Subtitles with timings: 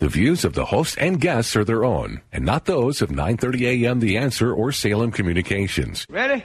[0.00, 3.82] The views of the host and guests are their own, and not those of 9:30
[3.82, 3.98] a.m.
[3.98, 6.06] The Answer or Salem Communications.
[6.08, 6.44] Ready?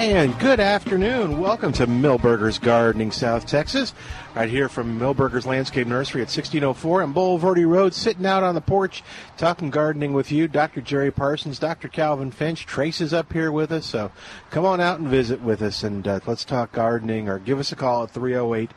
[0.00, 1.40] And good afternoon.
[1.40, 3.92] Welcome to Milberger's Gardening, South Texas.
[4.34, 8.62] Right here from Milberger's Landscape Nursery at 1604 and Bulverde Road, sitting out on the
[8.62, 9.04] porch,
[9.36, 10.48] talking gardening with you.
[10.48, 10.80] Dr.
[10.80, 11.88] Jerry Parsons, Dr.
[11.88, 12.64] Calvin Finch.
[12.64, 14.10] Trace is up here with us, so
[14.48, 17.70] come on out and visit with us and uh, let's talk gardening or give us
[17.70, 18.70] a call at 308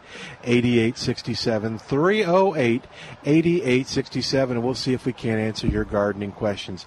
[0.43, 1.79] 8867.
[1.79, 2.83] 308
[3.23, 6.85] 8867, and we'll see if we can't answer your gardening questions.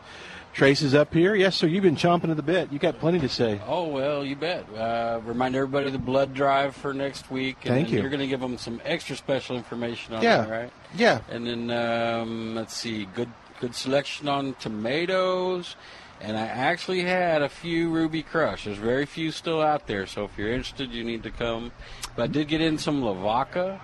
[0.56, 1.34] Trace is up here.
[1.34, 1.66] Yes, sir.
[1.66, 2.72] You've been chomping at the bit.
[2.72, 3.60] You got plenty to say.
[3.66, 4.64] Oh well, you bet.
[4.74, 7.58] Uh, remind everybody of the blood drive for next week.
[7.66, 8.00] And Thank you.
[8.00, 10.38] You're going to give them some extra special information on Yeah.
[10.38, 10.72] that, right?
[10.96, 11.20] Yeah.
[11.30, 13.28] And then um, let's see, good
[13.60, 15.76] good selection on tomatoes.
[16.22, 18.64] And I actually had a few Ruby Crush.
[18.64, 21.70] There's very few still out there, so if you're interested, you need to come.
[22.16, 23.78] But I did get in some Lavaca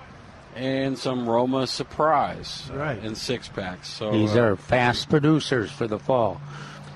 [0.54, 3.02] and some Roma Surprise uh, Right.
[3.04, 3.88] in six packs.
[3.88, 6.40] So These uh, are fast producers for the fall.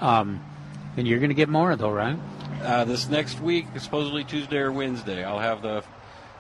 [0.01, 0.45] Um,
[0.97, 2.19] and you're going to get more, though, right?
[2.63, 5.83] Uh, this next week, supposedly Tuesday or Wednesday, I'll have the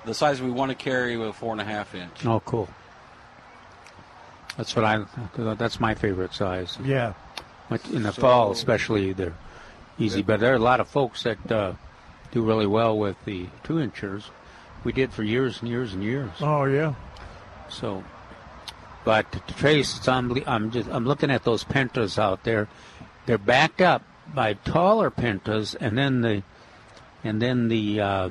[0.04, 2.24] the size we want to carry with a four and a half inch.
[2.24, 2.68] Oh, cool.
[4.56, 5.04] That's what I.
[5.36, 6.78] That's my favorite size.
[6.84, 7.12] Yeah.
[7.68, 9.34] But In the So- fall, especially, they're
[9.98, 10.22] easy.
[10.22, 11.72] But there are a lot of folks that uh,
[12.30, 14.30] do really well with the two inchers.
[14.84, 16.30] We did for years and years and years.
[16.40, 16.94] Oh, yeah.
[17.80, 18.02] So,
[19.04, 22.68] but to trace, it's unbelie- I'm just I'm looking at those pentas out there.
[23.26, 24.02] They're backed up
[24.34, 26.42] by taller pentas, and then the
[27.22, 28.30] and then the uh,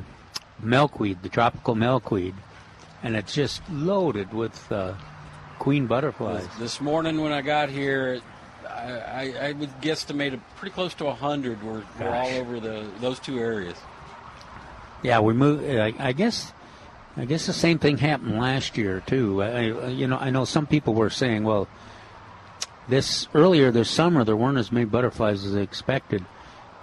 [0.59, 2.33] milkweed, the tropical milkweed,
[3.03, 4.93] and it's just loaded with uh,
[5.59, 6.47] queen butterflies.
[6.57, 8.21] This morning when I got here,
[8.67, 12.87] I, I, I would guesstimate a pretty close to hundred were, were all over the
[12.99, 13.77] those two areas.
[15.03, 15.69] Yeah, we moved.
[15.69, 16.51] I, I guess.
[17.17, 19.41] I guess the same thing happened last year too.
[19.41, 21.67] I, you know, I know some people were saying, well,
[22.87, 26.25] this earlier this summer there weren't as many butterflies as expected,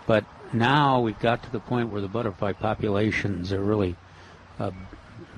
[0.06, 3.97] but now we've got to the point where the butterfly populations are really
[4.59, 4.70] uh,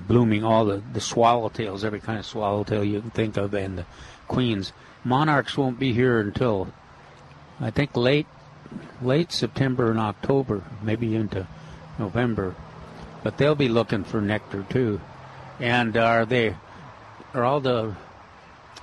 [0.07, 0.43] blooming.
[0.43, 3.85] All the the swallowtails, every kind of swallowtail you can think of, and the
[4.27, 4.71] queens.
[5.03, 6.73] Monarchs won't be here until
[7.59, 8.27] I think late
[9.01, 11.47] late September and October, maybe into
[11.99, 12.55] November.
[13.25, 15.01] But they'll be looking for nectar too.
[15.59, 16.55] And are they?
[17.33, 17.95] Are all the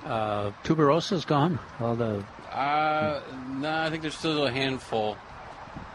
[0.05, 1.59] uh, tuberosas gone?
[1.79, 5.15] All the Uh, no, I think there's still a handful.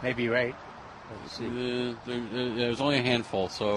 [0.03, 0.55] maybe right.
[0.55, 1.45] Uh,
[2.07, 3.69] there, there- there's only a handful, so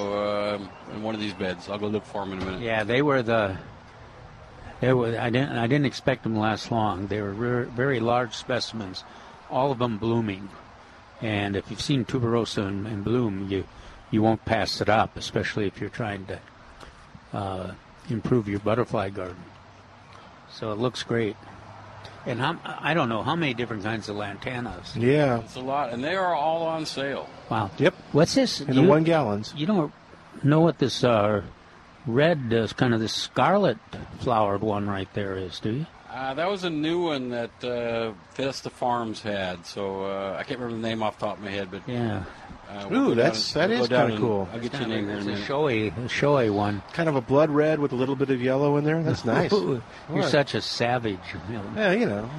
[0.55, 2.61] um, in one of these beds, I'll go look for them in a minute.
[2.61, 3.57] Yeah, they were the.
[4.79, 5.19] They were.
[5.19, 5.57] I didn't.
[5.57, 7.07] I didn't expect them to last long.
[7.07, 9.03] They were re- very large specimens,
[9.49, 10.47] all of them blooming.
[11.21, 13.65] And if you've seen tuberosa in, in bloom, you
[14.11, 16.39] you won't pass it up, especially if you're trying to
[17.33, 17.71] uh,
[18.09, 19.43] improve your butterfly garden.
[20.53, 21.35] So it looks great.
[22.25, 24.95] And how, I don't know how many different kinds of lantanas.
[24.95, 25.39] Yeah.
[25.39, 27.27] It's a lot, and they are all on sale.
[27.49, 27.71] Wow.
[27.79, 27.95] Yep.
[28.11, 28.61] What's this?
[28.61, 29.53] In the one gallons.
[29.57, 29.91] You don't
[30.43, 31.41] know what this uh,
[32.05, 33.77] red, uh, kind of this scarlet
[34.19, 35.85] flowered one right there is, do you?
[36.11, 40.59] Uh, that was a new one that uh, Vesta Farms had, so uh, I can't
[40.59, 42.23] remember the name off the top of my head, but Yeah.
[42.71, 44.49] Uh, Ooh, go that's- down- that we'll is kinda cool.
[44.53, 46.81] I'll get you a name here It's a showy, showy one.
[46.93, 49.03] Kind of a blood red with a little bit of yellow in there.
[49.03, 49.51] That's nice.
[49.51, 50.29] Ooh, You're What?
[50.31, 51.19] such a savage.
[51.49, 51.63] you know.
[51.75, 52.29] Yeah, you know.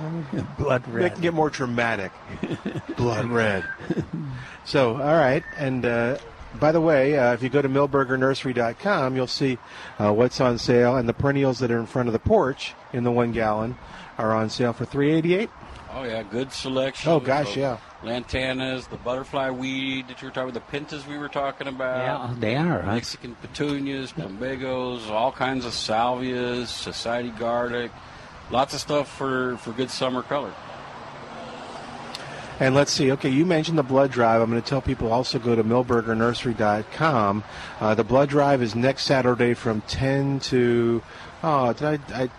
[0.58, 1.12] Blood They red.
[1.12, 2.12] can get more dramatic.
[2.96, 3.64] Blood red.
[4.64, 5.42] So, all right.
[5.58, 6.18] And uh,
[6.60, 9.58] by the way, uh, if you go to milbergernursery.com, you'll see
[9.98, 10.96] uh, what's on sale.
[10.96, 13.76] And the perennials that are in front of the porch in the one gallon
[14.18, 15.50] are on sale for three eighty eight.
[15.94, 17.10] Oh yeah, good selection.
[17.10, 17.76] Oh, gosh, yeah.
[18.02, 21.98] Lantanas, the butterfly weed that you were talking about, the pentas we were talking about.
[22.30, 22.80] Yeah, they are.
[22.80, 22.94] huh?
[22.94, 27.92] Mexican petunias, plumbagos, all kinds of salvias, society garlic,
[28.50, 30.52] lots of stuff for, for good summer color.
[32.58, 33.10] And let's see.
[33.12, 34.40] Okay, you mentioned the blood drive.
[34.40, 37.44] I'm going to tell people also go to milbergernursery.com.
[37.80, 41.02] Uh, the blood drive is next Saturday from 10 to.
[41.42, 42.22] Oh, did I?
[42.22, 42.30] I,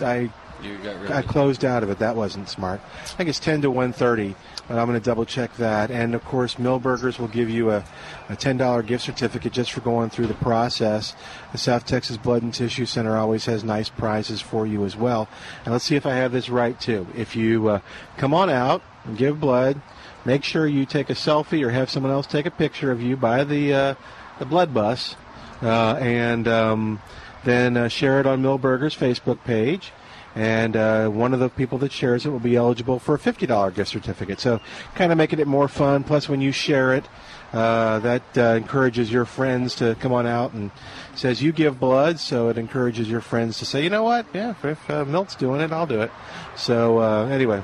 [0.00, 0.30] I
[0.62, 1.98] You got I closed out of it.
[1.98, 2.80] That wasn't smart.
[3.02, 4.34] I think it's 10 to 1:30,
[4.68, 5.90] but I'm going to double check that.
[5.90, 7.84] And of course, Milberger's will give you a,
[8.28, 11.14] a $10 gift certificate just for going through the process.
[11.52, 15.28] The South Texas Blood and Tissue Center always has nice prizes for you as well.
[15.64, 17.06] And let's see if I have this right too.
[17.16, 17.80] If you uh,
[18.16, 19.80] come on out and give blood,
[20.24, 23.16] make sure you take a selfie or have someone else take a picture of you
[23.16, 23.94] by the uh,
[24.38, 25.16] the blood bus,
[25.62, 27.00] uh, and um,
[27.44, 29.92] then uh, share it on Milberger's Facebook page.
[30.34, 33.74] And uh, one of the people that shares it will be eligible for a $50
[33.74, 34.38] gift certificate.
[34.40, 34.60] So,
[34.94, 36.04] kind of making it more fun.
[36.04, 37.04] Plus, when you share it,
[37.52, 40.70] uh, that uh, encourages your friends to come on out and
[41.14, 42.20] says you give blood.
[42.20, 44.26] So it encourages your friends to say, you know what?
[44.32, 46.10] Yeah, if uh, Milt's doing it, I'll do it.
[46.56, 47.62] So uh, anyway,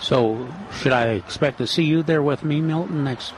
[0.00, 0.46] So,
[0.80, 3.32] should I expect to see you there with me, Milton, next?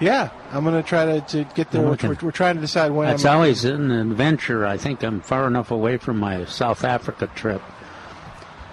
[0.00, 1.82] yeah, I'm going to try to, to get there.
[1.82, 3.08] We're, we're trying to decide when.
[3.08, 4.66] That's I'm, always an adventure.
[4.66, 7.62] I think I'm far enough away from my South Africa trip.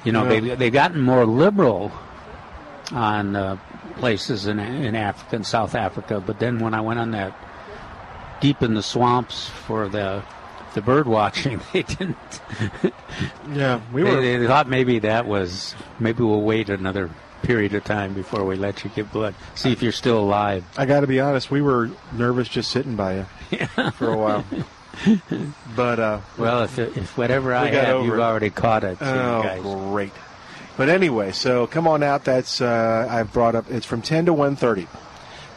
[0.03, 0.39] You know, Yeah.
[0.39, 1.91] they they've gotten more liberal
[2.91, 3.57] on uh,
[3.97, 6.21] places in in Africa and South Africa.
[6.25, 7.33] But then when I went on that
[8.41, 10.23] deep in the swamps for the
[10.73, 12.17] the bird watching, they didn't.
[13.51, 14.21] yeah, we were.
[14.21, 17.09] they thought maybe that was maybe we'll wait another
[17.41, 19.33] period of time before we let you give blood.
[19.55, 20.63] See if you're still alive.
[20.77, 24.45] I got to be honest, we were nervous just sitting by you for a while.
[25.75, 28.19] but uh, Well, if, if whatever I have, you've it.
[28.19, 28.99] already caught it.
[28.99, 29.61] so Oh, guys.
[29.61, 30.11] great!
[30.77, 32.23] But anyway, so come on out.
[32.25, 33.69] That's uh, I've brought up.
[33.69, 34.87] It's from ten to 1.30.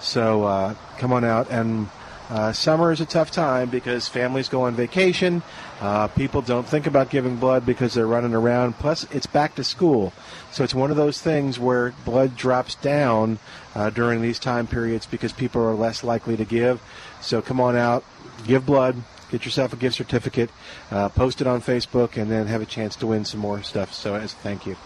[0.00, 1.48] So uh, come on out.
[1.50, 1.88] And
[2.28, 5.42] uh, summer is a tough time because families go on vacation.
[5.80, 8.78] Uh, people don't think about giving blood because they're running around.
[8.78, 10.12] Plus, it's back to school,
[10.52, 13.38] so it's one of those things where blood drops down
[13.74, 16.80] uh, during these time periods because people are less likely to give.
[17.20, 18.04] So come on out,
[18.46, 18.96] give blood.
[19.32, 20.50] Get yourself a gift certificate,
[20.90, 23.94] uh, post it on Facebook, and then have a chance to win some more stuff.
[23.94, 24.76] So, as thank you.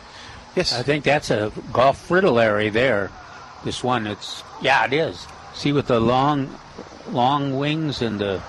[0.54, 0.72] Yes.
[0.72, 3.10] I think that's a gulf fritillary there.
[3.64, 5.26] This one, it's yeah, it is.
[5.52, 6.56] See with the long,
[7.10, 8.40] long wings and the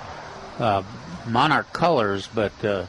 [0.60, 0.84] uh,
[1.28, 2.86] monarch colors, but uh,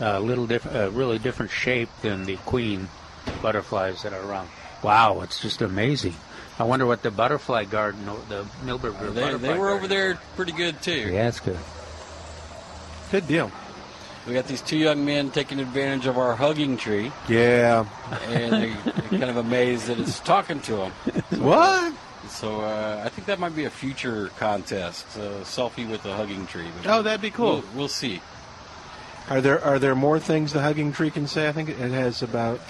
[0.00, 2.88] a little different, a really different shape than the queen
[3.40, 4.48] butterflies that are around.
[4.82, 6.16] Wow, it's just amazing.
[6.58, 10.50] I wonder what the butterfly garden, the Milberg They, butterfly they were over there pretty
[10.50, 11.12] good too.
[11.12, 11.56] Yeah, it's good.
[13.10, 13.50] Good deal.
[14.26, 17.86] We got these two young men taking advantage of our hugging tree, Yeah.
[18.26, 20.90] and they, they're kind of amazed that it's talking to them.
[21.40, 21.94] What?
[22.28, 26.46] So uh, I think that might be a future contest, a selfie with the hugging
[26.46, 26.66] tree.
[26.82, 27.62] But Oh, that'd be cool.
[27.62, 28.20] We'll, we'll see.
[29.30, 31.48] Are there are there more things the hugging tree can say?
[31.48, 32.60] I think it has about.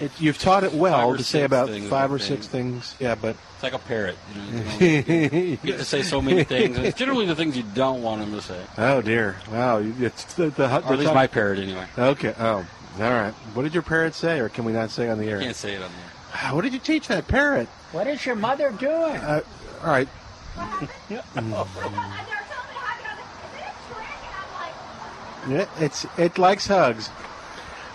[0.00, 2.94] It, you've taught it well to say about five or six things.
[3.00, 4.16] Yeah, but It's like a parrot.
[4.34, 6.76] You, know, you oh get to say so many things.
[6.76, 8.62] and It's generally the things you don't want them to say.
[8.76, 9.78] Oh dear, wow!
[9.78, 11.86] It's the, the, Or at least the my parrot, anyway.
[11.98, 12.34] Okay.
[12.38, 12.66] Oh,
[13.00, 13.32] all right.
[13.54, 15.40] What did your parrot say, or can we not say on the air?
[15.40, 16.54] Can't say it on there.
[16.54, 17.68] What did you teach that parrot?
[17.92, 19.16] What is your mother doing?
[19.16, 19.40] Uh,
[19.82, 20.08] all right.
[25.48, 27.08] Yeah, it's it likes hugs.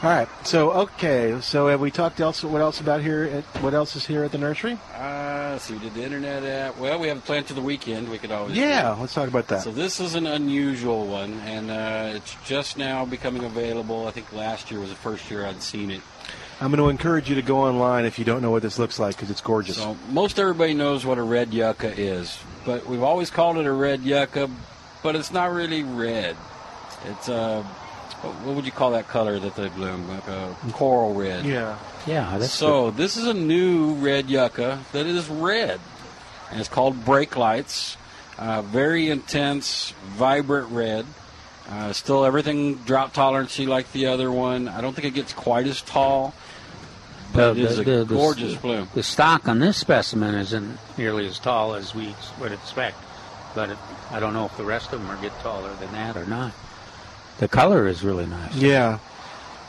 [0.04, 0.28] All right.
[0.44, 1.40] So okay.
[1.40, 2.44] So have we talked else?
[2.44, 3.24] What else about here?
[3.24, 4.78] At, what else is here at the nursery?
[4.94, 6.78] Uh, see, we did the internet app.
[6.78, 8.10] Well, we have a plan for the weekend.
[8.10, 8.58] We could always.
[8.58, 8.98] Yeah.
[9.00, 9.62] Let's talk about that.
[9.62, 14.06] So this is an unusual one, and uh, it's just now becoming available.
[14.06, 16.02] I think last year was the first year I'd seen it.
[16.60, 19.00] I'm going to encourage you to go online if you don't know what this looks
[19.00, 19.78] like because it's gorgeous.
[19.78, 23.72] So most everybody knows what a red yucca is, but we've always called it a
[23.72, 24.50] red yucca,
[25.02, 26.36] but it's not really red.
[27.06, 27.66] It's uh,
[28.24, 30.08] what what would you call that color that they bloom?
[30.08, 31.46] Like a coral red.
[31.46, 31.78] yeah.
[32.08, 35.80] yeah, that's So this is a new red yucca that is red,
[36.50, 37.98] and it's called brake lights.
[38.38, 41.06] Uh, very intense, vibrant red.
[41.70, 44.68] Uh, still everything drought tolerancy like the other one.
[44.68, 46.34] I don't think it gets quite as tall,
[47.34, 48.90] but it is a the- gorgeous bloom.
[48.94, 52.98] The stock on this specimen isn't nearly as tall as we would expect,
[53.56, 53.78] but it,
[54.12, 56.54] I don't know if the rest of them are get taller than that or not.
[57.40, 58.56] The color is really nice.
[58.56, 59.00] Yeah.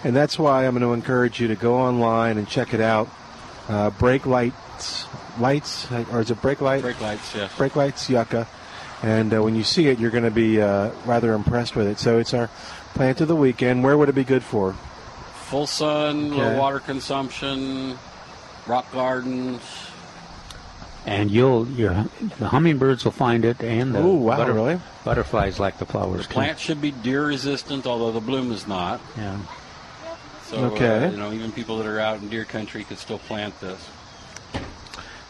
[0.05, 3.09] And that's why I'm going to encourage you to go online and check it out.
[3.69, 5.07] Uh, brake lights,
[5.39, 6.83] lights, or is it brake light?
[6.83, 7.49] Brake lights, yeah.
[7.57, 8.47] Brake lights, yucca.
[9.03, 11.99] And uh, when you see it, you're going to be uh, rather impressed with it.
[11.99, 12.49] So it's our
[12.95, 13.83] plant of the weekend.
[13.83, 14.75] Where would it be good for?
[15.47, 16.59] full sun, low Okay.
[16.59, 17.97] water consumption,
[18.67, 19.61] rock gardens.
[21.07, 22.07] And you'll your
[22.39, 24.81] the hummingbirds will find it, and the Ooh, wow, really?
[25.05, 26.27] butterflies like the flowers.
[26.27, 26.33] too.
[26.33, 29.01] Plant should be deer resistant, although the bloom is not.
[29.17, 29.37] Yeah.
[30.47, 31.07] So, Okay.
[31.07, 33.79] uh, you know, even people that are out in deer country could still plant this.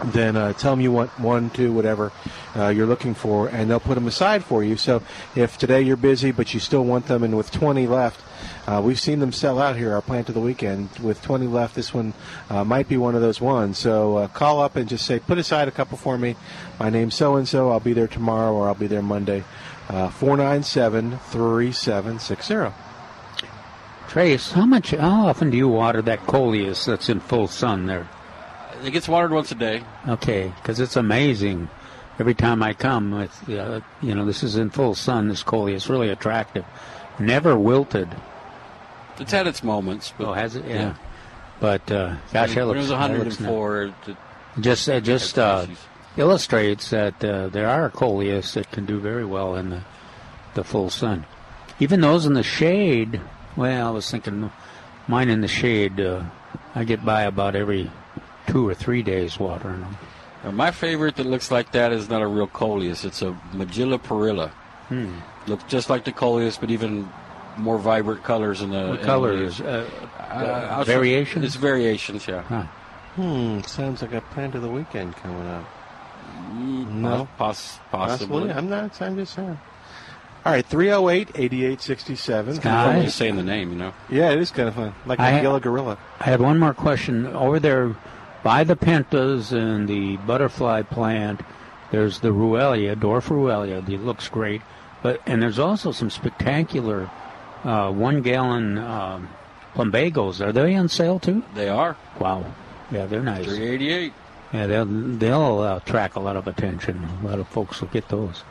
[0.02, 2.12] then uh, tell them you want one, two, whatever
[2.56, 4.76] uh, you're looking for, and they'll put them aside for you.
[4.76, 5.02] So
[5.36, 8.20] if today you're busy but you still want them, and with 20 left,
[8.66, 9.94] uh, we've seen them sell out here.
[9.94, 12.12] Our plant of the weekend with 20 left, this one
[12.50, 13.78] uh, might be one of those ones.
[13.78, 16.36] So uh, call up and just say, put aside a couple for me.
[16.80, 17.70] My name's so and so.
[17.70, 19.44] I'll be there tomorrow, or I'll be there Monday.
[19.88, 22.74] Uh, Four nine seven three seven six zero.
[24.08, 24.92] Trace, how much?
[24.92, 28.08] How often do you water that coleus that's in full sun there?
[28.84, 29.82] It gets watered once a day.
[30.06, 31.68] Okay, because it's amazing.
[32.18, 35.28] Every time I come, it's, uh, you know, this is in full sun.
[35.28, 36.64] This coleus is really attractive.
[37.18, 38.08] Never wilted.
[39.18, 40.64] It's had its moments, but Oh, has it?
[40.66, 40.74] Yeah.
[40.74, 40.94] Yeah.
[41.60, 42.76] But uh, gosh, that when looks.
[42.76, 43.50] it was that looks nice.
[43.50, 43.82] 104.
[43.84, 44.16] It,
[44.60, 45.66] Just uh, just uh,
[46.16, 49.82] illustrates that uh, there are coleus that can do very well in the
[50.54, 51.24] the full sun.
[51.80, 53.20] Even those in the shade.
[53.56, 54.50] Well, I was thinking,
[55.08, 56.00] mine in the shade.
[56.00, 56.24] Uh,
[56.74, 57.90] I get by about every
[58.46, 59.96] two or three days watering them.
[60.44, 63.04] Uh, my favorite that looks like that is not a real coleus.
[63.04, 64.50] It's a Magilla perilla.
[64.88, 65.14] Hmm.
[65.46, 67.08] Looks just like the coleus, but even
[67.56, 71.44] more vibrant colors in the What in color the is uh, Uh, I'll show- variations?
[71.44, 72.42] It's variations, yeah.
[72.42, 72.62] Huh.
[73.16, 73.60] Hmm.
[73.62, 75.64] Sounds like a plant of the weekend coming up.
[76.52, 77.28] Mm, No.
[77.38, 78.50] pos- possibly.
[78.52, 79.00] I'm not.
[79.00, 79.58] I'm just saying.
[80.44, 82.58] All right, 308 8867.
[82.58, 83.92] Kind of fun just saying the name, you know.
[84.10, 84.94] Yeah, it is kind of fun.
[85.06, 85.96] Like I- a yellow gorilla.
[86.20, 87.26] I had one more question.
[87.28, 87.94] Over there
[88.44, 91.40] by the pentas and the butterfly plant,
[91.90, 93.88] there's the Ruellia, dwarf Ruellia.
[93.88, 94.62] It looks great.
[95.02, 97.10] But and there's also some spectacular
[97.64, 99.28] uh, one gallon um,
[99.74, 100.40] plumbagos.
[100.40, 101.42] Are they on sale too?
[101.54, 102.54] They are Wow.
[102.90, 103.46] Yeah, they're nice.
[103.46, 104.12] 388.
[104.52, 107.02] Yeah, they'll they'll uh, attract a lot of attention.
[107.22, 108.44] A lot of folks will get those.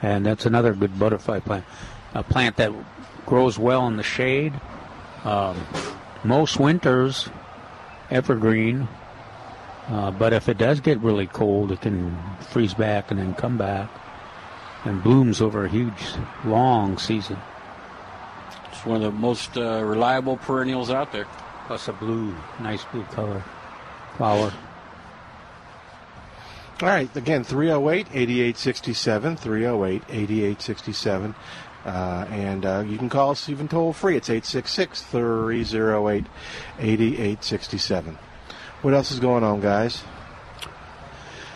[0.00, 1.64] And that's another good butterfly plant.
[2.14, 2.72] A plant that
[3.26, 4.52] grows well in the shade.
[5.24, 5.64] Um,
[6.24, 7.28] most winters,
[8.12, 8.88] evergreen.
[9.88, 12.16] Uh, but if it does get really cold, it can
[12.50, 13.90] freeze back and then come back.
[14.84, 16.02] And blooms over a huge,
[16.44, 17.38] long season.
[18.70, 21.26] It's one of the most uh, reliable perennials out there.
[21.66, 23.44] Plus a blue, nice blue color
[24.16, 24.52] flower.
[26.80, 29.36] All right, again, 308 8867.
[29.36, 31.34] 308 8867.
[31.84, 34.16] Uh, and uh, you can call us even toll free.
[34.16, 36.24] It's 866 308
[36.78, 38.18] 8867.
[38.82, 40.02] What else is going on, guys?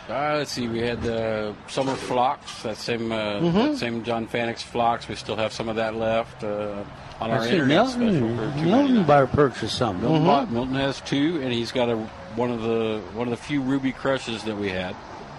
[0.08, 0.68] Uh, let's see.
[0.68, 2.62] We had the summer phlox.
[2.62, 3.58] That same uh, Mm-hmm.
[3.58, 5.08] that same John Fanick phlox.
[5.08, 6.84] We still have some of that left uh,
[7.20, 9.06] on our I see internet special Milton, for Milton $2.99.
[9.06, 10.00] Bar purchased some.
[10.00, 11.96] Milton, bought- Milton has two, and he's got a
[12.36, 14.94] one of the one of the few ruby crushes that we had.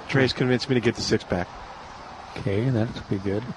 [0.09, 1.47] Trace convinced me to get the six pack.
[2.37, 3.43] Okay, that's be good.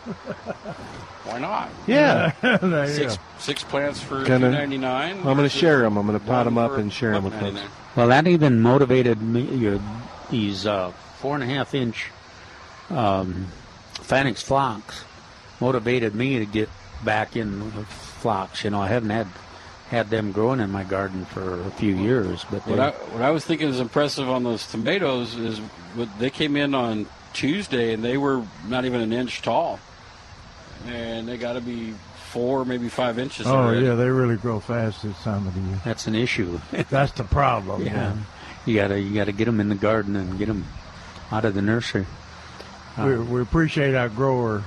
[1.25, 1.69] Why not?
[1.87, 2.33] Yeah.
[2.43, 3.23] There you Six go.
[3.39, 5.17] six plants for Gonna- two ninety nine.
[5.19, 5.97] I'm going to share them.
[5.97, 7.61] I'm going to pot them up and share them with folks.
[7.97, 9.43] Well, that even motivated me.
[9.43, 9.81] Your,
[10.31, 12.11] these uh, four and a half inch
[12.89, 13.47] um,
[13.95, 15.05] Phoenix phlox
[15.61, 16.69] motivated me to get
[17.05, 18.65] back in with phlox.
[18.65, 19.27] You know, I haven't had
[19.89, 23.31] had them growing in my garden for a few years, but What I, what I
[23.33, 25.59] was thinking is impressive on those tomatoes is
[25.97, 29.81] what they came in on Tuesday and they were not even an inch tall,
[30.87, 31.95] and they got to be
[32.31, 33.47] four, maybe five inches.
[33.47, 33.87] Oh already.
[33.87, 35.81] yeah, they really grow fast this time of the year.
[35.85, 36.61] that's an issue.
[36.91, 37.85] That's the problem.
[37.85, 38.27] yeah, man.
[38.67, 40.67] you gotta you gotta get them in the garden and get them
[41.33, 42.07] out of the nursery.
[42.99, 44.63] We, we appreciate our grower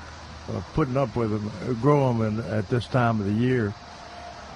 [0.49, 3.73] uh, putting up with them, uh, grow them in, at this time of the year.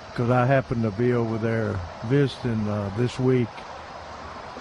[0.09, 3.47] Because I happen to be over there visiting uh, this week,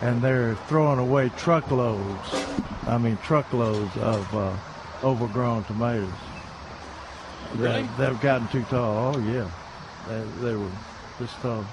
[0.03, 2.29] and they're throwing away truckloads.
[2.87, 4.55] I mean, truckloads of uh,
[5.03, 6.12] overgrown tomatoes.
[7.55, 7.83] Really?
[7.83, 9.15] They, they've gotten too tall.
[9.15, 9.50] Oh yeah,
[10.09, 10.71] they, they were
[11.19, 11.65] this tall.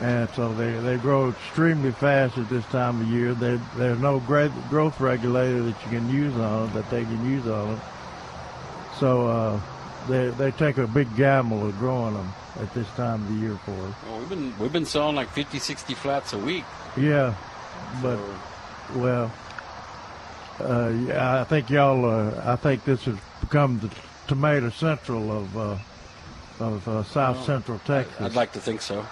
[0.00, 3.34] and so they, they grow extremely fast at this time of year.
[3.34, 7.30] There, there's no great growth regulator that you can use on them, that they can
[7.30, 7.80] use on them.
[8.98, 9.60] So uh,
[10.08, 13.56] they, they take a big gamble of growing them at this time of the year
[13.64, 13.94] for us.
[14.06, 16.64] Well, we've been we've been selling like 50, 60 flats a week.
[16.96, 17.34] Yeah,
[18.02, 18.18] but
[18.94, 19.32] well,
[20.60, 22.04] uh, yeah, I think y'all.
[22.04, 23.90] Uh, I think this has become the
[24.26, 25.76] tomato central of uh,
[26.60, 28.20] of uh, South Well, Central Texas.
[28.20, 29.04] I'd like to think so.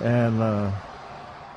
[0.00, 0.70] And uh,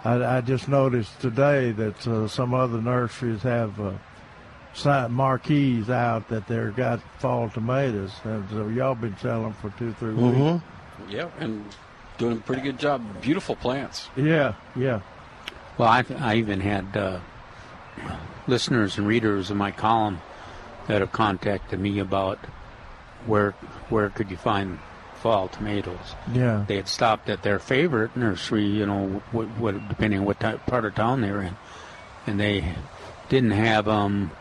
[0.04, 6.48] I, I just noticed today that uh, some other nurseries have uh, marquees out that
[6.48, 10.64] they've got fall tomatoes, and so y'all been selling for two, three weeks.
[11.10, 11.66] Yeah, and
[12.18, 13.04] doing a pretty good job.
[13.22, 14.10] Beautiful plants.
[14.16, 15.02] Yeah, yeah.
[15.78, 17.20] Well, I, I even had uh,
[18.48, 20.22] listeners and readers of my column
[20.88, 22.40] that have contacted me about
[23.28, 23.52] where
[23.90, 24.80] where could you find
[25.18, 26.16] fall tomatoes.
[26.32, 26.64] Yeah.
[26.68, 30.66] They had stopped at their favorite nursery, you know, what, what depending on what type,
[30.66, 31.58] part of town they were in,
[32.26, 32.76] and they
[33.30, 34.32] didn't have them.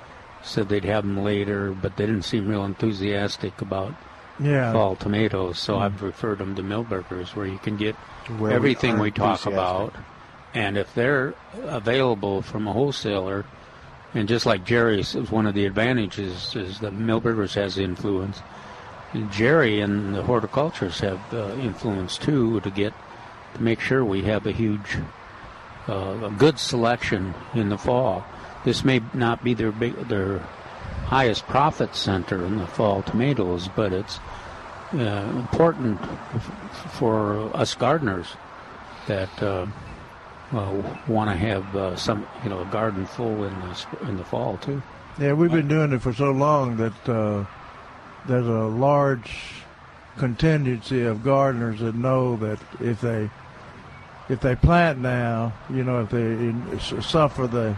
[0.43, 3.95] Said they'd have them later, but they didn't seem real enthusiastic about
[4.39, 4.73] Yeah.
[4.73, 5.59] fall tomatoes.
[5.59, 6.03] So I've mm.
[6.03, 7.97] referred them to Milberger's, where you can get
[8.39, 9.93] Where everything are we, talk about,
[10.55, 13.45] and if they're available from a wholesaler,
[14.15, 18.41] and just like Jerry's one of the advantages is that Milberger's has influence.
[19.31, 22.93] Jerry and the horticulturists have uh, influence too to get
[23.55, 24.99] to make sure we have a huge,
[25.89, 28.25] uh, a good selection in the fall.
[28.65, 30.39] This may not be their big, their
[31.07, 34.19] highest profit center in the fall tomatoes, but it's
[34.93, 34.99] uh,
[35.37, 38.27] important f- for us gardeners
[39.07, 39.67] that uh,
[41.09, 44.59] want to have uh, some, you know, a garden full in the in the fall
[44.59, 44.83] too.
[45.19, 47.45] Yeah, we've been doing it for so long that uh,
[48.27, 49.31] there's a large
[50.19, 53.31] contingency of gardeners that know that if they
[54.29, 57.77] if they plant now, you know, if they suffer the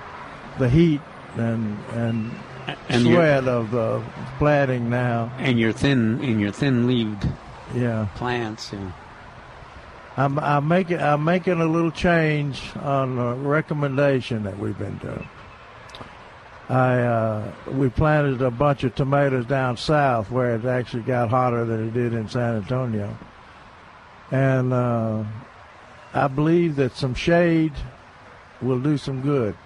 [0.58, 1.00] the heat
[1.36, 2.30] and and,
[2.88, 4.02] And sweat of the
[4.38, 7.26] planting now, And your thin, in your thin-leaved
[7.74, 8.92] yeah, plants, and
[10.16, 15.28] I'm I'm making I'm making a little change on a recommendation that we've been doing.
[16.68, 21.64] I uh, we planted a bunch of tomatoes down south where it actually got hotter
[21.64, 23.16] than it did in San Antonio,
[24.30, 25.24] and uh,
[26.12, 27.72] I believe that some shade
[28.60, 29.56] will do some good.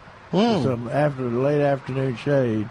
[0.63, 2.69] Some after the late afternoon shade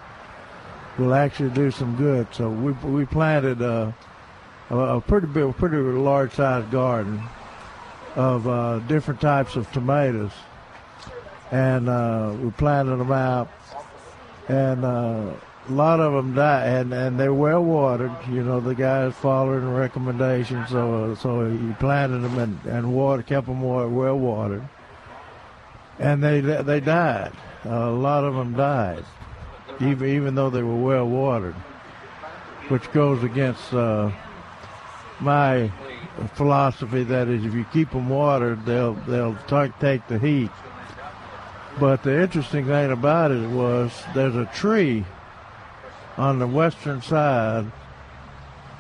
[0.98, 2.28] will actually do some good.
[2.32, 3.92] So we we planted uh,
[4.70, 7.22] a, a pretty big, pretty large sized garden
[8.16, 10.32] of uh, different types of tomatoes,
[11.52, 13.50] and uh, we planted them out,
[14.52, 15.34] and uh,
[15.70, 18.12] a lot of them died, and, and they're well watered.
[18.30, 23.24] You know, the guys following the recommendations, so so he planted them and and water
[23.24, 24.68] kept them well watered,
[26.00, 27.32] and they they died.
[27.64, 29.06] a lot of them died,
[29.80, 31.56] even even though they were well watered,
[32.68, 33.74] which goes against.
[33.74, 34.12] Uh,
[35.20, 35.72] my
[36.34, 40.50] philosophy that is if you keep them watered they'll they'll ta- take the heat
[41.80, 45.06] but the interesting thing about it was there's a tree
[46.18, 47.66] on the western side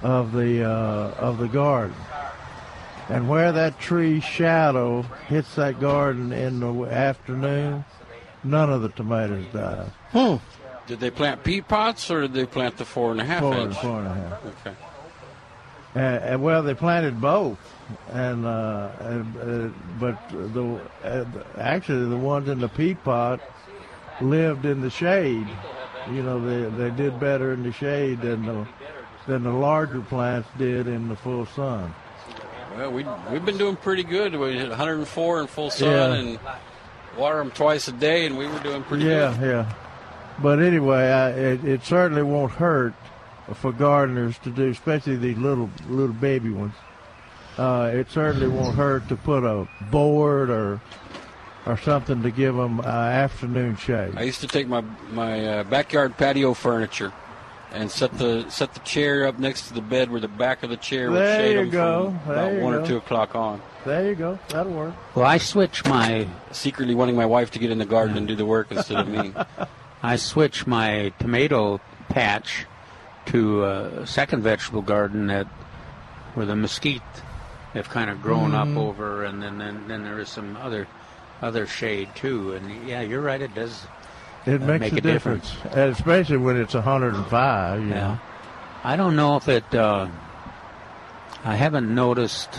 [0.01, 1.95] of the uh, of the garden
[3.09, 7.83] and where that tree shadow hits that garden in the afternoon
[8.43, 9.85] none of the tomatoes die
[10.87, 13.53] Did they plant peat pots or did they plant the four and a half four,
[13.55, 13.77] inch?
[13.77, 14.75] four and a half Okay.
[15.95, 17.57] Uh, uh, well, they planted both,
[18.11, 21.25] and, uh, and uh, but the uh,
[21.57, 23.41] actually the ones in the peat pot
[24.21, 25.47] lived in the shade.
[26.09, 28.67] You know, they they did better in the shade than the
[29.27, 31.93] than the larger plants did in the full sun.
[32.77, 34.33] Well, we we've been doing pretty good.
[34.35, 36.13] We hit 104 in full sun Yeah.
[36.13, 36.39] and
[37.17, 39.45] water them twice a day, and we were doing pretty yeah, good.
[39.45, 39.73] yeah.
[40.41, 42.93] But anyway, I, it, it certainly won't hurt
[43.55, 46.73] for gardeners to do, especially these little little baby ones.
[47.57, 50.79] Uh, it certainly won't hurt to put a board or
[51.65, 54.13] or something to give them uh, afternoon shade.
[54.15, 57.11] I used to take my my uh, backyard patio furniture
[57.73, 60.69] and set the set the chair up next to the bed where the back of
[60.69, 62.05] the chair would There shade you them go.
[62.23, 62.81] from about There you one go.
[62.83, 63.61] or two o'clock on.
[63.85, 64.39] There you go.
[64.49, 64.93] That'll work.
[65.15, 68.35] well, I switch my Secretly wanting my wife to get in the garden and do
[68.35, 69.33] the work instead of me.
[70.03, 72.65] I switch my tomato patch
[73.31, 75.47] to a second vegetable garden that
[76.35, 77.01] where the mesquite
[77.73, 78.77] have kind of grown Mm-hmm.
[78.77, 80.87] up over, and then, then then there is some other
[81.41, 82.53] other shade too.
[82.53, 83.41] And yeah, you're right.
[83.41, 83.85] It does.
[84.45, 87.81] It Uh, makes make a, a difference, And especially when it's 105.
[87.81, 87.95] You Yeah.
[87.95, 88.19] know.
[88.83, 89.73] I don't know if it.
[89.75, 90.07] Uh,
[91.43, 92.49] I haven't noticed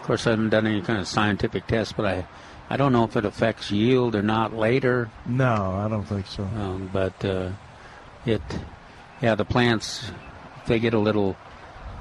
[0.00, 2.26] Of course, I haven't done any kind of scientific test, but I,
[2.70, 5.10] I don't know if it affects yield or not later.
[5.26, 6.44] No, I don't think so.
[6.44, 7.50] Um, but uh,
[8.24, 8.40] it,
[9.22, 10.10] yeah, the plants,
[10.56, 11.36] if they get a little,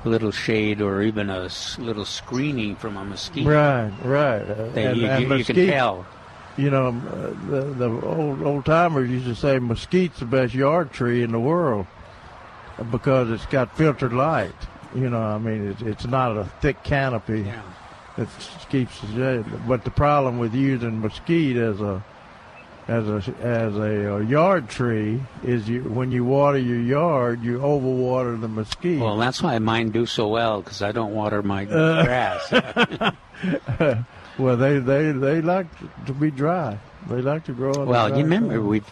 [0.05, 4.41] a little shade or even a s- little screening from a mesquite, Right, right.
[4.41, 6.05] Uh, they, and- you, and you- you can tell.
[6.57, 10.91] You know, uh, the, the old old timers used to say mesquite's the best yard
[10.91, 11.85] tree in the world
[12.91, 14.55] because it's got filtered light.
[14.95, 17.61] You know, I mean, it's, it's not a thick canopy Yeah.
[18.17, 18.27] that
[18.69, 19.45] keeps the shade.
[19.67, 22.03] But the problem with using mesquite as a
[22.87, 27.59] as a as a, uh yard tree is you when you water your yard, you
[27.59, 28.99] overwater the mesquite.
[28.99, 32.03] Well, that's why mine do so well because I don't water my Uh.
[32.05, 32.51] grass.
[34.37, 35.67] well, they, they they like
[36.05, 36.79] to be dry.
[37.09, 37.73] They like to grow.
[37.73, 38.89] on Well, you remember we've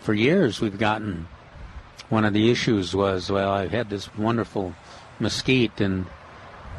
[0.00, 1.26] for years we've gotten
[2.08, 4.74] one of the issues was well I had this wonderful
[5.18, 6.06] mesquite and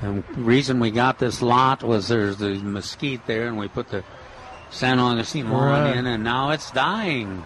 [0.02, 3.90] and the reason we got this lot was there's the mesquite there and we put
[3.90, 4.04] the
[4.70, 5.96] San Augustine Right.
[5.96, 7.44] in and now it's dying.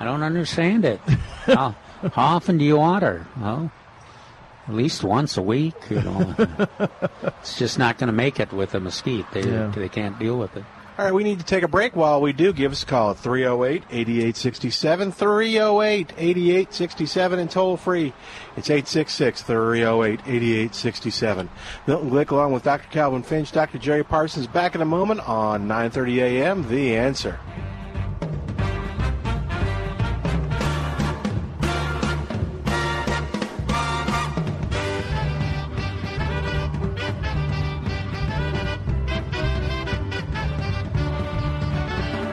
[0.00, 1.00] I don't understand it.
[1.46, 1.74] how,
[2.14, 3.26] how often do you water?
[3.38, 3.70] Well,
[4.68, 5.74] at least once a week.
[5.90, 6.34] You know,
[7.40, 9.30] it's just not going to make it with a mesquite.
[9.32, 9.68] They Yeah.
[9.74, 10.64] they can't deal with it.
[10.98, 11.96] All right, we need to take a break.
[11.96, 15.10] While we do, give us a call at 308 8867.
[15.10, 18.12] 308 8867 and toll free.
[18.58, 21.48] It's 866 308 8867.
[21.86, 22.88] Milton Glick along with Dr.
[22.90, 23.78] Calvin Finch, Dr.
[23.78, 26.68] Jerry Parsons back in a moment on 930 a.m.
[26.68, 27.40] The Answer.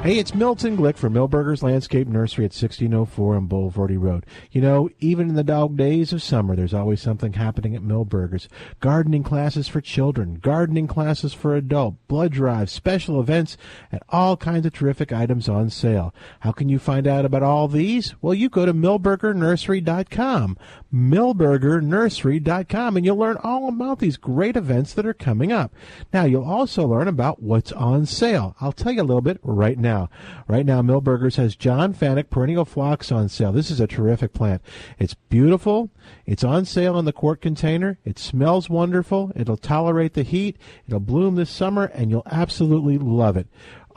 [0.09, 4.25] Hey, it's Milton Glick from Milberger's Landscape Nursery at 1604 on Bulverde Road.
[4.51, 8.49] You know, even in the dog days of summer, there's always something happening at Milberger's.
[8.79, 13.55] Gardening classes for children, gardening classes for adult, blood drives, special events,
[13.91, 16.11] and all kinds of terrific items on sale.
[16.39, 18.15] How can you find out about all these?
[18.19, 20.57] Well, you go to milbergernursery.com,
[20.91, 25.71] milbergernursery.com, and you'll learn all about these great events that are coming up.
[26.11, 28.55] Now, you'll also learn about what's on sale.
[28.59, 29.98] I'll tell you a little bit right now.
[30.47, 33.51] Right now, Milberger's has John Fanick perennial phlox on sale.
[33.51, 34.61] This is a terrific plant.
[34.97, 35.89] It's beautiful.
[36.25, 37.97] It's on sale in the quart container.
[38.05, 39.31] It smells wonderful.
[39.35, 40.57] It'll tolerate the heat.
[40.87, 43.47] It'll bloom this summer, and you'll absolutely love it.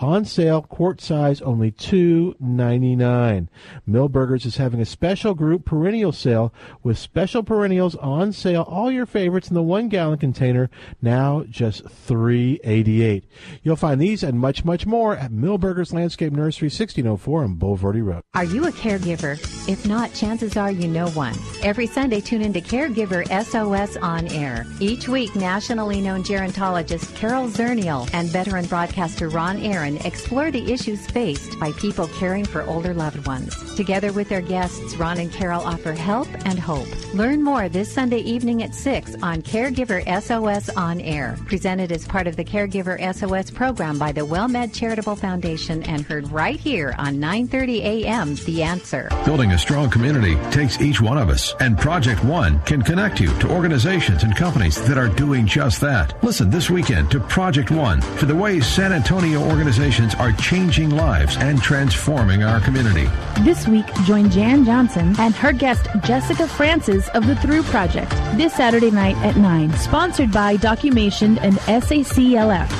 [0.03, 3.49] On sale, quart size, only two ninety nine.
[3.89, 8.63] Milberger's is having a special group perennial sale with special perennials on sale.
[8.63, 13.25] All your favorites in the one gallon container, now just three eighty eight.
[13.63, 17.55] You'll find these and much, much more at Milberger's Landscape Nursery, sixteen oh four on
[17.55, 18.23] Bulverde Road.
[18.35, 19.39] Are you a caregiver?
[19.69, 21.37] If not, chances are you know one.
[21.63, 24.67] Every Sunday, tune into Caregiver SOS on air.
[24.81, 31.07] Each week, nationally known gerontologist Carol Zernial and veteran broadcaster Ron Aaron explore the issues
[31.07, 33.55] faced by people caring for older loved ones.
[33.75, 36.89] Together with their guests, Ron and Carol offer help and hope.
[37.15, 41.37] Learn more this Sunday evening at 6 on Caregiver SOS on air.
[41.47, 46.31] Presented as part of the Caregiver SOS program by the WellMed Charitable Foundation and heard
[46.31, 48.35] right here on 9:30 a.m.
[48.47, 49.09] The Answer.
[49.25, 53.29] Building a strong community takes each one of us, and Project One can connect you
[53.41, 56.23] to organizations and companies that are doing just that.
[56.23, 61.37] Listen this weekend to Project One for the ways San Antonio organizations are changing lives
[61.39, 63.09] and transforming our community.
[63.41, 68.55] This week, join Jan Johnson and her guest Jessica Francis of the Through Project this
[68.55, 69.73] Saturday night at 9.
[69.73, 72.71] Sponsored by Documation and SACLF.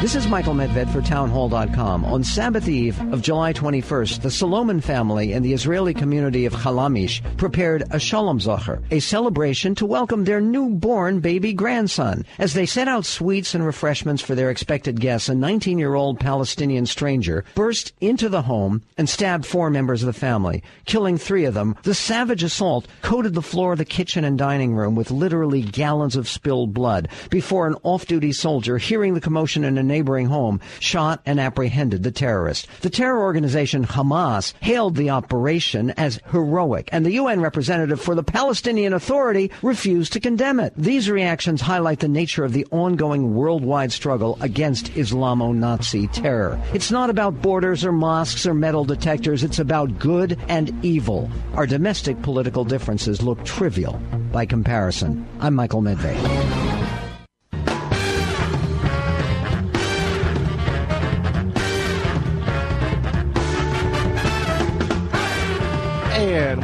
[0.00, 2.04] This is Michael Medved for townhall.com.
[2.04, 7.20] On Sabbath Eve of July 21st, the Solomon family in the Israeli community of Chalamish
[7.36, 12.24] prepared a Shalom Zocher, a celebration to welcome their newborn baby grandson.
[12.38, 17.44] As they set out sweets and refreshments for their expected guests, a 19-year-old Palestinian stranger
[17.56, 21.74] burst into the home and stabbed four members of the family, killing three of them.
[21.82, 26.14] The savage assault coated the floor of the kitchen and dining room with literally gallons
[26.14, 31.20] of spilled blood before an off-duty soldier, hearing the commotion in a neighboring home, shot
[31.26, 32.68] and apprehended the terrorist.
[32.82, 38.22] The terror organization Hamas hailed the operation as heroic, and the UN representative for the
[38.22, 40.72] Palestinian Authority refused to condemn it.
[40.76, 46.60] These reactions highlight the nature of the ongoing worldwide struggle against Islamo-Nazi terror.
[46.72, 49.42] It's not about borders or mosques or metal detectors.
[49.42, 51.30] It's about good and evil.
[51.54, 54.00] Our domestic political differences look trivial
[54.32, 55.26] by comparison.
[55.40, 56.67] I'm Michael Medved.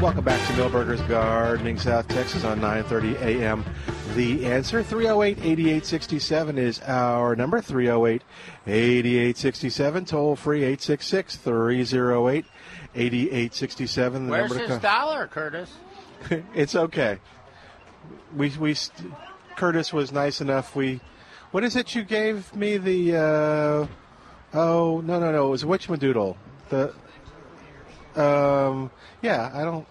[0.05, 3.64] Welcome back to Milberger's Gardening, South Texas on 9:30 a.m.
[4.14, 12.45] The answer 308-8867 is our number 308-8867 toll free 866-308-8867
[12.95, 14.81] the Where's number to his come.
[14.81, 15.73] dollar, Curtis?
[16.55, 17.19] it's okay.
[18.37, 19.11] We we st-
[19.57, 20.77] Curtis was nice enough.
[20.77, 21.01] We
[21.51, 23.87] what is it you gave me the uh,
[24.53, 26.37] oh no no no it was Witchmadoodle
[26.69, 26.93] the
[28.17, 29.85] um yeah I don't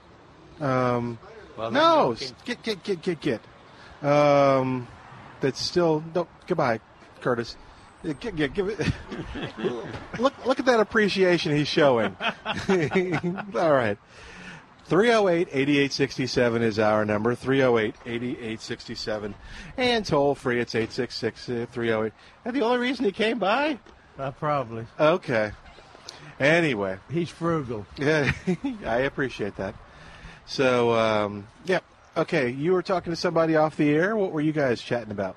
[0.62, 1.18] um
[1.58, 3.42] Well, no can- get get get get get
[4.08, 4.88] um
[5.42, 6.80] that's still no goodbye
[7.22, 7.56] Curtis.
[8.06, 8.80] Uh, Give, give, give it.
[10.20, 12.18] look, look at that appreciation he's showing.
[12.46, 13.98] All right.
[14.88, 17.34] 308 8867 is our number.
[17.34, 19.36] 308 8867.
[19.78, 22.12] And toll free, it's 866 308.
[22.44, 23.80] And the only reason he came by?
[24.20, 24.86] Uh, probably.
[25.00, 25.52] Okay.
[26.42, 26.98] Anyway.
[27.10, 27.86] He's frugal.
[27.98, 28.34] Yeah,
[28.86, 29.76] I appreciate that.
[30.46, 31.80] So, um, yeah.
[32.16, 34.16] Okay, you were talking to somebody off the air.
[34.16, 35.36] What were you guys chatting about?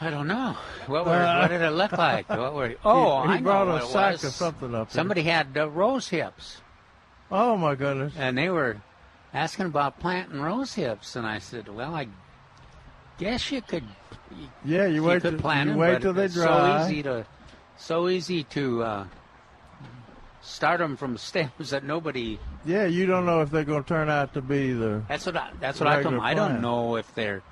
[0.00, 0.56] I don't know.
[0.86, 2.28] What, were, Uh, what did it look like?
[2.28, 4.24] What were, oh, he I brought what a it sack was.
[4.24, 4.88] of something up.
[4.88, 4.94] here.
[4.94, 6.58] Somebody had uh, rose hips.
[7.30, 8.12] Oh my goodness!
[8.16, 8.76] And they were
[9.34, 12.06] asking about planting rose hips, and I said, "Well, I
[13.18, 13.82] guess you could.
[14.30, 16.82] You, Yeah, you wait could till- plant you them, wait till they it's dry.
[16.82, 17.26] So easy to,
[17.78, 19.06] so easy to uh,
[20.40, 22.38] start them from stems that nobody.
[22.66, 25.02] Yeah, you don't know if they're going to turn out to be the.
[25.08, 25.50] That's what I.
[25.60, 26.20] That's what I told him.
[26.20, 27.42] I don't know if they're.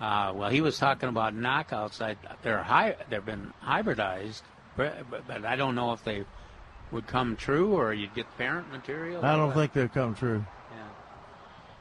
[0.00, 2.00] Uh, well, he was talking about knockouts.
[2.00, 2.96] I, they're high.
[3.10, 4.42] They've been hybridized,
[4.76, 6.24] but, but, but I don't know if they
[6.90, 9.24] would come true or you'd get parent material.
[9.24, 9.56] I don't what.
[9.56, 10.44] think they'll come true.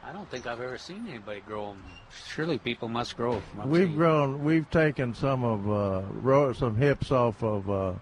[0.10, 1.84] I don't think I've ever seen anybody grow them.
[2.30, 4.44] Surely people must grow from We've grown.
[4.44, 7.94] We've taken some of uh, ro- some hips off of uh,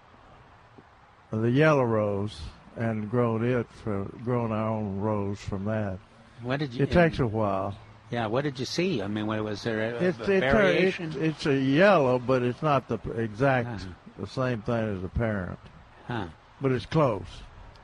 [1.30, 2.40] the yellow rose
[2.78, 5.98] and grown it for grown our own rose from that.
[6.42, 6.84] What did you?
[6.84, 7.76] It takes a while.
[8.10, 9.02] Yeah, what did you see?
[9.02, 11.10] I mean, what, was there a, It's a it, variation?
[11.12, 13.84] it, it's a yellow, but it's not the exact
[14.18, 15.58] the same thing as the parent.
[16.06, 16.28] Huh.
[16.60, 17.26] But it's close.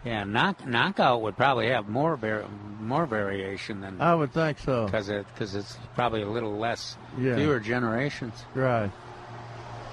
[0.02, 2.46] Yeah, knock, knockout would probably have more var-
[2.80, 4.86] more variation than I would think so.
[4.86, 7.36] because it because it's probably a little less Yeah.
[7.36, 8.34] fewer generations.
[8.54, 8.90] Right.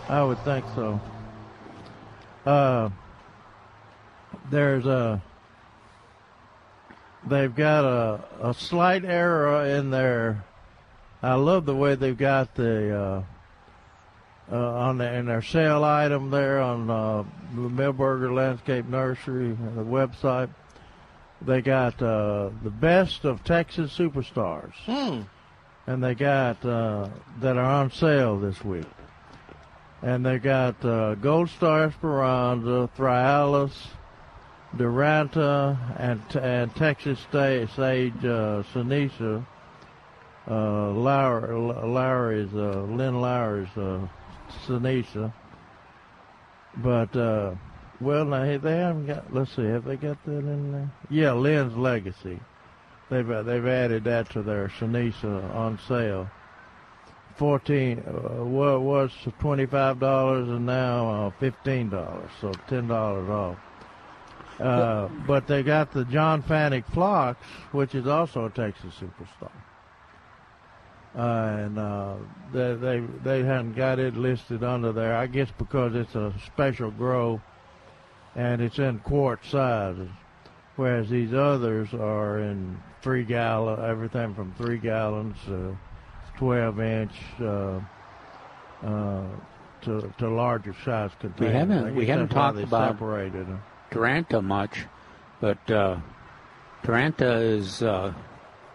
[0.10, 1.00] I would think so.
[2.46, 2.90] Uh,
[4.52, 5.22] there's a.
[7.28, 10.44] They've got a, a slight error in there.
[11.22, 13.24] I love the way they've got the uh,
[14.52, 19.84] uh, on the, in their sale item there on uh, the Milberger Landscape Nursery the
[19.84, 20.50] website.
[21.44, 25.22] They got uh, the best of Texas superstars Hmm.
[25.88, 27.10] and they got uh,
[27.40, 28.86] that are on sale this week.
[30.04, 33.74] And they got uh, Gold Star Esperanza, Thryallis,
[34.76, 39.46] Duranta, and and Texas State Sage uh, Cenizo.
[40.48, 41.50] Uh, Lowrey,
[41.84, 44.08] Lowrey's uh, Lynn Lowrey's uh,
[44.66, 45.32] Cenizo.
[46.78, 47.56] But uh,
[48.00, 49.34] well, now hey, they haven't got.
[49.34, 50.92] Let's see, have they got that in there?
[51.10, 52.40] Yeah, Lynn's Legacy.
[53.10, 56.30] They've uh, they've added that to their Cenizo on sale.
[57.38, 63.30] Fourteen uh, what was twenty five dollars and now uh, fifteen dollars, so ten dollars
[63.30, 63.58] off.
[64.62, 67.40] Uh, but they got the John Fanick Phlox,
[67.72, 69.52] which is also a Texas superstar.
[71.14, 72.16] Uh, and uh,
[72.54, 75.16] they, they they hadn't got it listed under there.
[75.18, 77.42] I guess because it's a special grow,
[78.36, 80.10] and it's in quart sizes,
[80.78, 85.74] whereas these others are in three gallon, everything from three gallons, uh,
[86.38, 87.82] twelve inch, uh,
[88.86, 89.24] uh,
[89.82, 91.54] to, to larger size containers.
[91.56, 93.62] I haven't- we haven't talked about- separated them.
[93.92, 94.86] Duranta much,
[95.40, 95.98] but uh,
[96.84, 98.14] Duranta is, uh,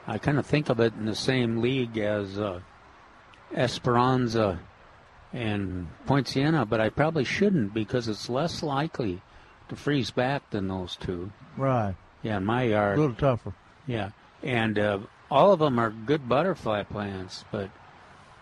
[0.07, 2.61] I kind of think of it in the same league as uh,
[3.55, 4.61] Esperanza
[5.33, 9.23] and Poinciana, but I probably shouldn't because it's less likely
[9.69, 11.33] to freeze back than those two.
[11.57, 11.97] Right.
[12.23, 13.55] Yeah, in my A little tougher.
[13.87, 14.11] Yeah,
[14.43, 14.99] and uh,
[15.31, 17.71] all of them are good butterfly plants, but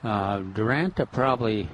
[0.02, 1.68] uh, Duranta probably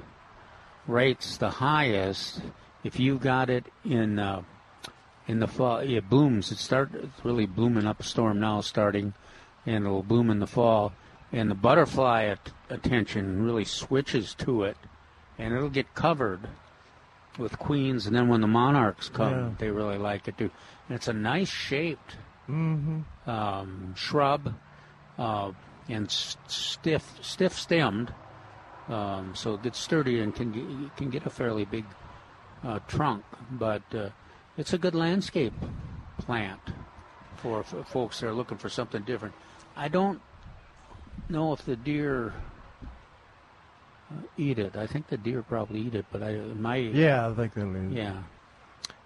[0.87, 2.41] rates the highest
[2.83, 4.41] if you got it in uh,
[5.27, 5.77] in the fall.
[5.79, 6.51] It blooms.
[6.51, 9.13] It start it's really blooming up a storm now, starting,
[9.65, 10.93] and it'll bloom in the fall.
[11.31, 14.77] And the butterfly at- attention really switches to it,
[15.37, 16.49] and it'll get covered
[17.37, 18.05] with queens.
[18.05, 19.49] And then when the monarchs come, Yeah.
[19.57, 20.51] they really like it too.
[20.89, 22.17] And it's a nice shaped
[22.49, 23.29] Mm-hmm.
[23.29, 24.55] um, shrub
[25.17, 25.51] uh,
[25.87, 28.13] and s- stiff stiff stemmed,
[28.89, 31.85] um, so it gets sturdy and can get, can get a fairly big
[32.63, 33.23] uh, trunk.
[33.51, 34.09] But uh,
[34.61, 35.53] it's a good landscape
[36.19, 36.59] plant
[37.37, 39.33] for, for folks that are looking for something different.
[39.75, 40.21] I don't
[41.29, 42.31] know if the deer
[42.83, 44.75] uh, eat it.
[44.75, 47.91] I think the deer probably eat it, but I my Yeah, I think they'll eat
[47.91, 48.03] it.
[48.03, 48.21] yeah.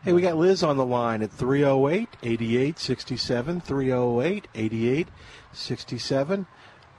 [0.03, 3.61] Hey, we got Liz on the line at 308 8867.
[3.61, 6.47] 308 8867.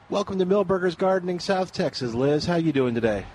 [0.09, 2.15] Welcome to Milberger's Gardening, South Texas.
[2.15, 3.27] Liz, how are you doing today?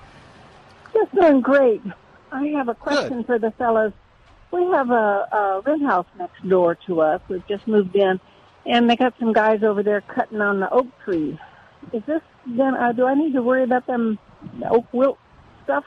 [0.94, 1.84] Just doing great.
[2.32, 3.94] I have a question for the fellows.
[4.52, 4.94] We have a,
[5.32, 7.22] a rent house next door to us.
[7.30, 8.20] We've just moved in,
[8.66, 11.38] and they got some guys over there cutting on the oak trees.
[11.94, 12.76] Is this then?
[12.76, 14.20] Uh, do I need to worry about them
[14.70, 15.18] oak wilt
[15.64, 15.84] stuff?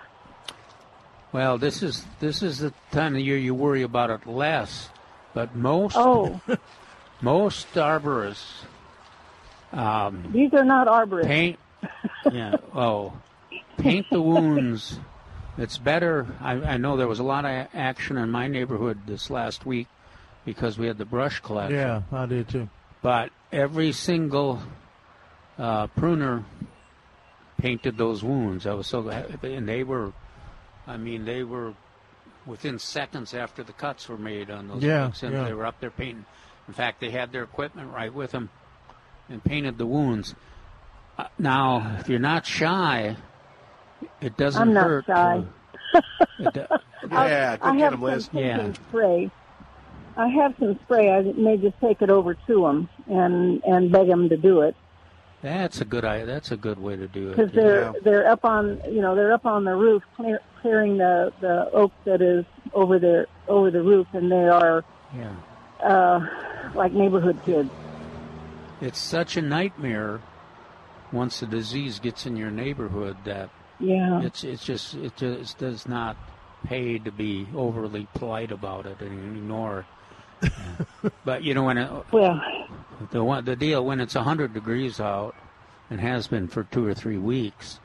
[1.33, 4.88] Well, this is this is the time of year you worry about it less,
[5.35, 6.40] but most Oh.
[7.20, 8.64] most arborists
[9.72, 11.27] um, These are not arborists.
[11.27, 11.59] paint.
[12.31, 12.55] Yeah.
[12.74, 13.12] Oh,
[13.77, 14.98] paint the wounds.
[15.56, 16.26] It's better.
[16.40, 19.86] I, I know there was a lot of action in my neighborhood this last week
[20.44, 21.76] because we had the brush collection.
[21.78, 22.68] Yeah, I did too.
[23.02, 24.60] But every single
[25.58, 26.44] uh, pruner
[27.58, 28.66] painted those wounds.
[28.66, 30.12] I was so and they were,
[30.86, 31.74] I mean, they were
[32.46, 35.44] within seconds after the cuts were made on those Yeah, books, and yeah.
[35.44, 36.26] they were up there painting.
[36.66, 38.50] In fact, they had their equipment right with them
[39.28, 40.34] and painted the wounds.
[41.16, 43.16] Uh, now, if you're not shy,
[44.20, 45.06] it doesn't I'm not hurt.
[45.06, 45.44] shy.
[45.92, 46.02] to-
[46.38, 46.66] it do-
[47.10, 48.72] Yeah, I have some Yeah.
[48.72, 49.30] spray.
[50.16, 51.10] I have some spray.
[51.12, 54.74] I may just take it over to them and and beg them to do it
[55.42, 56.26] That's a good idea.
[56.26, 57.36] That's a good way to do it.
[57.36, 61.32] because they're they're up on you know they're up on the roof clear, clearing the
[61.40, 64.84] the oak that is over the over the roof and they are
[65.16, 65.34] yeah.
[65.84, 66.26] uh
[66.74, 67.70] like neighborhood kids.
[68.80, 70.20] It's such a nightmare
[71.12, 74.22] once the disease gets in your neighborhood that Yeah.
[74.22, 76.16] it's it's just it just does not
[76.64, 79.84] pay to be overly polite about it and ignore
[81.24, 82.40] but you know when it, Well,
[83.10, 85.34] the one the deal when it's hundred degrees out
[85.90, 87.78] and has been for two or three weeks,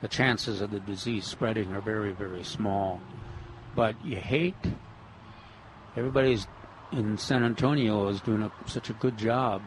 [0.00, 3.00] the chances of the disease spreading are very very small.
[3.74, 4.56] But you hate
[5.96, 6.46] everybody's
[6.92, 9.62] in San Antonio is doing a, such a good job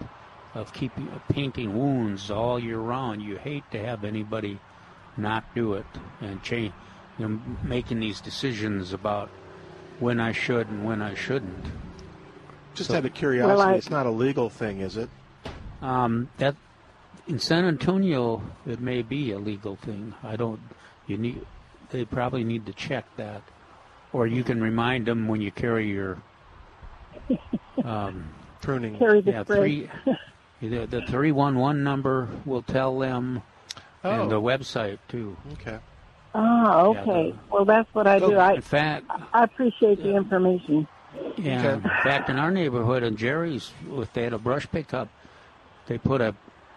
[0.53, 3.21] of keeping painting wounds all year round.
[3.21, 4.59] You hate to have anybody
[5.17, 5.85] not do it
[6.21, 6.73] and change,
[7.17, 9.29] you know, making these decisions about
[9.99, 11.65] when I should and when I shouldn't.
[12.75, 15.09] Just So- out of curiosity, Well, I- it's not a legal thing, is it?
[15.81, 16.55] Um, that
[17.27, 20.13] in San Antonio, it may be a legal thing.
[20.23, 20.59] I don't.
[21.07, 21.45] You need.
[21.89, 23.41] They probably need to check that,
[24.13, 26.17] or you can remind them when you carry your
[27.83, 28.29] um,
[28.61, 28.97] pruning.
[28.97, 29.89] Carry the yeah, spray.
[30.03, 30.69] three.
[30.69, 33.41] The, the three one one number will tell them,
[34.07, 34.21] Oh.
[34.23, 35.35] and the website too.
[35.53, 35.77] Okay.
[36.35, 37.35] ah, Yeah, okay.
[37.51, 38.35] well, that's what I do.
[38.35, 40.87] Oh, I in fact, I appreciate the information.
[41.37, 41.75] Yeah.
[41.75, 45.07] In fact, in our neighborhood, in Jerry's, if they had a brush pickup,
[45.87, 46.35] they put a,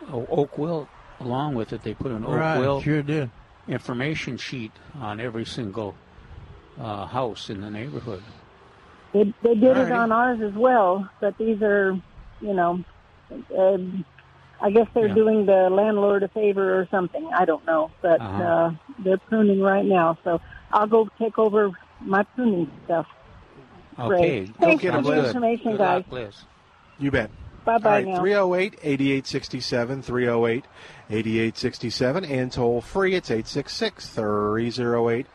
[0.08, 0.88] a oak wilt
[1.20, 1.82] along with it.
[1.82, 3.30] They put an oak Right, wilt sure did.
[3.68, 5.94] information sheet on every single
[6.80, 8.22] uh, house in the neighborhood.
[9.12, 9.98] They they did it Alrighty.
[9.98, 11.92] on ours as well, but these are,
[12.40, 12.82] you know,
[13.58, 14.04] um,
[14.62, 15.14] I guess they're Yeah.
[15.14, 17.28] doing the landlord a favor or something.
[17.34, 18.42] I don't know, but Uh-huh.
[18.42, 20.40] uh, they're pruning right now, so
[20.72, 21.70] I'll go take over
[22.00, 23.06] my pruning stuff.
[23.98, 24.08] Okay.
[24.46, 24.56] Great.
[24.56, 26.04] Thanks get for 'em, the information, Good guys.
[26.10, 26.32] luck,
[26.98, 27.30] You bet.
[27.64, 27.90] Bye bye.
[27.90, 28.20] right, now.
[28.20, 30.64] 308 8867, 308
[31.10, 33.14] 8867, and toll free.
[33.14, 35.26] It's 866 308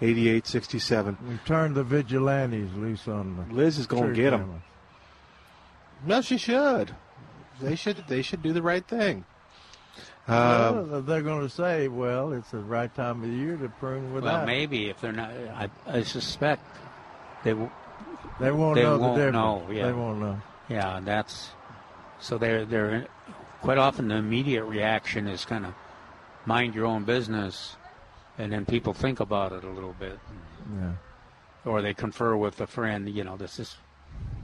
[0.00, 1.16] 8867.
[1.28, 4.62] We turned the vigilantes loose on the Liz is going to tree get them.
[6.04, 6.94] No, she should.
[7.62, 7.96] They should.
[8.08, 9.24] They should do the right thing.
[10.28, 13.68] Um, well, they're going to say, well, it's the right time of the year to
[13.68, 14.34] prune without.
[14.38, 16.62] Well, maybe if they're not, I, I suspect
[17.42, 17.70] they w-
[18.38, 19.34] They won't they know the won't difference.
[19.34, 19.66] know.
[19.70, 20.40] Yeah, They won't know.
[20.68, 21.50] Yeah, that's
[22.20, 22.38] so.
[22.38, 23.06] They're they're
[23.62, 25.74] quite often the immediate reaction is kind of
[26.46, 27.76] mind your own business,
[28.38, 30.18] and then people think about it a little bit,
[30.80, 30.92] Yeah.
[31.64, 33.08] or they confer with a friend.
[33.08, 33.76] You know, this this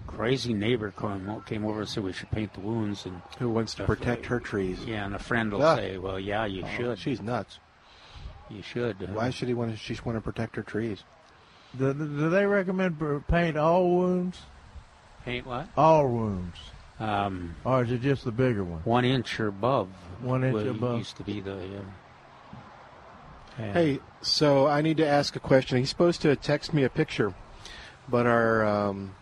[0.06, 3.74] crazy neighbor came came over and said we should paint the wounds, and Who wants
[3.74, 4.78] to protect her trees?
[4.84, 5.76] yeah, and a friend will Ah.
[5.76, 6.98] say, well, yeah, you Oh, should.
[6.98, 7.58] She's nuts.
[8.50, 9.14] You should.
[9.14, 9.76] Why should he want to?
[9.76, 11.04] She want to protect her trees.
[11.78, 12.98] Do, do they recommend
[13.28, 14.40] paint all wounds?
[15.24, 15.68] paint what?
[15.76, 16.56] All wounds.
[16.98, 18.80] Um, Or is it just the bigger one?
[18.84, 19.88] one inch or above.
[20.22, 20.98] One inch wa- above.
[20.98, 21.52] used to be the.
[21.56, 21.82] Uh,
[23.58, 23.72] yeah.
[23.72, 25.78] Hey, so I need to ask a question.
[25.78, 27.34] He's supposed to text me a picture,
[28.08, 29.14] but our um,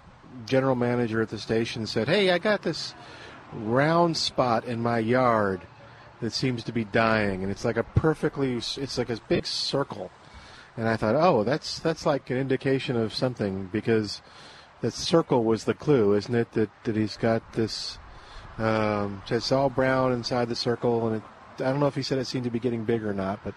[0.46, 2.94] general manager at the station said, "Hey, I got this
[3.52, 5.62] round spot in my yard
[6.20, 10.10] that seems to be dying, and it's like a perfectly, it's like a big circle."
[10.76, 14.20] And I thought, "Oh, that's that's like an indication of something because
[14.82, 16.52] that circle was the clue, isn't it?
[16.52, 17.98] That that he's got this."
[18.58, 21.22] Um, so it's all brown inside the circle, and it,
[21.62, 23.54] I don't know if he said it seemed to be getting bigger or not, but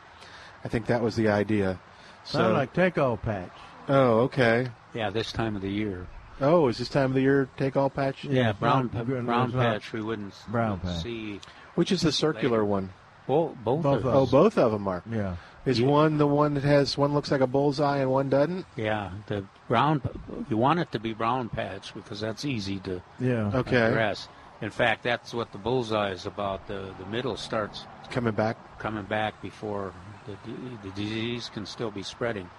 [0.64, 1.80] I think that was the idea.
[2.26, 3.52] So, Sound like take all patch.
[3.88, 4.68] Oh, okay.
[4.94, 6.06] yeah, this time of the year.
[6.42, 8.24] Oh, is this time of the year take all patch?
[8.24, 9.92] Yeah, brown not pa- brown patch.
[9.92, 11.04] We wouldn't s- brown patch.
[11.04, 11.40] see.
[11.76, 12.92] Which is the circular one?
[13.28, 15.04] Both, both, Both of of Oh, both of them are.
[15.10, 15.36] Yeah.
[15.66, 15.88] Is Yeah.
[15.88, 18.66] one the one that has one looks like a bullseye and one doesn't?
[18.76, 20.02] Yeah, the brown.
[20.50, 23.52] You want it to be brown patch because that's easy to Yeah.
[23.54, 23.78] Okay.
[23.78, 24.30] address.
[24.62, 26.68] In fact, that's what the bullseye is about.
[26.68, 28.58] The the middle starts Coming back.
[28.80, 29.94] coming back before
[30.26, 30.36] the
[30.84, 32.50] the disease can still be spreading.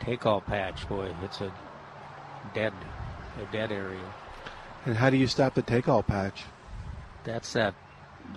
[0.00, 1.50] Take all patch, boy, it's a
[2.54, 2.72] dead
[3.38, 4.00] a dead area.
[4.86, 6.44] And how do you stop the take all patch?
[7.24, 7.74] That's that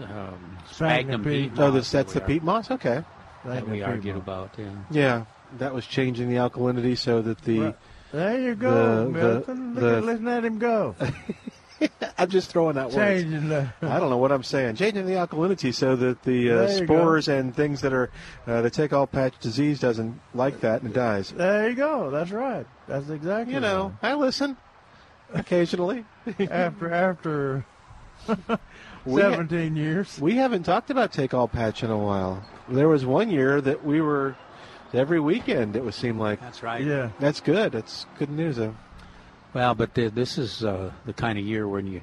[0.02, 1.52] um, Sphagnum sphagnum peat.
[1.54, 1.60] peat.
[1.60, 2.72] Oh, moss this that's the that we peat moss.
[2.72, 2.98] Okay.
[2.98, 3.06] are-
[3.46, 4.52] that we argued about.
[4.58, 4.72] Yeah.
[4.92, 5.26] Yeah,
[5.58, 7.60] that was changing the alkalinity so that the.
[7.60, 7.76] Right.
[8.12, 9.76] There you go, the- Milton.
[9.76, 10.96] the- Look the- at, listen at him go.
[12.18, 12.96] I'm just throwing out words.
[13.24, 13.74] Changing the.
[13.82, 14.76] I don't know what I'm saying.
[14.76, 18.10] Changing the alkalinity so that the uh, There you spores and things that are
[18.48, 21.32] uh, the take all patch disease doesn't like that and it dies.
[21.32, 22.10] There you go.
[22.10, 22.66] That's right.
[22.88, 23.54] That's exactly.
[23.54, 24.56] You know, I listen
[25.34, 26.06] occasionally.
[26.50, 27.66] after after
[29.06, 30.20] We ha- seventeen years.
[30.20, 32.44] We haven't talked about take all patch in a while.
[32.70, 34.36] There was one year that we were
[34.94, 35.76] every weekend.
[35.76, 36.84] It would seem like That's right.
[36.84, 37.10] Yeah.
[37.20, 37.74] that's good.
[37.74, 38.56] That's good news.
[38.58, 38.76] Though.
[39.54, 42.02] Well, but the, this is uh, the kind of year when you,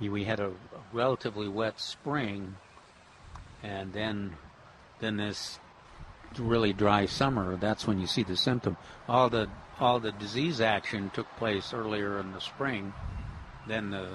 [0.00, 0.52] you we had a
[0.92, 2.56] relatively wet spring,
[3.62, 4.36] and then
[5.00, 5.58] then this
[6.38, 7.56] really dry summer.
[7.56, 8.76] That's when you see the symptom.
[9.08, 9.48] All the
[9.80, 12.92] all the disease action took place earlier in the spring.
[13.66, 14.08] Then the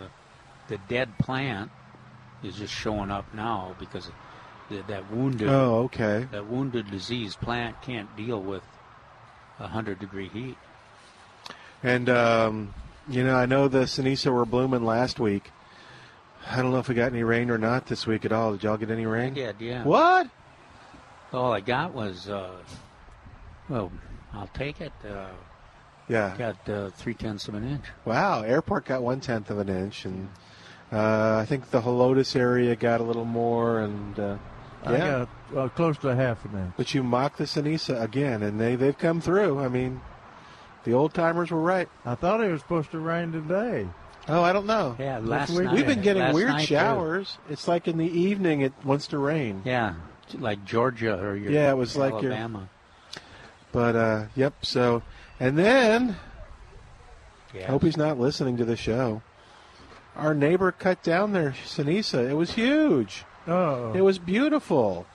[0.67, 1.71] the dead plant
[2.43, 4.09] is just showing up now because
[4.69, 6.27] the, that wounded Oh, okay.
[6.31, 8.63] that wounded disease plant can't deal with
[9.59, 10.57] a hundred degree heat.
[11.83, 12.73] And um,
[13.09, 15.51] you know, I know the Cenizo were blooming last week.
[16.49, 18.53] I don't know if we got any rain or not this week at all.
[18.53, 19.33] Did y'all get any I rain?
[19.33, 19.83] did, yeah.
[19.83, 20.29] What?
[21.31, 22.51] All I got was, uh,
[23.69, 23.91] well,
[24.33, 24.93] I'll take it.
[25.07, 25.27] Uh,
[26.07, 26.35] Yeah.
[26.37, 27.85] got uh, three tenths of an inch.
[28.05, 28.41] Wow.
[28.41, 30.29] Airport got one tenth of an inch, and
[30.91, 33.79] uh, I think the Helotes area got a little more.
[33.81, 34.37] And uh,
[34.83, 35.25] I yeah.
[35.53, 36.73] got uh, close to a half an inch.
[36.77, 39.59] But you mock the Cenizo again, and they they've come through.
[39.59, 40.01] I mean,
[40.83, 41.87] the old timers were right.
[42.05, 43.87] I thought it was supposed to rain today.
[44.27, 44.95] Oh, I don't know.
[44.99, 45.73] Yeah, last night.
[45.73, 46.75] We've been getting weird night, too.
[46.75, 47.37] showers.
[47.49, 49.61] It's like in the evening it wants to rain.
[49.65, 49.95] Yeah,
[50.35, 52.69] like Georgia or your Yeah, it was like your- Alabama.
[53.71, 54.53] But uh, yep.
[54.63, 55.03] So,
[55.39, 56.15] and then
[57.53, 57.67] Yeah.
[57.67, 59.21] hope he's not listening to the show.
[60.15, 62.27] Our neighbor cut down their Cenizo.
[62.29, 63.25] It was huge.
[63.47, 65.05] Oh, It was beautiful.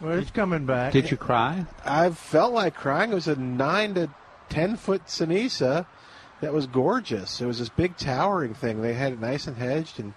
[0.00, 0.92] well, it's coming back.
[0.92, 1.66] Did you cry?
[1.84, 3.12] I felt like crying.
[3.12, 4.08] It was a nine to
[4.48, 5.86] ten foot Cenizo
[6.40, 7.40] that was gorgeous.
[7.40, 8.80] It was this big towering thing.
[8.82, 10.14] They had it nice and hedged, and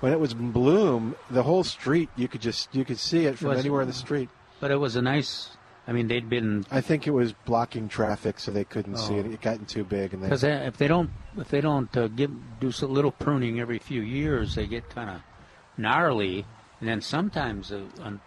[0.00, 3.38] when it was in bloom, the whole street you could just you could see it
[3.38, 4.28] from Was- anywhere in the street.
[4.60, 5.50] But it was a nice.
[5.88, 9.20] I mean, they'd been I think it was blocking traffic, so they couldn't see Oh.
[9.20, 9.26] it.
[9.26, 12.30] It gotten too big, and because they, if they don't if they don't uh, give
[12.60, 15.22] do a little pruning every few years, they get kind of
[15.76, 16.44] gnarly,
[16.80, 18.20] and then sometimes uh, on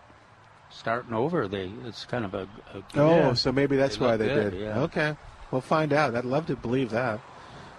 [0.72, 3.34] starting over, they it's kind of a, a oh, Yeah.
[3.34, 4.62] so maybe that's They why they good, did.
[4.62, 4.80] yeah.
[4.82, 5.16] Okay,
[5.52, 6.16] we'll find out.
[6.16, 7.20] I'd love to believe that.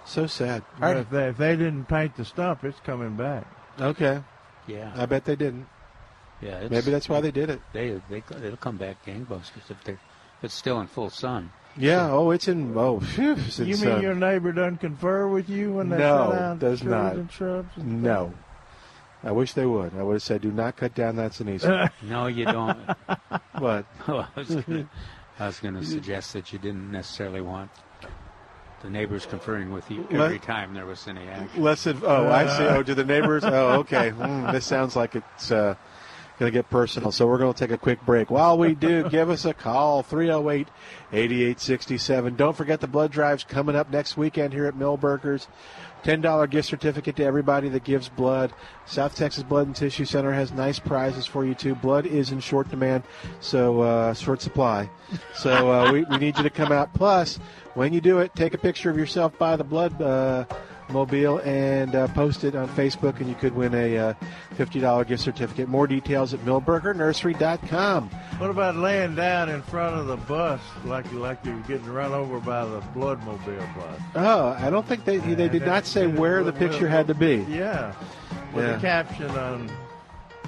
[0.05, 0.63] So sad.
[0.79, 0.97] Right.
[0.97, 3.45] if, they, if they didn't paint the stump, it's coming back.
[3.79, 4.21] Okay,
[4.67, 5.67] yeah I bet they didn't.
[6.41, 6.59] yeah.
[6.59, 7.61] It's, Maybe that's why they did it.
[7.73, 9.99] they they they'll come back gangbusters if they are
[10.39, 11.51] if it's still in full sun.
[11.77, 12.09] Yeah.
[12.11, 12.73] Oh, it's in.
[12.77, 14.01] Oh, phew, it's you in mean sun.
[14.01, 17.15] your neighbor doesn't confer with you when they No, cut down does trees not.
[17.15, 17.69] and shrubs?
[17.77, 18.33] and No.
[19.23, 19.91] I wish they would.
[19.97, 22.77] I would have said, "Do not cut down that cenizo." no, you don't.
[23.57, 23.85] what?
[24.07, 24.27] I
[25.39, 27.71] I was going to suggest that you didn't necessarily want
[28.85, 31.63] the neighbors conferring with you every Let- time there was any action.
[31.63, 32.63] Listen, oh, I see.
[32.63, 33.43] Oh, do the neighbors?
[33.43, 34.11] Oh, okay.
[34.11, 35.73] Mm, this sounds like it's uh,
[36.37, 37.11] going to get personal.
[37.11, 38.29] So we're going to take a quick break.
[38.29, 40.67] While we do, give us a call 308
[41.11, 42.35] 8867.
[42.35, 45.47] Don't forget the blood drive's coming up next weekend here at Milberger's.
[46.05, 48.53] $10 gift certificate to everybody that gives blood.
[48.85, 51.73] South Texas Blood and Tissue Center has nice prizes for you, too.
[51.73, 53.03] Blood is in short demand,
[53.39, 54.87] so uh, short supply.
[55.33, 56.93] So uh, we, we need you to come out.
[56.93, 57.39] Plus,
[57.73, 60.45] when you do it, take a picture of yourself by the blood uh,
[60.89, 64.13] mobile and uh, post it on Facebook, and you could win a uh,
[64.57, 65.67] $50 gift certificate.
[65.67, 68.09] More details at milbergernursery.com.
[68.37, 72.39] What about laying down in front of the bus like like you're getting run over
[72.39, 73.99] by the bloodmobile bus?
[74.15, 77.45] Oh, I don't think they they did not say where the picture had to be.
[77.49, 77.93] Yeah,
[78.53, 78.77] with Yeah.
[78.77, 79.69] a caption on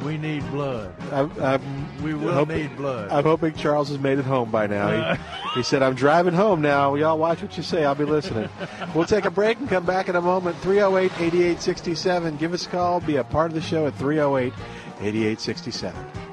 [0.04, 3.10] "We need blood." I'm, I'm We will hoping- need blood.
[3.12, 5.16] I'm hoping Charles has made it home by now.
[5.16, 5.20] He,
[5.56, 6.96] he said, I'm driving home now.
[6.96, 7.86] Y'all watch what you say.
[7.86, 8.50] I'll be listening.
[8.94, 10.58] we'll take a break and come back in a moment.
[10.58, 12.38] 308 8867.
[12.38, 13.00] Give us a call.
[13.00, 14.54] Be a part of the show at 308
[15.02, 16.27] 8867.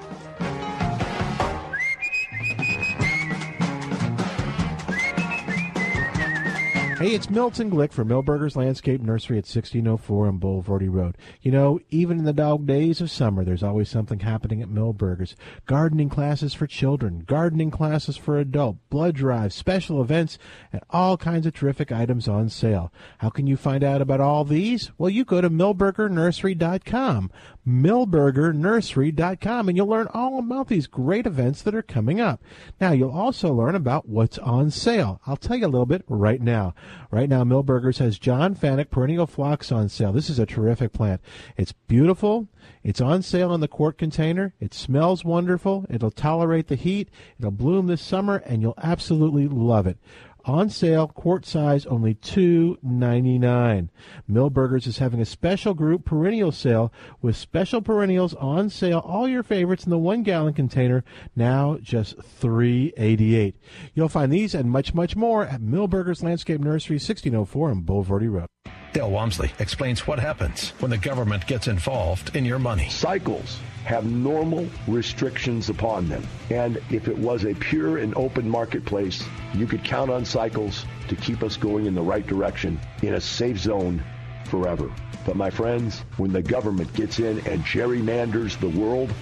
[6.98, 11.18] Hey, it's Milton Glick from Milberger's Landscape Nursery at 1604 on Bulverde Road.
[11.42, 15.34] You know, even in the dog days of summer, there's always something happening at Milberger's.
[15.66, 20.38] Gardening classes for children, gardening classes for adult, blood drives, special events,
[20.72, 22.92] and all kinds of terrific items on sale.
[23.18, 24.92] How can you find out about all these?
[24.96, 27.30] Well, you go to milbergernursery.com,
[27.66, 32.42] milbergernursery.com, and you'll learn all about these great events that are coming up.
[32.80, 35.20] Now, you'll also learn about what's on sale.
[35.26, 36.74] I'll tell you a little bit right now.
[37.10, 40.12] Right now, Milberger's has John Fanick perennial phlox on sale.
[40.12, 41.20] This is a terrific plant.
[41.56, 42.48] It's beautiful.
[42.82, 44.54] It's on sale in the quart container.
[44.60, 45.86] It smells wonderful.
[45.88, 47.08] It'll tolerate the heat.
[47.38, 49.98] It'll bloom this summer, and you'll absolutely love it.
[50.46, 53.90] On sale, quart size, only two ninety nine.
[54.30, 56.92] Milberger's is having a special group perennial sale
[57.22, 58.98] with special perennials on sale.
[58.98, 61.02] All your favorites in the one gallon container,
[61.34, 63.56] now just three eighty eight.
[63.94, 67.82] You'll find these and much, much more at Milberger's Landscape Nursery, sixteen oh four on
[67.82, 68.48] Bulverde Road.
[68.92, 72.90] Dale Walmsley explains what happens when the government gets involved in your money.
[72.90, 76.26] Cycles have normal restrictions upon them.
[76.50, 79.22] And if it was a pure and open marketplace,
[79.52, 83.20] you could count on cycles to keep us going in the right direction in a
[83.20, 84.02] safe zone
[84.46, 84.90] forever.
[85.26, 89.12] But my friends, when the government gets in and gerrymanders the world,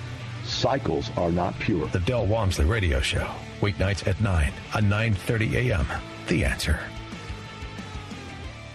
[0.45, 1.89] cycles are not pure.
[1.89, 3.29] The Dell Walmsley Radio Show,
[3.61, 5.87] weeknights at 9 on 9:30 a.m.
[6.29, 6.79] The Answer.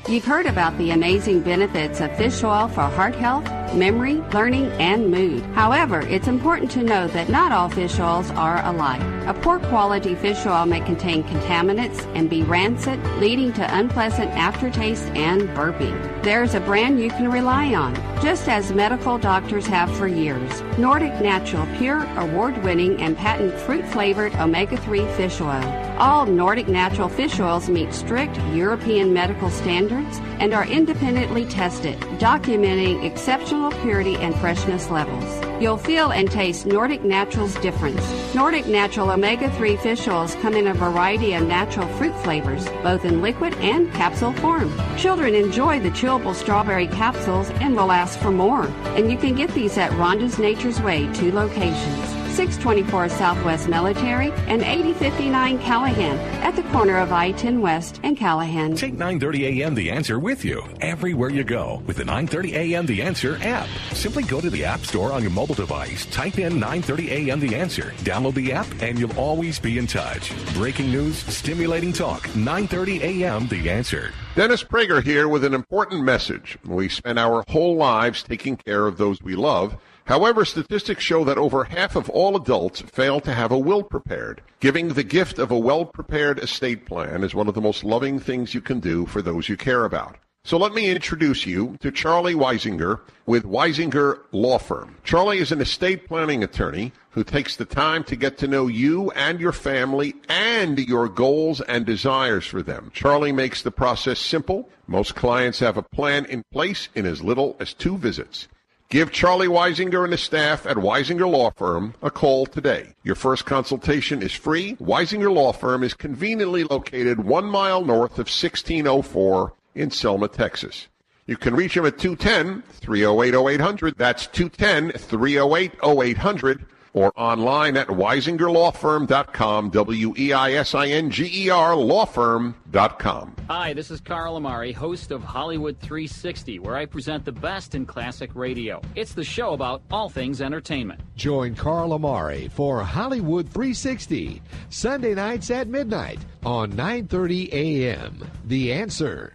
[0.10, 3.44] You've heard about the amazing benefits of fish oil for heart health,
[3.74, 5.44] memory, learning, and mood.
[5.48, 9.02] However, it's important to know that not all fish oils are alike.
[9.28, 15.08] A poor quality fish oil may contain contaminants and be rancid, leading to unpleasant aftertaste
[15.08, 16.24] and burping.
[16.24, 20.62] There's a brand you can rely on, just as medical doctors have for years.
[20.78, 25.87] Nordic Natural Pure, award winning, and patent fruit flavored omega 3 fish oil.
[26.00, 33.04] All Nordic Natural fish oils meet strict European medical standards and are independently tested, documenting
[33.04, 35.44] exceptional purity and freshness levels.
[35.60, 38.04] You'll feel and taste Nordic Natural's difference.
[38.36, 43.04] Nordic Natural omega 3 fish oils come in a variety of natural fruit flavors, both
[43.04, 44.72] in liquid and capsule form.
[44.98, 48.68] Children enjoy the chewable strawberry capsules and will ask for more.
[48.96, 52.17] And you can get these at Rhonda's Nature's Way, two locations.
[52.38, 58.76] 624 Southwest Military and 8059 Callahan at the corner of I-10 West and Callahan.
[58.76, 59.74] Take 9:30 a.m.
[59.74, 62.86] The Answer with you everywhere you go with the 9:30 a.m.
[62.86, 63.68] The Answer app.
[63.92, 67.40] Simply go to the App Store on your mobile device, type in 9:30 a.m.
[67.40, 70.32] The Answer, download the app, and you'll always be in touch.
[70.54, 72.22] Breaking news, stimulating talk.
[72.36, 73.48] 9:30 a.m.
[73.48, 74.12] The Answer.
[74.36, 76.60] Dennis Prager here with an important message.
[76.64, 79.76] We spend our whole lives taking care of those we love.
[80.08, 84.42] However, statistics show that over half of all adults fail to have a will prepared.
[84.62, 88.18] Giving the gift of a well prepared estate plan is one of the most loving
[88.18, 90.16] things you can do for those you care about.
[90.46, 94.96] So let me introduce you to Charlie Weisinger with Weisinger Law Firm.
[95.04, 99.12] Charlie is an estate planning attorney who takes the time to get to know you
[99.12, 102.92] and your family and your goals and desires for them.
[102.94, 104.70] Charlie makes the process simple.
[104.88, 108.48] Most clients have a plan in place in as little as two visits.
[108.90, 112.96] Give Charlie Weisinger and his staff at Weisinger Law Firm a call today.
[113.04, 114.78] Your first consultation is free.
[114.78, 120.88] Weisinger Law Firm is conveniently located one mile north of 1604 in Selma, Texas.
[121.26, 123.98] You can reach him at 210 308 0800.
[123.98, 126.66] That's 210 308 0800
[126.98, 133.36] or online at weisingerlawfirm.com, W E I S I N G E R lawfirm.com.
[133.48, 137.86] Hi, this is Carl Amari, host of Hollywood 360, where I present the best in
[137.86, 138.82] classic radio.
[138.96, 141.00] It's the show about all things entertainment.
[141.16, 148.28] Join Carl Amari for Hollywood 360, Sunday nights at midnight on 9:30 a.m.
[148.46, 149.34] The Answer.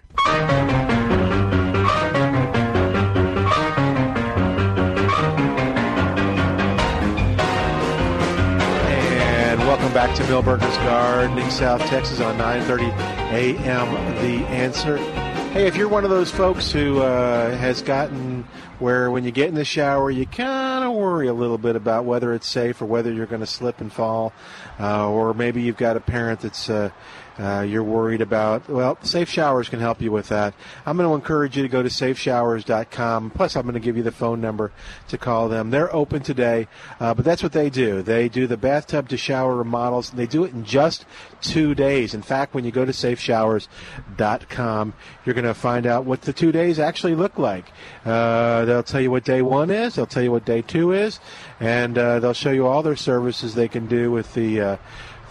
[10.12, 12.90] Back to Milberger's Gardening, South Texas on 9:30
[13.32, 14.14] a.m.
[14.16, 14.98] The Answer.
[14.98, 18.46] Hey, if you're one of those folks who uh, has gotten
[18.78, 22.04] where when you get in the shower, you kind of worry a little bit about
[22.04, 24.34] whether it's safe or whether you're going to slip and fall,
[24.78, 26.90] uh, or maybe you've got a parent that's uh,
[27.38, 28.68] uh, you're worried about.
[28.68, 30.54] Well, Safe Showers can help you with that.
[30.84, 33.30] I'm going to encourage you to go to safeshowers.com.
[33.30, 34.72] Plus, I'm going to give you the phone number
[35.08, 35.70] to call them.
[35.70, 36.68] They're open today,
[37.00, 38.02] uh, but that's what they do.
[38.02, 41.04] They do the bathtub to shower remodels, and they do it in just
[41.40, 42.14] two days.
[42.14, 46.52] In fact, when you go to safeshowers.com, you're going to find out what the two
[46.52, 47.66] days actually look like.
[48.04, 49.94] Uh, they'll tell you what day one is.
[49.94, 51.20] They'll tell you what day two is,
[51.60, 54.78] and uh, they'll show you all their services they can do with the.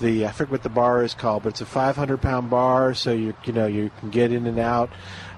[0.02, 3.12] The I forget what the bar is called, but it's a 500 pound bar, so
[3.12, 4.90] you you know you can get in and out,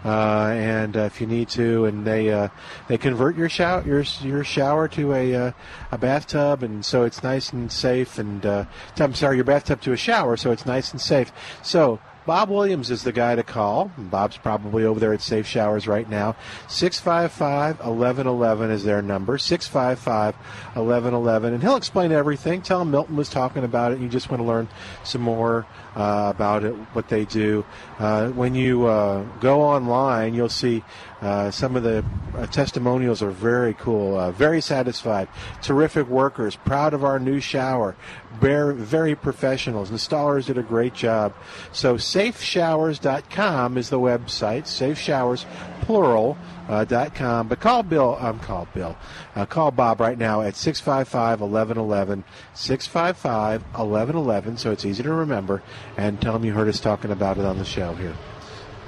[0.06, 2.48] uh, and uh, if you need to, and they uh,
[2.88, 5.52] they convert your shower your your shower to a uh,
[5.92, 8.18] a bathtub, and so it's nice and safe.
[8.18, 8.66] And uh,
[8.98, 11.32] I'm sorry, your bathtub to a shower, so it's nice and safe.
[11.62, 12.00] So.
[12.26, 13.92] Bob Williams is the guy to call.
[13.98, 16.36] Bob's probably over there at Safe Showers right now.
[16.70, 19.38] 655 1111 is their number.
[19.38, 20.36] 655
[20.76, 21.54] 1111.
[21.54, 22.62] And he'll explain everything.
[22.62, 24.00] Tell him Milton was talking about it.
[24.00, 24.70] You just want to learn
[25.04, 25.66] some more
[25.96, 27.66] uh, about it, what they do.
[28.00, 30.84] Uh, when you uh, go online, you'll see
[31.22, 32.04] uh, some of the
[32.36, 35.28] uh, testimonials are very cool, uh, very satisfied,
[35.62, 37.96] terrific workers, proud of our new shower,
[38.40, 39.90] very, very professionals.
[39.90, 41.34] Installers did a great job.
[41.72, 44.68] So safeshowers.com is the website.
[44.68, 45.46] Safe Showers,
[45.84, 46.38] plural.
[46.68, 47.50] Uh, dot com.
[47.50, 48.18] But call Bill.
[48.20, 48.98] I'm um, Bill.
[49.36, 52.24] Uh, call Bob right now at 655-1111.
[52.56, 54.60] 655-1111.
[54.60, 55.62] So it's easy to remember.
[55.98, 58.16] And tell him you heard us talking about it on the show here.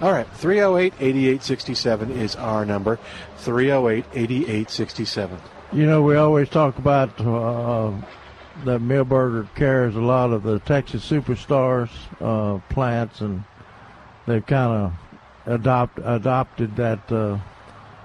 [0.02, 3.00] All right, 308 8867 is our number.
[3.38, 5.40] 308 8867.
[5.74, 7.92] You know, we always talk about uh,
[8.64, 11.90] that Milberger carries a lot of the Texas Superstars
[12.22, 13.44] uh, plants, and
[14.26, 14.94] they've kind of
[15.46, 17.38] adopt, adopted that uh,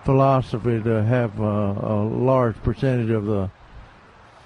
[0.05, 3.51] philosophy to have uh, a large percentage of the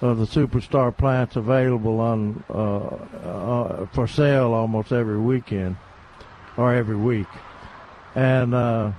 [0.01, 2.77] of the superstar plants available on uh,
[3.27, 5.77] uh, for sale almost every weekend
[6.57, 7.27] or every week.
[8.13, 8.91] And uh,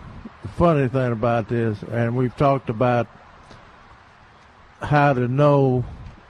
[0.43, 3.09] the funny thing about this, and we've talked about
[4.81, 5.85] how to know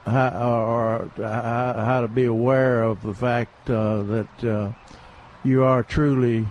[0.05, 4.73] how, or, how, to be aware of the fact uh, that uh,
[5.43, 6.47] you are truly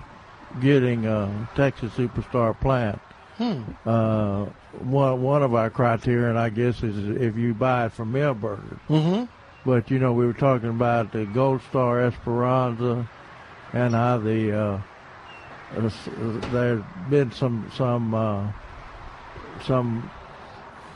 [0.61, 2.99] getting a Texas Superstar plant.
[3.37, 3.63] Hmm.
[3.85, 4.45] Uh,
[4.79, 8.79] one one of our criterion, I guess, is if you buy it from Milberger's.
[8.89, 9.25] Mm-hmm.
[9.65, 13.07] But you know, we were talking about the Gold Star Esperanza
[13.73, 14.81] and how the uh,
[15.75, 15.89] uh,
[16.51, 18.51] there's been some some uh,
[19.65, 20.09] some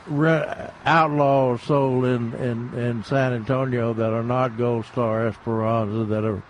[0.06, 6.24] re- outlaws sold in, in, in San Antonio that are not Gold Star Esperanza that
[6.24, 6.42] are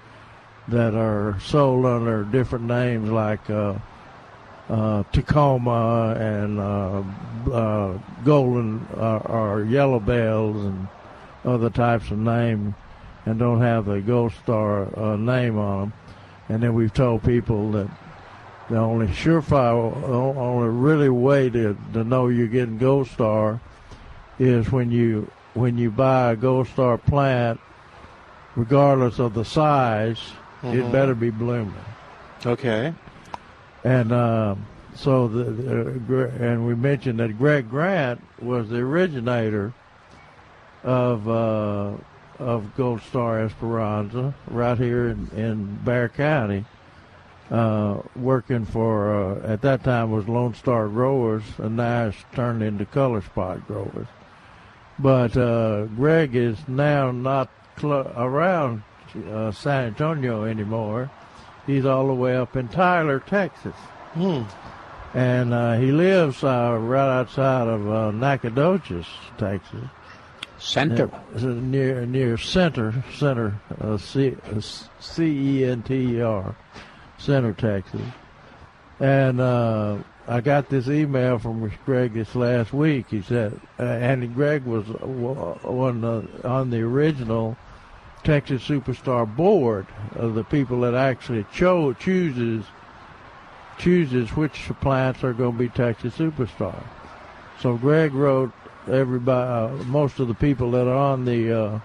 [0.71, 3.75] that are sold under different names like uh,
[4.69, 10.89] uh, Tecoma and uh, uh, Golden uh, or Yellow Bells and
[11.45, 12.75] other types of names,
[13.27, 15.93] and don't have the Gold Star uh, name on them.
[16.49, 17.89] And then we've told people that
[18.69, 23.61] the only surefire, only really way to, to know you're getting Gold Star
[24.39, 27.61] is when you when you buy a Gold Star plant,
[28.55, 30.21] regardless of the size,
[30.63, 30.79] mm-hmm.
[30.79, 31.75] it better be blooming.
[32.45, 32.95] Okay.
[33.85, 34.57] And uh,
[34.95, 39.73] so, the, the, and we mentioned that Greg Grant was the originator
[40.83, 41.93] of uh,
[42.39, 46.65] of Gold Star Esperanza right here in, in Bexar County
[47.51, 52.63] uh, working for uh, at that time was Lone Star Growers, and now it's turned
[52.63, 54.07] into Color Spot Growers.
[54.99, 58.83] But uh, Greg is now not cl- around
[59.17, 61.11] uh, San Antonio anymore.
[61.67, 63.75] He's all the way up in Tyler, Texas.
[64.15, 64.43] Hmm.
[65.15, 69.07] And uh, he lives uh, right outside of Nacogdoches,
[69.39, 69.85] Texas.
[70.59, 71.11] Center.
[71.41, 73.59] near near Center, Center,
[73.99, 74.37] C
[75.19, 76.55] E N T E R.
[77.17, 78.03] Center, Texas.
[79.01, 79.97] And uh,
[80.29, 83.07] I got this email from Greg this last week.
[83.11, 87.57] He said, uh, and Greg was on the, on the original
[88.23, 92.65] Texas Superstar board of the people that actually cho- chooses
[93.79, 96.83] chooses which plants are going to be Texas Superstar.
[97.61, 98.53] So Greg wrote
[98.87, 101.81] everybody, uh, most of the people that are on the uh,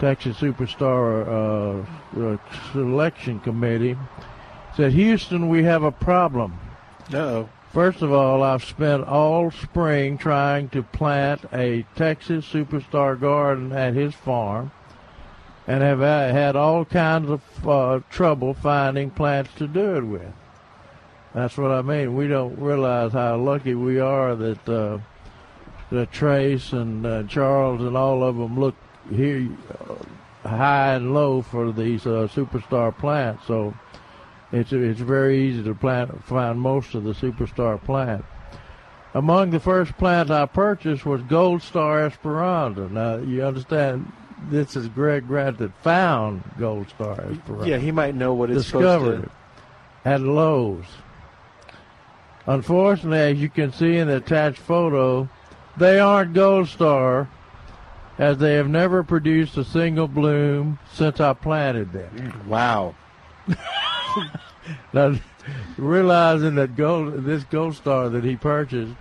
[0.00, 1.86] Texas Superstar
[2.16, 2.36] uh, uh
[2.72, 3.96] selection committee
[4.76, 6.58] said, Houston, we have a problem.
[7.10, 7.48] No.
[7.72, 13.94] First of all, I've spent all spring trying to plant a Texas Superstar garden at
[13.94, 14.70] his farm
[15.66, 20.32] and have had all kinds of uh, trouble finding plants to do it with.
[21.34, 22.14] That's what I mean.
[22.14, 28.22] We don't realize how lucky we are that uh, Trace and uh, Charles and all
[28.22, 28.74] of them look
[29.10, 29.48] here
[29.80, 33.46] uh, high and low for these uh, superstar plants.
[33.46, 33.74] So
[34.52, 38.24] it's it's very easy to plant find most of the superstar plant.
[39.14, 42.88] Among the first plants I purchased was Gold Star Esperanza.
[42.88, 44.12] Now you understand
[44.50, 47.24] this is Greg Grant that found Gold Star.
[47.64, 49.30] Yeah, he might know what it's discovered it
[50.04, 50.84] at Lowe's.
[52.46, 55.28] Unfortunately, as you can see in the attached photo,
[55.76, 57.28] they aren't Gold Star,
[58.18, 62.42] as they have never produced a single bloom since I planted them.
[62.46, 62.94] Wow.
[64.92, 65.14] now,
[65.76, 68.94] realizing that gold, this Gold Star that he purchased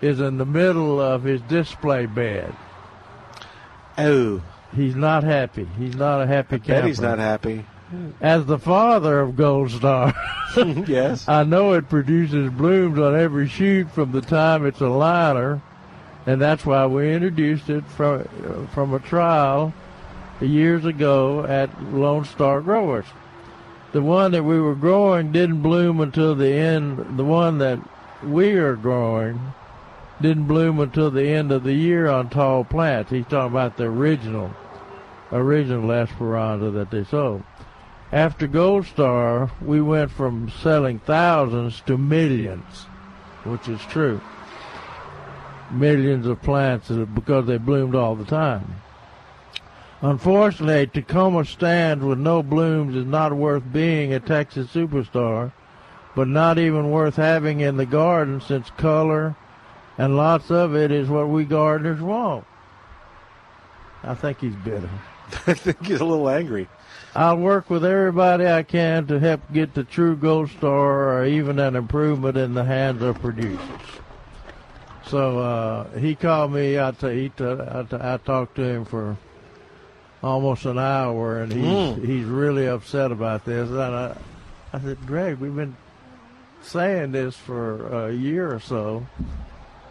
[0.00, 2.54] is in the middle of his display bed.
[3.96, 4.42] Oh.
[4.74, 5.66] He's not happy.
[5.78, 7.64] He's not a happy I bet he's not happy.
[8.20, 10.14] As the father of Gold Star,
[10.86, 15.62] yes, I know it produces blooms on every shoot from the time it's a liner,
[16.26, 19.72] and that's why we introduced it from uh, from a trial
[20.40, 23.06] years ago at Lone Star Growers.
[23.92, 27.16] The one that we were growing didn't bloom until the end.
[27.16, 27.78] The one that
[28.24, 29.52] we are growing
[30.20, 33.10] didn't bloom until the end of the year on tall plants.
[33.10, 34.52] He's talking about the original,
[35.34, 37.42] original Esperanza that they sold.
[38.12, 42.84] After Gold Star, we went from selling thousands to millions,
[43.44, 44.20] which is true.
[45.70, 48.76] Millions of plants because they bloomed all the time.
[50.00, 55.52] Unfortunately, a Tecoma stans with no blooms is not worth being a Texas superstar,
[56.14, 59.34] but not even worth having in the garden since color
[59.96, 62.44] and lots of it is what we gardeners want.
[64.02, 64.90] I think he's bitter.
[65.46, 66.68] I think he's a little angry.
[67.14, 71.58] I'll work with everybody I can to help get the true gold star or even
[71.60, 73.60] an improvement in the hands of producers.
[75.06, 76.78] So uh, he called me.
[76.80, 79.16] I, t- he t- I, t- I talked to him for
[80.22, 82.04] almost an hour, and he's Mm.
[82.04, 83.68] he's really upset about this.
[83.68, 84.16] And I,
[84.72, 85.76] I said, Greg, we've been
[86.62, 89.06] saying this for a year or so,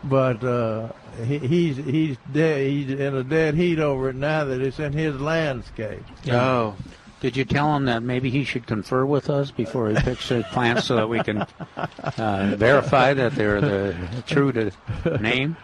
[0.04, 0.90] but uh,
[1.26, 2.68] he, he's he's dead.
[2.70, 6.04] He's in a dead heat over it now that it's in his landscape.
[6.24, 6.74] Yeah.
[7.22, 10.44] Did you tell him that maybe he should confer with us before he picks the
[10.52, 11.46] plants so that we can
[12.18, 13.96] uh, verify that they're the
[14.28, 14.72] true to
[15.22, 15.56] name?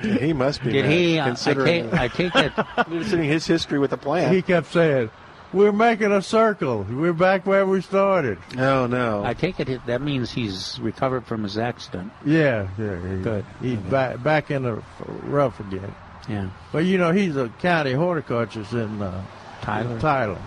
[0.00, 0.70] he must be.
[0.70, 1.18] Did mad, he?
[1.18, 2.52] uh, I Considering, take- I take it-
[2.84, 4.32] Considering his history with the plant.
[4.32, 5.10] He kept saying,
[5.52, 6.86] "We're making a circle.
[6.90, 9.24] We're back where we started." No, no.
[9.24, 12.12] I take it that means he's recovered from his accident.
[12.24, 12.96] Yeah, yeah.
[13.16, 13.44] He, Good.
[13.60, 14.82] He's back back in the
[15.24, 15.94] rough again.
[16.28, 16.50] Yeah.
[16.72, 19.24] But you know, he's a county horticulturist in uh,
[19.62, 19.94] Tyler.
[19.94, 20.38] in Tyler,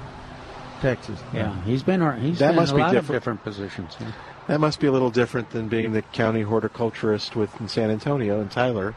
[0.82, 1.20] Texas.
[1.34, 3.10] Yeah, he's been ar- he's That been must in a be lot different.
[3.10, 3.98] of different positions.
[4.00, 4.12] yeah.
[4.48, 8.40] That must be a little different than being the county horticulturist with in San Antonio
[8.42, 8.94] and Tyler.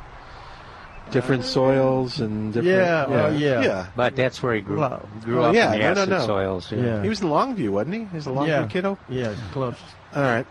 [1.11, 2.77] Different soils and different.
[2.77, 3.63] Yeah, oh, yeah.
[3.63, 3.87] yeah.
[3.97, 6.09] But that's where he grew, Well, grew well, up yeah, in the no, no, acid
[6.11, 6.27] no.
[6.27, 6.73] soils.
[6.73, 7.03] Yeah.
[7.03, 8.01] He was in Longview, wasn't he?
[8.05, 8.67] He was a Longview Yeah.
[8.67, 8.99] kiddo.
[9.09, 9.77] Yeah, close.
[10.15, 10.47] All right.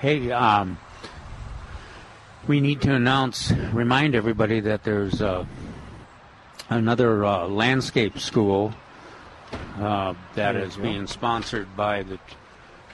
[0.00, 0.78] Hey, um,
[2.46, 5.44] we need to announce, remind everybody that there's uh,
[6.68, 8.74] another uh, landscape school
[9.78, 10.88] uh, that There is you go.
[10.88, 12.18] being sponsored by the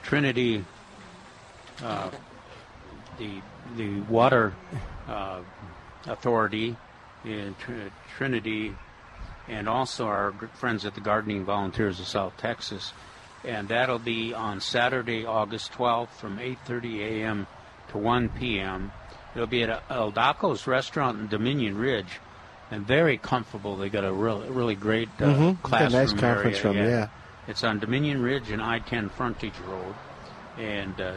[0.03, 0.63] Trinity,
[1.83, 2.09] uh,
[3.17, 3.41] the
[3.75, 4.53] the Water
[5.09, 5.39] uh,
[6.07, 6.75] Authority
[7.25, 8.75] in Tr- Trinity,
[9.47, 12.93] and also our friends at the Gardening Volunteers of South Texas
[13.43, 17.47] and that'll be on Saturday, August 12th from 8:30 a.m.
[17.89, 18.91] to 1 p.m.
[19.35, 22.19] It'll be at Aldaco's restaurant in Dominion Ridge,
[22.71, 23.77] and very comfortable.
[23.77, 25.59] They got a really, really great uh, Mhm.
[25.59, 27.07] A classroom nice conference area, room, yeah.
[27.47, 29.95] It's on Dominion Ridge and I-10 Frontage Road,
[30.57, 31.13] and uh,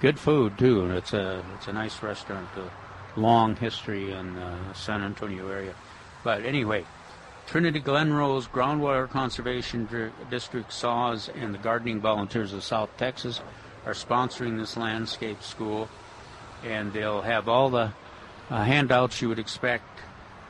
[0.00, 0.84] good food too.
[0.84, 2.48] And it's a it's a nice restaurant.
[2.56, 2.70] A
[3.16, 5.74] long history in the San Antonio area,
[6.24, 6.84] but anyway.
[7.46, 13.42] Trinity Glen Rose Groundwater Conservation Dr- District, SAWS, and the Gardening Volunteers of South Texas
[13.84, 15.88] are sponsoring this landscape school,
[16.64, 17.92] and they'll have all the
[18.48, 19.84] uh, handouts you would expect: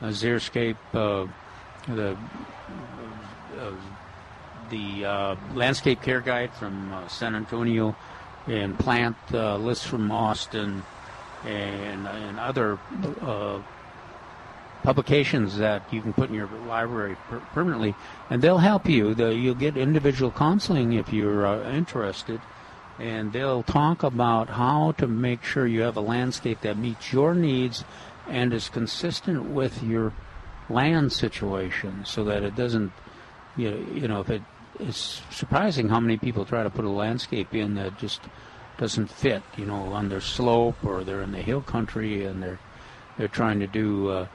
[0.01, 1.27] uh, uh,
[1.87, 2.17] the
[3.59, 3.71] uh,
[4.69, 7.95] the uh, landscape care guide from uh, San Antonio,
[8.47, 10.83] and plant uh, lists from Austin,
[11.45, 12.79] and and other
[13.21, 13.59] uh,
[14.83, 17.95] publications that you can put in your library per- permanently,
[18.29, 19.13] and they'll help you.
[19.13, 22.41] You'll get individual counseling if you're uh, interested,
[22.99, 27.33] and they'll talk about how to make sure you have a landscape that meets your
[27.33, 27.83] needs
[28.27, 30.13] and is consistent with your
[30.69, 32.91] land situation, so that it doesn't,
[33.55, 34.41] you know, you know if it.
[34.79, 38.21] It's surprising how many people try to put a landscape in that just
[38.77, 42.59] doesn't fit, you know, on their slope or they're in the hill country and they're
[43.17, 44.27] they're trying to do uh,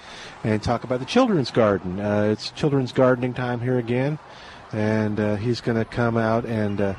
[0.44, 2.00] and talk about the children's garden.
[2.00, 4.20] Uh, it's children's gardening time here again,
[4.74, 6.94] and uh, he's going to come out and uh,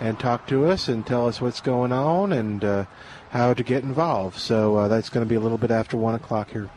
[0.00, 2.84] and talk to us and tell us what's going on and uh,
[3.30, 4.38] how to get involved.
[4.38, 6.70] So uh, that's going to be a little bit after 1 o'clock here.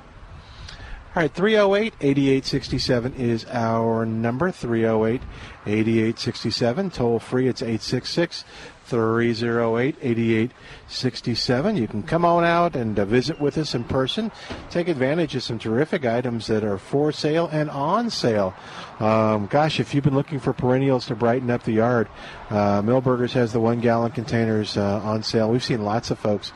[1.14, 4.49] All right, 308 8867 is our number.
[4.49, 5.22] 308
[5.66, 6.89] 8867.
[6.89, 8.45] Toll free, it's 866
[8.86, 11.76] 308 8867.
[11.76, 14.32] You can come on out and uh, visit with us in person.
[14.70, 18.53] Take advantage of some terrific items that are for sale and on sale.
[19.01, 22.07] Um, gosh, if you've been looking for perennials to brighten up the yard,
[22.49, 25.51] uh, Milberger's has the one gallon containers uh, on sale.
[25.51, 26.53] We've seen lots of folks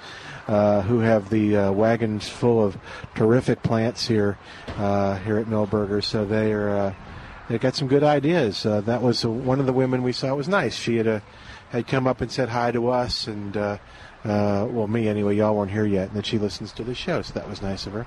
[0.48, 2.78] uh, who have the uh, wagons full of
[3.16, 4.38] terrific plants here
[4.78, 6.04] uh, here at Milberger.
[6.04, 6.94] So they are uh,
[7.50, 8.66] they got some good ideas.
[8.66, 10.28] Uh, that was one of the women we saw.
[10.28, 10.76] It was nice.
[10.76, 11.20] She had uh,
[11.70, 13.78] had come up and said hi to us, and uh,
[14.24, 15.36] well, me anyway.
[15.36, 17.86] Y'all weren't here yet, and then she listens to the show, so that was nice
[17.86, 18.06] of her.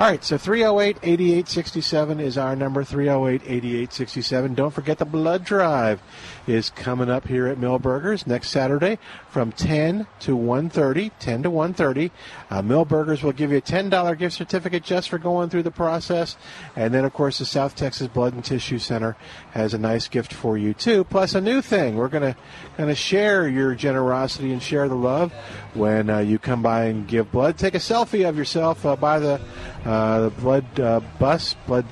[0.00, 4.54] All right, so 308 8867 is our number 308 8867.
[4.54, 6.00] Don't forget the blood drive
[6.48, 12.10] is coming up here at Milberger's next Saturday from 10 to 1:30, 10 to 1:30.
[12.50, 16.36] Uh, Milberger's will give you a $10 gift certificate just for going through the process,
[16.74, 19.16] and then of course the South Texas Blood and Tissue Center
[19.52, 21.04] has a nice gift for you too.
[21.04, 22.36] Plus a new thing, we're gonna
[22.78, 25.32] gonna share your generosity and share the love
[25.74, 27.58] when uh, you come by and give blood.
[27.58, 29.40] Take a selfie of yourself uh, by the
[29.84, 31.84] uh, the blood uh, bus, blood.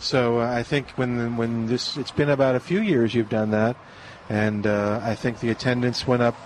[0.00, 3.50] So uh, I think when when this it's been about a few years you've done
[3.52, 3.76] that,
[4.28, 6.36] and uh, I think the attendance went up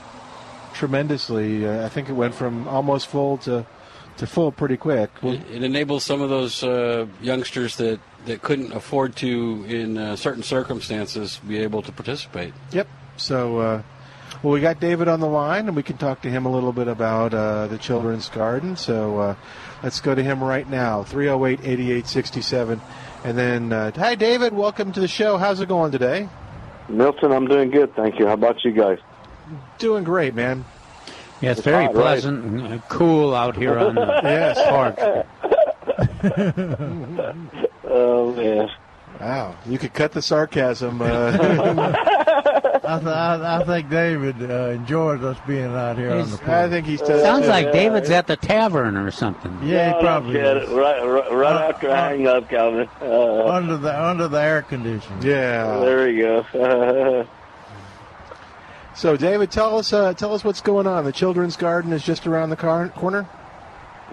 [0.74, 1.66] tremendously.
[1.66, 3.66] Uh, I think it went from almost full to
[4.18, 5.10] to full pretty quick.
[5.22, 10.16] It, it enables some of those uh, youngsters that, that couldn't afford to, in uh,
[10.16, 12.52] certain circumstances, be able to participate.
[12.72, 12.88] Yep.
[13.16, 13.82] So, uh,
[14.42, 16.72] well, we got David on the line, and we can talk to him a little
[16.72, 18.76] bit about uh, the children's garden.
[18.76, 19.34] So, uh,
[19.82, 22.80] let's go to him right now 308 8867.
[23.24, 24.52] And then, uh, hi, David.
[24.52, 25.38] Welcome to the show.
[25.38, 26.28] How's it going today?
[26.88, 28.26] Milton, I'm doing good, thank you.
[28.26, 28.98] How about you guys?
[29.78, 30.64] Doing great, man.
[31.40, 32.02] Yeah, it's It's very hot, right?
[32.02, 34.58] pleasant and uh, cool out here on the Yes.
[34.68, 34.98] porch.
[37.84, 38.68] oh man.
[39.20, 41.02] Wow, you could cut the sarcasm.
[41.02, 41.06] Uh,
[42.84, 46.36] I, th- I, I think David uh, enjoys us being out here on the He's-
[46.38, 46.48] porch.
[46.48, 47.00] I think he's.
[47.04, 49.58] Sounds like David's at the tavern or something.
[49.64, 50.68] Yeah, he probably Get is.
[50.70, 50.74] it.
[50.74, 52.88] Right, right, right after I hang up, Calvin.
[53.00, 55.22] Uh, under the under the air conditioning.
[55.22, 55.78] Yeah.
[55.80, 57.26] there we go.
[58.98, 61.04] So, David, tell us uh, tell us what's going on.
[61.04, 63.28] The children's garden is just around the car- corner.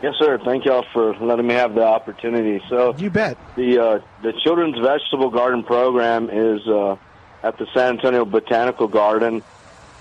[0.03, 0.37] yes, sir.
[0.45, 2.63] Thank y'all for letting me have the opportunity.
[2.69, 3.35] So You bet.
[3.55, 6.97] the uh, the children's vegetable garden program is uh,
[7.41, 9.41] at the San Antonio Botanical Garden,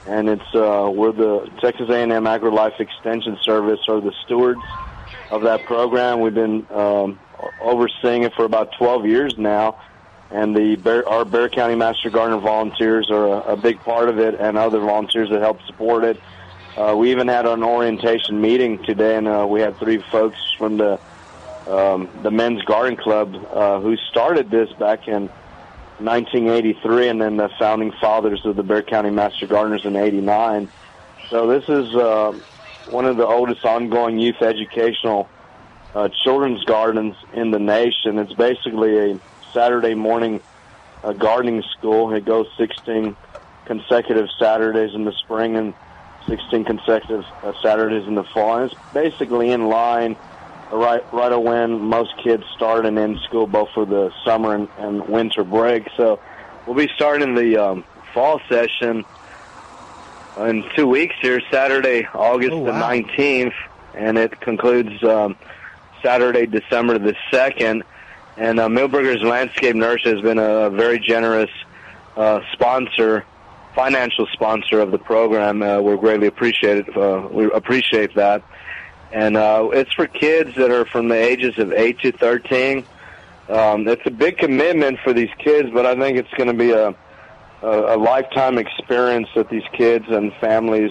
[0.07, 4.61] and it's uh, we're the Texas A&M AgriLife Extension Service are the stewards
[5.31, 6.21] of that program.
[6.21, 7.19] We've been um,
[7.63, 9.81] overseeing it for about 12 years now,
[10.35, 14.19] and the Bexar, our Bexar County Master Gardener volunteers are a, a big part of
[14.19, 16.21] it, and other volunteers that help support it.
[16.77, 20.77] Uh, we even had an orientation meeting today, and uh, we had three folks from
[20.77, 20.99] the
[21.69, 25.29] um, the Men's Garden Club uh, who started this back in
[25.99, 30.69] 1983, and then the founding fathers of the Bexar County Master Gardeners in '89.
[31.31, 32.37] So this is uh,
[32.91, 35.29] one of the oldest ongoing youth educational
[35.95, 38.19] uh, children's gardens in the nation.
[38.19, 39.21] It's basically a
[39.55, 40.41] Saturday morning
[41.03, 42.13] uh, gardening school.
[42.13, 43.17] It goes 16
[43.65, 45.73] consecutive Saturdays in the spring and
[46.27, 48.59] 16 consecutive uh, Saturdays in the fall.
[48.59, 50.17] And it's basically in line
[50.73, 54.69] right right of when most kids start and end school, both for the summer and,
[54.79, 55.89] and winter break.
[55.97, 56.19] So
[56.67, 59.05] we'll be starting the um, fall session
[60.39, 63.55] in two weeks here, Saturday, August Oh, the 19th,
[63.95, 65.37] and it concludes um,
[66.03, 67.83] Saturday, December the 2nd.
[68.37, 71.51] And uh, Milberger's Landscape Nursery has been a very generous
[72.17, 73.25] uh, sponsor,
[73.75, 75.63] financial sponsor of the program.
[75.63, 76.97] Uh, we're greatly appreciated.
[76.97, 78.43] Uh, we appreciate that.
[79.13, 82.85] And uh, it's for kids that are from the ages of 8 to 13.
[83.49, 86.73] Um, it's a big commitment for these kids, but I think it's going to be
[86.73, 86.89] a,
[87.63, 90.91] a, a lifetime experience that these kids and families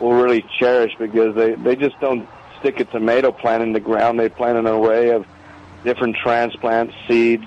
[0.00, 2.26] will really cherish because they, they just don't
[2.58, 4.18] stick a tomato plant in the ground.
[4.18, 5.26] They plant in a way of
[5.84, 7.44] different transplants, seeds,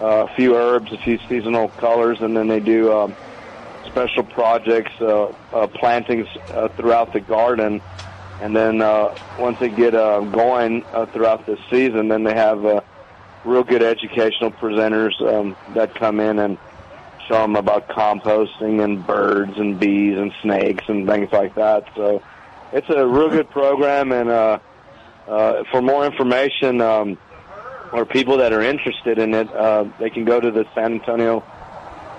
[0.00, 3.14] uh, a few herbs, a few seasonal colors, and then they do um,
[3.86, 7.80] special projects, uh, uh, plantings uh, throughout the garden.
[8.40, 12.64] And then uh, once they get uh, going uh, throughout the season, then they have
[12.64, 12.80] uh,
[13.44, 16.58] real good educational presenters um, that come in and
[17.28, 21.84] show them about composting and birds and bees and snakes and things like that.
[21.94, 22.22] So
[22.72, 24.10] it's a real good program.
[24.10, 24.58] And uh,
[25.28, 27.18] uh, for more information um,
[27.92, 31.44] or people that are interested in it, uh, they can go to the San Antonio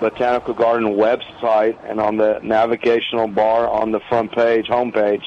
[0.00, 5.24] Botanical Garden website and on the navigational bar on the front page, homepage,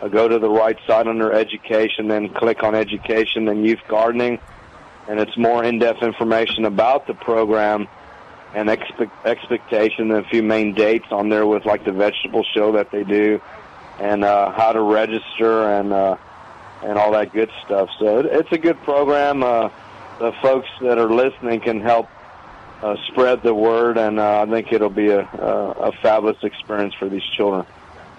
[0.00, 4.38] uh, go to the right side under education, then click on education and youth gardening,
[5.08, 7.88] and it's more in-depth information about the program
[8.54, 12.72] and expect, expectation and a few main dates on there with like the vegetable show
[12.72, 13.40] that they do
[13.98, 16.16] and uh, how to register and uh,
[16.82, 17.88] and all that good stuff.
[17.98, 19.42] So it, it's a good program.
[19.42, 19.70] Uh,
[20.18, 22.08] the folks that are listening can help
[22.82, 26.94] uh, spread the word, and uh, I think it'll be a, a, a fabulous experience
[26.94, 27.64] for these children.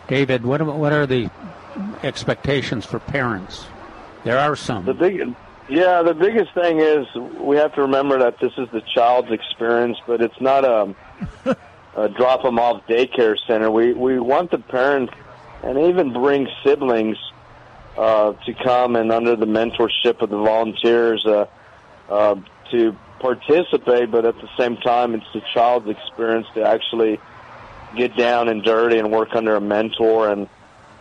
[0.07, 1.29] David, what what are the
[2.03, 3.65] expectations for parents?
[4.23, 4.85] There are some.
[4.85, 5.35] The big,
[5.69, 7.07] yeah, the biggest thing is
[7.39, 10.95] we have to remember that this is the child's experience, but it's not a,
[11.95, 13.71] a drop them off daycare center.
[13.71, 15.13] We we want the parents
[15.63, 17.17] and even bring siblings
[17.97, 21.45] uh, to come and under the mentorship of the volunteers uh,
[22.09, 22.35] uh,
[22.71, 27.19] to participate, but at the same time, it's the child's experience to actually
[27.95, 30.49] get down and dirty and work under a mentor and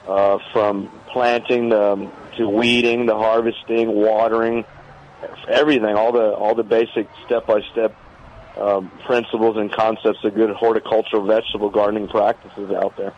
[0.07, 4.64] uh, from planting to, to weeding, to harvesting, watering,
[5.49, 7.97] everything, all the all the basic step by step
[9.07, 13.14] principles and concepts of good horticultural vegetable gardening practices out there.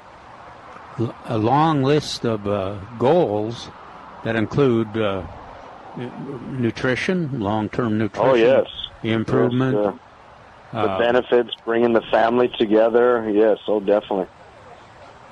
[1.27, 3.69] A long list of uh, goals
[4.23, 5.27] that include uh,
[6.51, 8.31] nutrition, long-term nutrition.
[8.31, 8.67] Oh yes,
[9.03, 9.77] improvement.
[9.77, 9.95] Yes,
[10.73, 13.29] uh, the uh, benefits, bringing the family together.
[13.31, 14.27] Yes, oh definitely.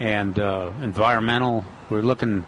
[0.01, 1.65] and uh, environmental.
[1.91, 2.45] We're looking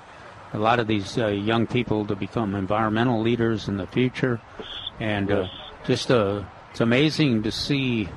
[0.52, 4.40] a lot of these uh, young people to become environmental leaders in the future,
[4.98, 5.48] and uh,
[5.86, 8.08] just uh, it's amazing to see.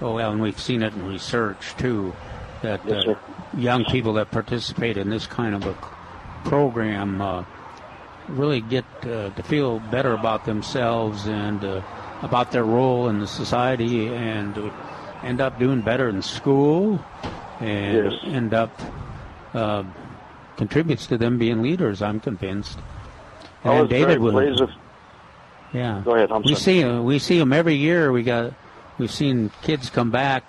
[0.00, 2.14] Oh well, and we've seen it in research too,
[2.62, 3.14] that Yes, uh.
[3.56, 5.74] Young people that participate in this kind of a
[6.48, 7.44] program uh,
[8.28, 11.82] really get uh, to feel better about themselves and uh,
[12.22, 14.70] about their role in the society, and uh,
[15.22, 17.04] end up doing better in school,
[17.60, 18.20] and Yes.
[18.24, 18.70] end up
[19.52, 19.84] uh,
[20.56, 22.00] contributes to them being leaders.
[22.02, 22.78] I'm convinced.
[23.62, 24.70] And I was David very will- pleased with
[25.72, 26.02] Yeah.
[26.04, 26.30] Go ahead.
[26.32, 26.60] I'm we sorry.
[26.82, 28.10] see we see them every year.
[28.12, 28.52] We got
[28.98, 30.44] we've seen kids come back.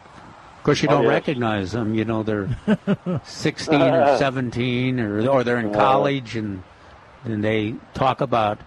[0.66, 1.10] Of course, you Oh, don't yes.
[1.12, 1.94] recognize them.
[1.94, 2.50] You know they're
[3.24, 6.64] 16 or 17 or or they're in college and
[7.24, 8.58] and they talk about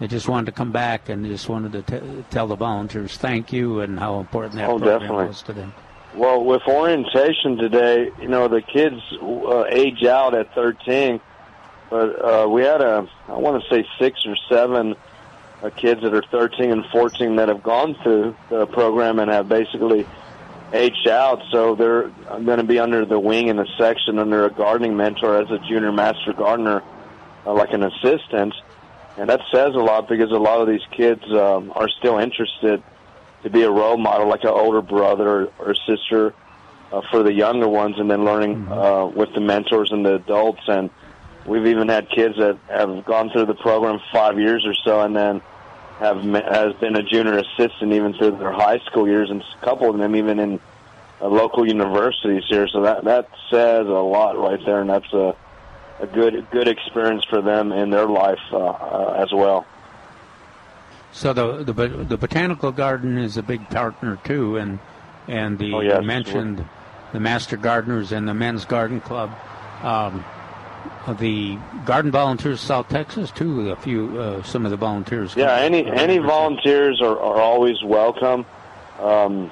[0.00, 3.52] they just wanted to come back and just wanted to t- tell the volunteers thank
[3.52, 5.26] you and how important that Oh, program definitely.
[5.26, 5.74] was to them.
[6.14, 11.20] Well, with orientation today, you know, the kids uh, age out at 13,
[11.90, 14.94] but uh, we had a, I want to say six or seven
[15.62, 19.46] uh, kids that are 13 and 14 that have gone through the program and have
[19.46, 20.06] basically
[20.74, 21.40] aged out.
[21.50, 25.40] So they're going to be under the wing in a section under a gardening mentor
[25.40, 26.82] as a junior master gardener,
[27.46, 28.54] uh, like an assistant.
[29.16, 32.82] And that says a lot because a lot of these kids um, are still interested
[33.44, 36.34] to be a role model, like an older brother or, or sister
[36.92, 40.62] uh, for the younger ones, and then learning uh, with the mentors and the adults.
[40.66, 40.90] And
[41.46, 45.14] we've even had kids that have gone through the program five years or so, and
[45.14, 45.42] then
[46.04, 49.90] have has been a junior assistant even through their high school years, and a couple
[49.90, 50.60] of them even in
[51.20, 52.68] uh, local universities here.
[52.68, 55.34] So that that says a lot right there, and that's a
[56.00, 59.66] a good good experience for them in their life uh, uh, as well.
[61.12, 64.78] So the the the botanical garden is a big partner too, and
[65.28, 66.00] and the Oh, yes.
[66.00, 66.64] you mentioned
[67.12, 69.30] the master gardeners and the men's garden club.
[69.82, 70.24] Um,
[71.18, 73.70] the garden volunteers of South Texas too.
[73.70, 75.34] A few uh, some of the volunteers.
[75.36, 78.46] Yeah, any any volunteers are, are always welcome.
[79.00, 79.50] Um,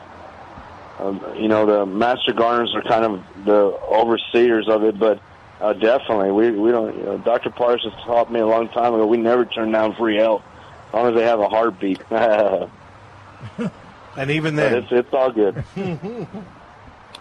[0.99, 5.21] um, you know, the master gardeners are kind of the overseers of it, but
[5.61, 6.97] uh, definitely we we don't.
[6.97, 7.51] You know, Dr.
[7.51, 9.07] Parsons taught me a long time ago.
[9.07, 10.43] We never turn down free help
[10.89, 12.01] as long as they have a heartbeat.
[12.09, 12.71] but
[14.17, 15.65] And even then, it's it's all good.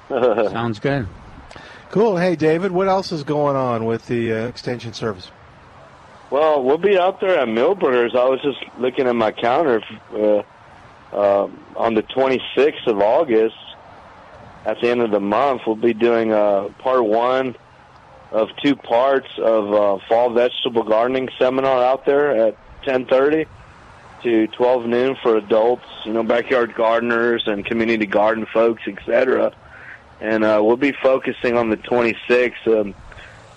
[0.09, 1.07] Sounds good.
[1.91, 2.15] Cool.
[2.15, 5.29] Hey, David, what else is going on with the uh, extension service?
[6.29, 8.15] Well, we'll be out there at Milberger's.
[8.15, 9.83] I was just looking at my calendar.
[10.13, 10.43] Uh,
[11.13, 13.57] uh, on the 26th of August,
[14.65, 17.57] at the end of the month, we'll be doing uh, part one
[18.31, 23.45] of two parts of uh, fall vegetable gardening seminar out there at 10:30
[24.23, 29.51] to 12 noon for adults, you know, backyard gardeners and community garden folks, etc.
[30.22, 32.95] And uh, we'll be focusing on the 26th, um,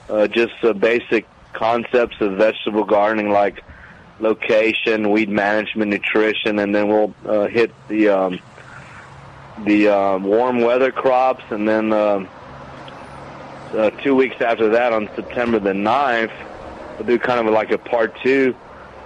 [0.08, 3.62] uh, just uh, basic concepts of vegetable gardening like
[4.18, 8.40] location, weed management, nutrition, and then we'll uh, hit the um,
[9.64, 12.28] the um, warm weather crops, and then um,
[13.72, 16.32] uh, two weeks after that, on September the 9th,
[16.96, 18.54] we'll do kind of like a part two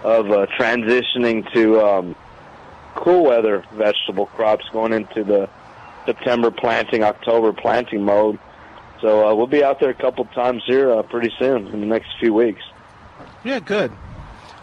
[0.04, 2.16] of uh, transitioning to um,
[2.94, 5.48] cool weather vegetable crops, going into the
[6.08, 8.38] September planting, October planting mode.
[9.02, 11.86] So uh, we'll be out there a couple times here uh, pretty soon in the
[11.86, 12.62] next few weeks.
[13.44, 13.92] Yeah, good.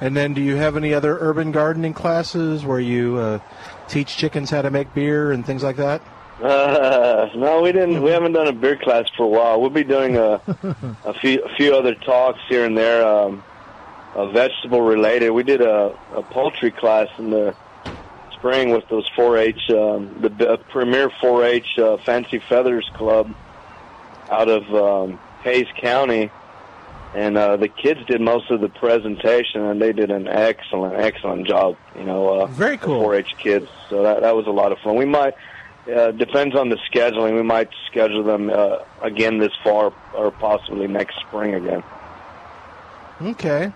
[0.02, 3.40] And then, do you have any other urban gardening classes where you uh,
[3.88, 6.02] teach chickens how to make beer and things like that?
[6.42, 8.02] Uh, no, we didn't.
[8.02, 9.62] We haven't done a beer class for a while.
[9.62, 10.42] We'll be doing a
[11.06, 13.42] a few a few other talks here and there, um,
[14.16, 15.30] uh, vegetable related.
[15.30, 17.56] We did a, a poultry class in the
[18.46, 23.34] spring with those 4-H, um, the uh, premier 4-H uh, Fancy Feathers Club
[24.30, 26.30] out of um, Hays County,
[27.16, 31.48] and uh, the kids did most of the presentation, and they did an excellent, excellent
[31.48, 31.76] job.
[31.98, 33.02] You know, uh, very cool.
[33.02, 33.68] 4-H kids.
[33.90, 34.96] So that that was a lot of fun.
[34.96, 35.34] We might
[35.92, 37.34] uh, depends on the scheduling.
[37.36, 41.84] We might schedule them uh, again this fall, or possibly next spring again.
[43.22, 43.72] Okay.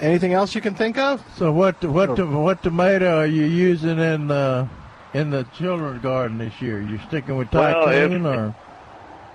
[0.00, 1.22] Anything else you can think of?
[1.36, 4.68] So what what what tomato are you using in the
[5.12, 6.80] in the children's garden this year?
[6.80, 8.54] You sticking with Well, if- tycoon or?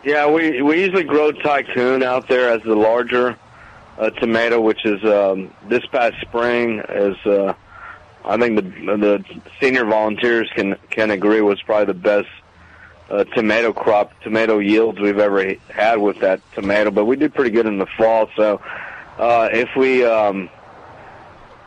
[0.04, 3.36] Yeah, we we usually grow Tycoon out there as the larger
[3.98, 7.54] uh, tomato, which is um, this past spring is uh,
[8.24, 8.62] I think the
[8.98, 9.26] the
[9.60, 12.28] senior volunteers can can agree was probably the best
[13.10, 16.92] uh, tomato crop, tomato yields we've ever had with that tomato.
[16.92, 18.62] But we did pretty good in the fall, so
[19.18, 20.50] uh, if we um,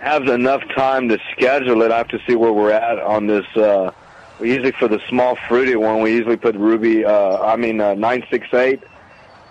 [0.00, 3.46] have enough time to schedule it, I have to see where we're at on this.
[3.56, 3.90] Uh,
[4.40, 7.04] we usually for the small fruity one, we usually put ruby.
[7.04, 8.82] Uh, I mean uh, nine six eight,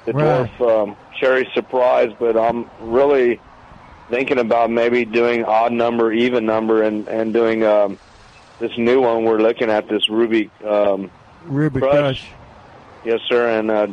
[0.06, 0.49] the Right.
[0.60, 2.14] dwarf um, cherry surprise.
[2.18, 3.41] But I'm really
[4.10, 7.99] thinking about maybe doing odd number, even number, and and doing um,
[8.60, 9.26] this new one.
[9.26, 10.49] We're looking at this ruby.
[10.65, 11.11] Um,
[11.45, 11.94] Ruby Crush.
[11.94, 12.32] Crush.
[13.06, 13.88] Yes, sir, and uh,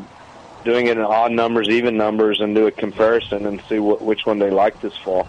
[0.65, 4.25] doing it in odd numbers, even numbers, and do a comparison and see wh- which
[4.25, 5.27] one they like this fall.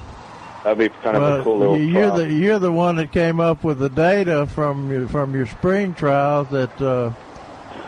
[0.65, 2.17] That'd be kind of Well, a cool little you- you're trial.
[2.17, 5.93] the you're the one that came up with the data from your, from your spring
[5.93, 7.11] trials that uh,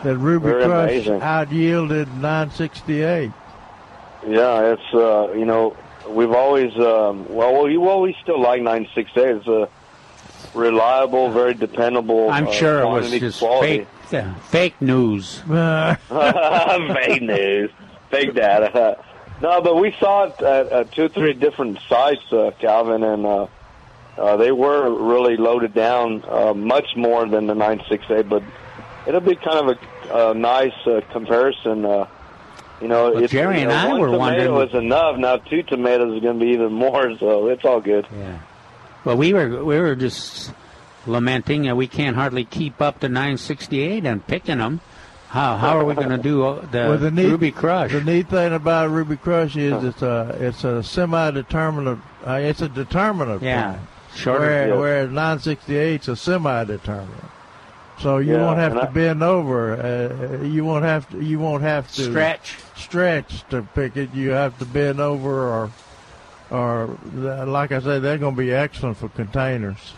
[0.04, 1.20] that Ruby Very Crush amazing.
[1.20, 3.32] out yielded 968.
[4.28, 5.76] Yeah, it's uh, you know
[6.08, 9.36] we've always um, well we well we still like nine six eight.
[9.38, 9.68] It's a
[10.54, 12.30] reliable, very dependable.
[12.30, 13.86] I'm uh, sure it was just quality.
[14.10, 15.38] fake, uh, fake news.
[15.48, 17.70] fake news,
[18.10, 19.02] fake data.
[19.40, 23.24] No, but we saw it at, at two or three different sites, uh, Calvin, and
[23.24, 23.46] uh,
[24.16, 28.28] uh, they were really loaded down uh, much more than the 968.
[28.28, 28.42] But
[29.06, 29.78] it'll be kind of
[30.10, 31.84] a, a nice uh, comparison.
[31.84, 32.08] Uh,
[32.80, 35.18] you know, Well, if Jerry you and know, I one were tomato wondering- is enough.
[35.18, 38.06] Now two tomatoes is going to be even more, so it's all good.
[38.12, 38.38] Yeah.
[39.04, 40.52] Well, we were we were just
[41.06, 44.80] lamenting that we can't hardly keep up to 968 and picking them.
[45.28, 47.92] How how are we going to do uh, the, Well, the neat, Ruby Crush?
[47.92, 52.00] The neat thing about Ruby Crush is it's a it's a semi-determinant.
[52.26, 53.42] Uh, it's a determinate.
[53.42, 53.82] Yeah, plant.
[54.14, 54.76] shorter- Whereas, Yeah.
[54.76, 57.24] whereas 968 is a semi-determinant.
[58.00, 59.74] So you Yeah, won't have to I- bend over.
[59.74, 61.22] Uh, you won't have to.
[61.22, 62.56] You won't have to Stretch.
[62.76, 64.14] Stretch to pick it.
[64.14, 65.70] You have to bend over, or
[66.50, 69.92] or like I said, they're going to be excellent for containers.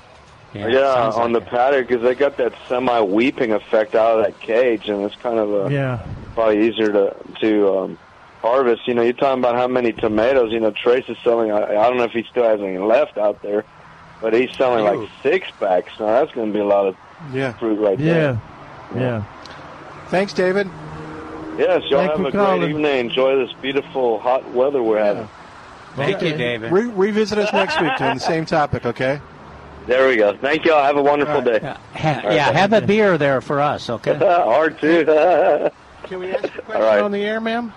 [0.54, 4.88] Yeah, on the paddock because they got that semi weeping effect out of that cage,
[4.88, 6.04] and it's kind of a Yeah.
[6.34, 7.98] probably easier to to um,
[8.42, 8.86] harvest.
[8.88, 10.52] You know, you're talking about how many tomatoes.
[10.52, 11.52] You know, Trace is selling.
[11.52, 13.64] I, I don't know if he still has any left out there,
[14.20, 15.92] but he's selling like six packs.
[16.00, 16.96] Now that's going to be a lot of
[17.32, 17.52] yeah.
[17.52, 18.12] fruit right Yeah.
[18.12, 18.40] there.
[18.96, 19.00] Yeah.
[19.00, 19.24] yeah.
[20.08, 20.68] Thanks, David.
[21.58, 22.98] Yes, y'all Thank have a for great evening.
[22.98, 25.28] Enjoy this beautiful hot weather we're having.
[25.94, 26.72] Thank, Thank you, David.
[26.72, 29.20] Re- revisit us next week on the same topic, okay?
[29.86, 30.36] There we go.
[30.36, 30.82] Thank y'all.
[30.84, 31.58] Have a wonderful day.
[31.60, 34.12] Ha- yeah, have a beer there for us, okay?
[34.46, 35.04] Or two.
[36.04, 37.00] Can we ask a question All right.
[37.02, 37.72] on the air, ma'am?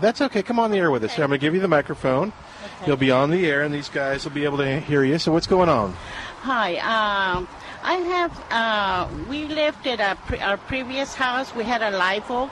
[0.00, 0.42] That's okay.
[0.42, 1.12] Come on the air with us.
[1.12, 2.28] I'm going to give you the microphone.
[2.28, 2.86] Okay.
[2.88, 5.16] You'll be on the air, and these guys will be able to hear you.
[5.18, 5.92] So, what's going on?
[6.40, 6.74] Hi.
[6.78, 7.46] Um,
[7.84, 8.44] I have.
[8.50, 11.54] Uh, we lived at our, pre- our previous house.
[11.54, 12.50] We had a live oak,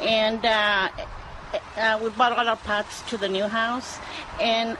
[0.00, 0.88] and uh,
[1.76, 3.98] uh, we bought all our pots to the new house.
[4.40, 4.78] And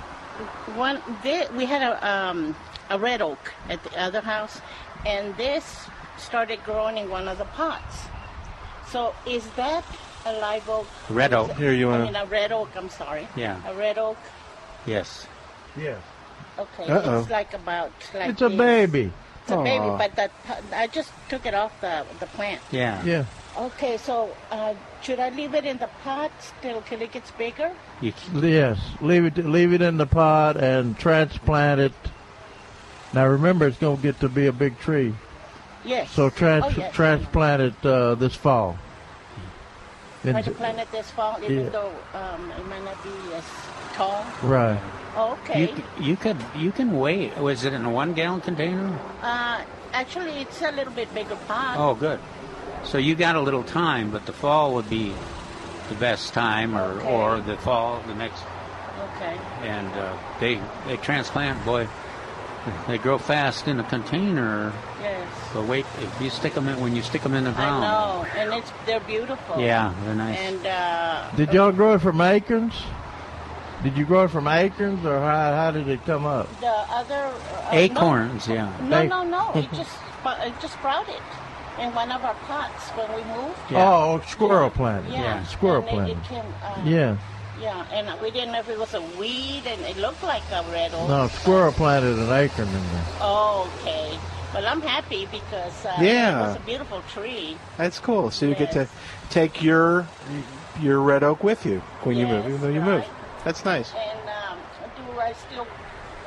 [0.74, 2.56] one, thi- we had a um,
[2.90, 4.60] a red oak at the other house,
[5.06, 5.86] and this
[6.18, 7.96] started growing in one of the pots.
[8.90, 9.84] So, is that
[10.26, 10.86] a live oak?
[11.10, 11.52] Red oak.
[11.56, 12.00] Here, you are.
[12.00, 12.70] I mean, a red oak.
[12.76, 13.26] I'm sorry.
[13.36, 13.60] Yeah.
[13.66, 14.18] A red oak.
[14.86, 15.26] Yes.
[15.76, 15.96] Yeah.
[16.58, 16.86] Okay.
[16.90, 17.20] Uh-oh.
[17.20, 17.92] It's like about.
[18.14, 18.58] Like It's a this.
[18.58, 19.12] baby.
[19.42, 20.30] It's a baby, but that
[20.72, 22.60] I just took it off the the plant.
[22.70, 23.02] Yeah.
[23.04, 23.24] Yeah.
[23.56, 27.70] Okay, so uh, should I leave it in the pot till till it gets bigger?
[28.00, 31.92] You, Yes, leave it leave it in the pot and transplant it.
[33.12, 35.14] Now remember, it's going to get to be a big tree.
[35.84, 36.10] Yes.
[36.10, 36.92] So trans- Oh, yes.
[36.94, 38.76] transplant it uh, this fall.
[40.22, 41.68] Try to plant it this fall, even Yeah.
[41.68, 43.44] though um, it might not be as
[43.92, 44.24] tall.
[44.42, 44.80] Right.
[45.14, 45.68] Oh, okay.
[45.70, 47.36] You, you could you can wait.
[47.38, 48.98] Was it in a one gallon container?
[49.22, 49.62] Uh,
[49.92, 51.76] actually, it's a little bit bigger pot.
[51.78, 52.18] Oh, good.
[52.84, 55.12] So you got a little time, but the fall would be
[55.88, 57.06] the best time, or Okay.
[57.12, 58.42] or the fall the next.
[59.16, 59.36] Okay.
[59.62, 61.88] And uh, they they transplant, boy.
[62.88, 64.72] They grow fast in a container.
[65.02, 65.28] Yes.
[65.52, 67.84] But wait, if you stick them in when you stick them in the ground.
[67.84, 68.22] I ground.
[68.22, 69.60] know, and it's they're beautiful.
[69.60, 70.38] Yeah, they're nice.
[70.38, 72.74] And uh, Did y'all grow it from acorns?
[73.82, 76.48] Did you grow it from acorns, or how, how did it come up?
[76.60, 78.72] the other uh, Acorns, yeah.
[78.80, 79.50] No, no, no.
[79.54, 79.92] It just
[80.24, 81.20] it just sprouted
[81.80, 83.58] in one of our pots when we moved.
[83.72, 85.12] Oh, squirrel planted.
[85.12, 86.12] Yeah, Squirrel and planted.
[86.12, 87.16] It, it came, uh, Yeah.
[87.60, 90.64] Yeah, and we didn't know if it was a weed, and it looked like a
[90.72, 91.08] red oak.
[91.08, 93.04] No, squirrel planted an acorn in there.
[93.20, 94.18] Oh, okay.
[94.52, 96.38] Well, I'm happy because uh, Yeah.
[96.38, 97.56] it was a beautiful tree.
[97.76, 98.30] That's cool.
[98.30, 98.88] So you get to
[99.30, 100.06] take your
[100.80, 103.04] your red oak with you when you move, even though you move.
[103.44, 103.92] That's nice.
[103.94, 104.58] And um,
[104.96, 105.66] do I still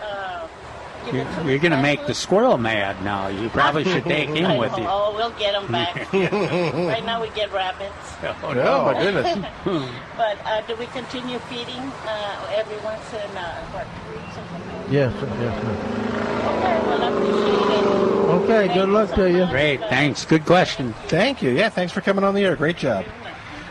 [0.01, 3.27] uh, give You're, you're going to make the squirrel mad now.
[3.27, 4.85] You probably should take him with you.
[4.87, 6.11] Oh, we'll get him back.
[6.13, 7.93] right now we get rabbits.
[8.43, 8.85] Oh, no.
[8.85, 9.47] my goodness.
[10.17, 14.43] but uh, do we continue feeding uh, every once in uh, what three weeks or
[14.51, 14.93] something?
[14.93, 15.63] Yes, yes.
[15.63, 16.27] ma'am.
[16.47, 18.67] Okay, well, I appreciate it.
[18.67, 19.45] Okay, good luck to you.
[19.47, 20.25] Great, thanks.
[20.25, 20.93] Good question.
[21.07, 21.51] Thank you.
[21.51, 22.55] Yeah, thanks for coming on the air.
[22.55, 23.05] Great job.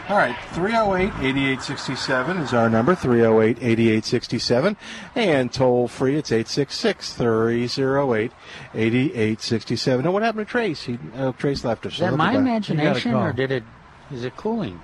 [0.08, 4.76] All right, 308 8867 is our number, 308 8867.
[5.16, 8.30] And toll free, it's 866 308
[8.72, 10.04] 8867.
[10.04, 10.84] Now, what happened to Trace?
[10.84, 11.94] He, uh, Trace left us.
[11.94, 13.64] Is that so my imagination, or did it?
[14.12, 14.80] Is it cooling?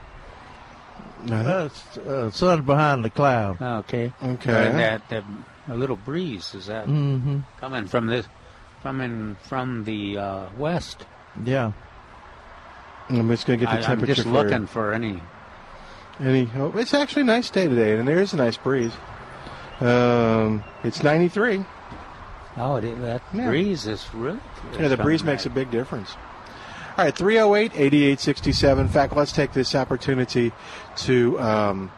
[1.30, 3.62] Uh, it's, uh, sun's behind the cloud.
[3.62, 4.12] Okay.
[4.20, 4.66] Okay.
[4.70, 5.22] And that, that
[5.68, 7.44] a little breeze is that Mhm.
[7.60, 8.26] coming from this,
[8.82, 11.06] coming from the uh, west?
[11.44, 11.70] Yeah.
[13.18, 15.22] I'm just going to get the I, temperature just for looking for any.
[16.20, 16.76] Any hope?
[16.76, 18.92] It's actually a nice day today, and there is a nice breeze.
[19.80, 21.64] Um, it's 93.
[22.56, 23.46] Oh, it, that Yeah.
[23.46, 24.38] breeze is really.
[24.78, 26.14] Yeah, the breeze makes a big difference.
[26.98, 28.86] All right, 308 8867.
[28.86, 30.52] In fact, let's take this opportunity
[30.98, 31.90] to um,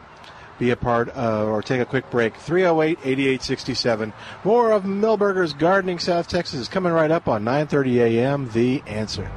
[0.57, 2.35] be a part of, or take a quick break.
[2.37, 4.13] 308 8867.
[4.45, 8.49] More of Milberger's Gardening South Texas is coming right up on 9:30 a.m.
[8.53, 9.29] The Answer.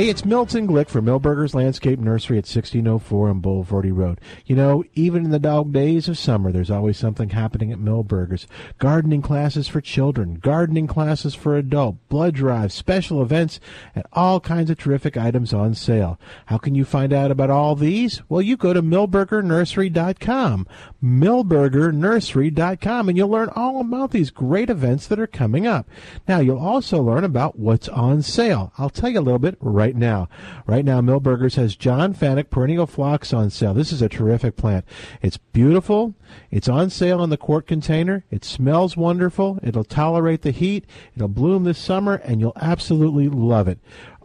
[0.00, 4.18] Hey, it's Milton Glick from Milberger's Landscape Nursery at 1604 on Bulverde Road.
[4.46, 8.46] You know, even in the dog days of summer, there's always something happening at Milberger's.
[8.78, 13.60] Gardening classes for children, gardening classes for adult, blood drives, special events,
[13.94, 16.18] and all kinds of terrific items on sale.
[16.46, 18.22] How can you find out about all these?
[18.30, 20.66] Well, you go to milbergernursery.com,
[21.04, 25.86] milbergernursery.com, and you'll learn all about these great events that are coming up.
[26.26, 28.72] Now, you'll also learn about what's on sale.
[28.78, 30.28] I'll tell you a little bit right now.
[30.66, 33.74] Right now, Milberger's has John Fanick perennial phlox on sale.
[33.74, 34.84] This is a terrific plant.
[35.22, 36.14] It's beautiful.
[36.50, 38.24] It's on sale in the quart container.
[38.30, 39.58] It smells wonderful.
[39.62, 40.84] It'll tolerate the heat.
[41.14, 43.78] It'll bloom this summer, and you'll absolutely love it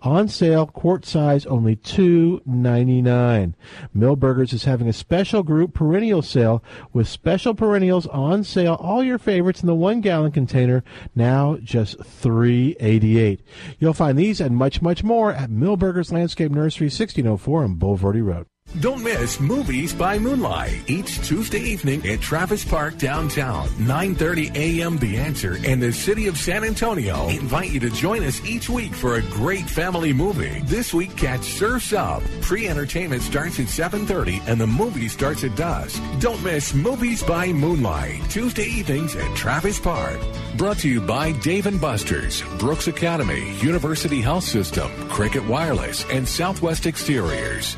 [0.05, 3.55] on sale, quart size, only two ninety nine.
[3.95, 6.63] Milberger's is having a special group perennial sale
[6.93, 8.75] with special perennials on sale.
[8.75, 10.83] All your favorites in the one gallon container,
[11.15, 13.41] now just three eighty eight.
[13.79, 17.75] You'll find these and much, much more at Milberger's Landscape Nursery, sixteen oh four on
[17.75, 18.45] Bulverde Road.
[18.81, 23.69] Don't miss Movies by Moonlight each Tuesday evening at Travis Park downtown.
[23.79, 24.97] 9:30 a.m.
[24.97, 28.93] The Answer and the City of San Antonio invite you to join us each week
[28.93, 30.61] for a great family movie.
[30.65, 32.21] This week, catch Surfs Up.
[32.41, 36.01] Pre-entertainment starts at 7:30 and the movie starts at dusk.
[36.19, 40.19] Don't miss Movies by Moonlight Tuesday evenings at Travis Park.
[40.57, 46.27] Brought to you by Dave and Buster's, Brooks Academy, University Health System, Cricket Wireless, and
[46.27, 47.77] Southwest Exteriors.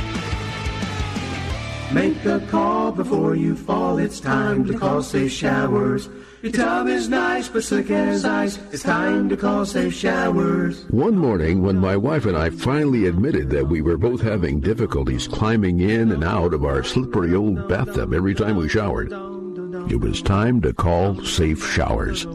[1.93, 3.97] Make a call before you fall.
[3.97, 6.07] It's time to call Safe Showers.
[6.41, 8.57] Your tub is nice but slick as ice.
[8.71, 10.85] It's time to call Safe Showers.
[10.89, 15.27] One morning, when my wife and I finally admitted that we were both having difficulties
[15.27, 19.11] climbing in and out of our slippery old bathtub every time we showered,
[19.91, 22.25] it was time to call Safe Showers.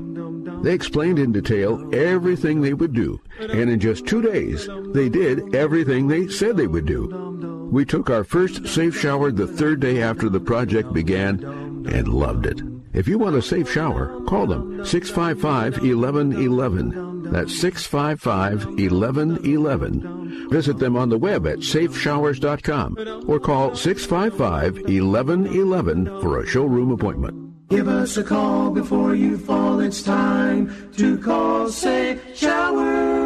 [0.62, 5.54] They explained in detail everything they would do, and in just two days, they did
[5.54, 7.26] everything they said they would do.
[7.70, 12.46] We took our first safe shower the third day after the project began and loved
[12.46, 12.60] it.
[12.92, 17.30] If you want a safe shower, call them 655 1111.
[17.30, 20.48] That's 655 1111.
[20.50, 27.68] Visit them on the web at safeshowers.com or call 655 1111 for a showroom appointment.
[27.68, 29.80] Give us a call before you fall.
[29.80, 33.25] It's time to call Safe Showers.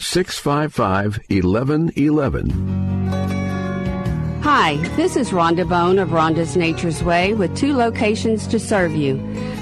[0.00, 2.50] 655 1111.
[4.42, 9.16] Hi, this is Rhonda Bone of Rhonda's Nature's Way with two locations to serve you.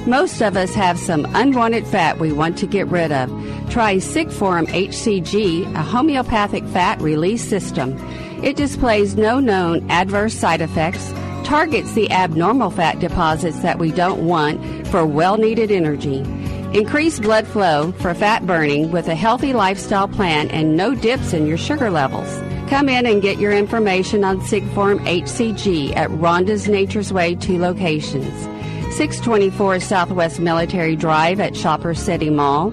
[0.07, 3.29] Most of us have some unwanted fat we want to get rid of.
[3.69, 7.99] Try Sigforum HCG, a homeopathic fat release system.
[8.45, 11.13] It displays no known adverse side effects,
[11.43, 16.23] targets the abnormal fat deposits that we don't want for well needed energy.
[16.75, 21.47] Increase blood flow for fat burning with a healthy lifestyle plan and no dips in
[21.47, 22.29] your sugar levels.
[22.69, 28.35] Come in and get your information on Sigform HCG at Rhonda's Nature's Way, two locations.
[28.95, 32.71] 624 Southwest Military Drive at Shopper City Mall.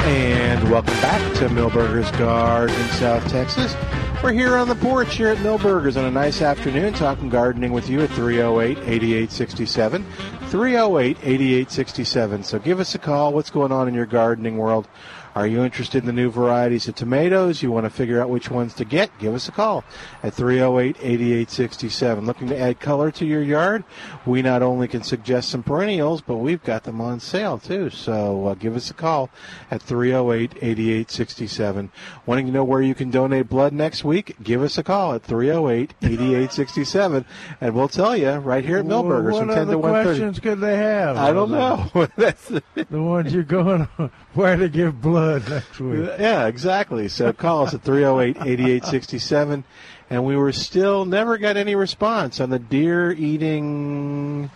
[0.04, 3.74] And welcome back to Milberger's Garden in South Texas.
[4.22, 7.90] We're here on the porch here at Milberger's on a nice afternoon talking gardening with
[7.90, 10.04] you at 308 8867.
[10.48, 12.44] 308 8867.
[12.44, 13.32] So give us a call.
[13.32, 14.86] What's going on in your gardening world?
[15.34, 17.62] Are you interested in the new varieties of tomatoes?
[17.62, 19.18] You want to figure out which ones to get?
[19.18, 19.82] Give us a call
[20.22, 22.26] at 308 8867.
[22.26, 23.84] Looking to add color to your yard?
[24.26, 27.88] We not only can suggest some perennials, but we've got them on sale too.
[27.88, 29.30] So uh, give us a call
[29.70, 31.90] at 308 8867.
[32.26, 34.36] Wanting to know where you can donate blood next week?
[34.42, 37.24] Give us a call at 308 8867,
[37.60, 40.02] and we'll tell you right here at Milberger's what from 10 other to 1:30.
[40.02, 41.16] questions could they have?
[41.16, 41.90] I don't know.
[42.16, 46.08] That's the, ones you're going on, where to give blood next week.
[46.18, 47.08] Yeah, exactly.
[47.08, 49.64] So call us at 308 8867.
[50.10, 54.50] And we were still never got any response on the deer eating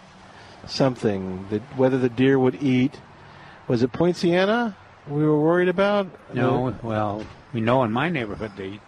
[0.67, 3.01] something, the, whether the deer would eat.
[3.69, 4.77] Was it Poinciana
[5.09, 6.09] we were worried about?
[6.35, 8.81] No, well, we know in my neighborhood they eat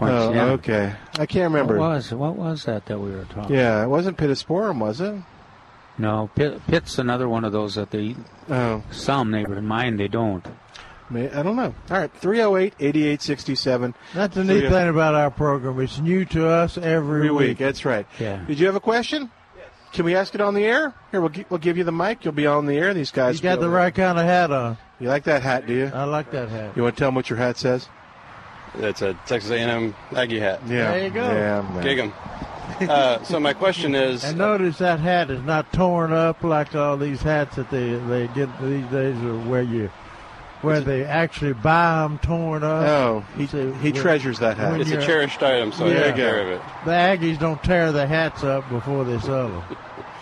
[0.00, 0.52] Oh, Sienna.
[0.52, 0.94] okay.
[1.18, 1.76] I can't remember.
[1.78, 3.56] What was what was that that we were talking?
[3.56, 5.16] Yeah, it wasn't Pittosporum, was it?
[5.96, 8.16] No, Pitt, Pitt's another one of those that they eat.
[8.48, 8.84] Oh.
[8.92, 10.46] Some neighborhood, mine they don't.
[11.10, 11.74] May- I don't know.
[11.90, 13.94] All right, 308 8867.
[14.14, 15.80] That's the neat thing about our program.
[15.80, 17.58] It's new to us every, Every week.
[17.58, 18.06] That's right.
[18.18, 18.44] Yeah.
[18.46, 19.30] Did you have a question?
[19.56, 19.66] Yes.
[19.92, 20.92] Can we ask it on the air?
[21.10, 22.24] Here, we'll, we'll give you the mic.
[22.24, 22.92] You'll be on the air.
[22.92, 23.36] These guys.
[23.36, 24.76] You got will- the right kind of hat on.
[25.00, 25.90] You like that hat, do you?
[25.94, 26.76] I like that hat.
[26.76, 27.88] You want to tell them what your hat says?
[28.74, 30.60] It's a Texas A&M Aggie hat.
[30.66, 30.90] Yeah.
[30.92, 31.22] There you go.
[31.32, 31.82] Yeah, man.
[31.82, 32.12] Gig 'em.
[32.80, 36.96] Uh, so my question is, And notice that hat is not torn up like all
[36.98, 39.88] these hats that they, they get these days, are where you
[40.62, 42.82] where they actually buy them torn up.
[42.88, 44.72] Oh, he, See, he when- treasures that hat.
[44.72, 46.02] when it's a cherished item, so I Yeah.
[46.04, 46.60] take care of it.
[46.84, 49.62] The Aggies don't tear the hats up before they sell them.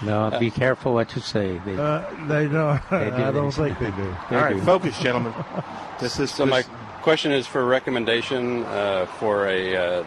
[0.03, 1.59] No, be careful what you say.
[1.65, 2.81] They, Uh, they don't.
[2.91, 3.17] They do.
[3.25, 4.15] I don't think they do.
[4.31, 4.61] They All right, do.
[4.63, 5.33] focus, gentlemen.
[5.99, 6.63] This is So my
[7.01, 10.05] question is for recommendation uh, for a uh,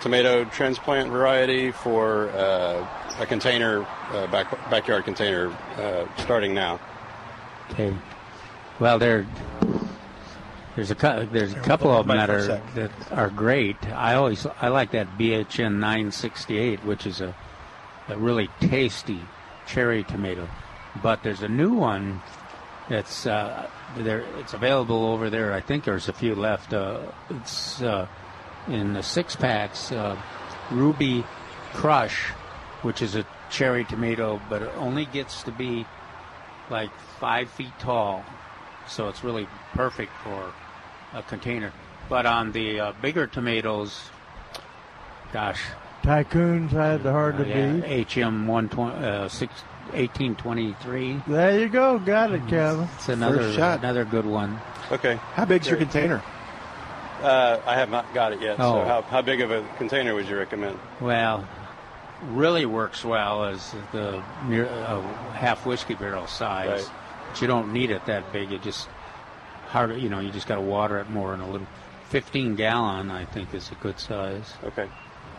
[0.00, 2.86] tomato transplant variety for uh,
[3.18, 6.78] a container, uh, back, backyard container, uh, starting now.
[7.72, 7.92] Okay.
[8.80, 9.26] Well, there,
[10.74, 13.76] there's a there's a couple of them that are that are great.
[13.86, 17.34] I always I like that BHN 968, which is a
[18.08, 19.20] a really tasty
[19.66, 20.48] cherry tomato.
[21.02, 22.22] But there's a new one
[22.88, 23.68] that's uh,
[23.98, 24.24] there.
[24.38, 25.52] It's available over there.
[25.52, 26.72] I think there's a few left.
[26.72, 28.06] Uh, it's uh,
[28.68, 29.92] in the six packs.
[29.92, 30.16] Uh,
[30.70, 31.24] Ruby
[31.72, 32.30] Crush,
[32.82, 35.86] which is a cherry tomato, but it only gets to be
[36.70, 36.90] like
[37.20, 38.24] five feet tall,
[38.88, 40.52] so it's really perfect for
[41.12, 41.72] a container.
[42.08, 44.10] But on the uh, bigger tomatoes,
[45.32, 45.60] gosh,
[46.02, 48.12] Tycoons had the hard to uh, yeah, beat.
[48.12, 49.28] HM 120, uh,
[49.92, 51.22] 1823.
[51.26, 51.98] There you go.
[51.98, 52.88] Got it, Kevin.
[52.96, 53.78] It's another First shot.
[53.80, 54.58] another good one.
[54.92, 55.16] Okay.
[55.34, 56.22] How big's your container?
[57.22, 58.58] Uh, I have not got it yet.
[58.58, 58.84] So Oh.
[58.84, 60.78] how, how big of a container would you recommend?
[61.00, 61.46] Well,
[62.32, 65.00] really works well as the near, uh,
[65.32, 66.68] half whiskey barrel size.
[66.82, 66.90] Right.
[67.34, 68.52] But you don't need it that big.
[68.52, 68.86] You just
[69.66, 71.66] hard, you know, you just got to water it more in a little.
[72.10, 74.54] 15 gallon, I think, is a good size.
[74.62, 74.88] Okay.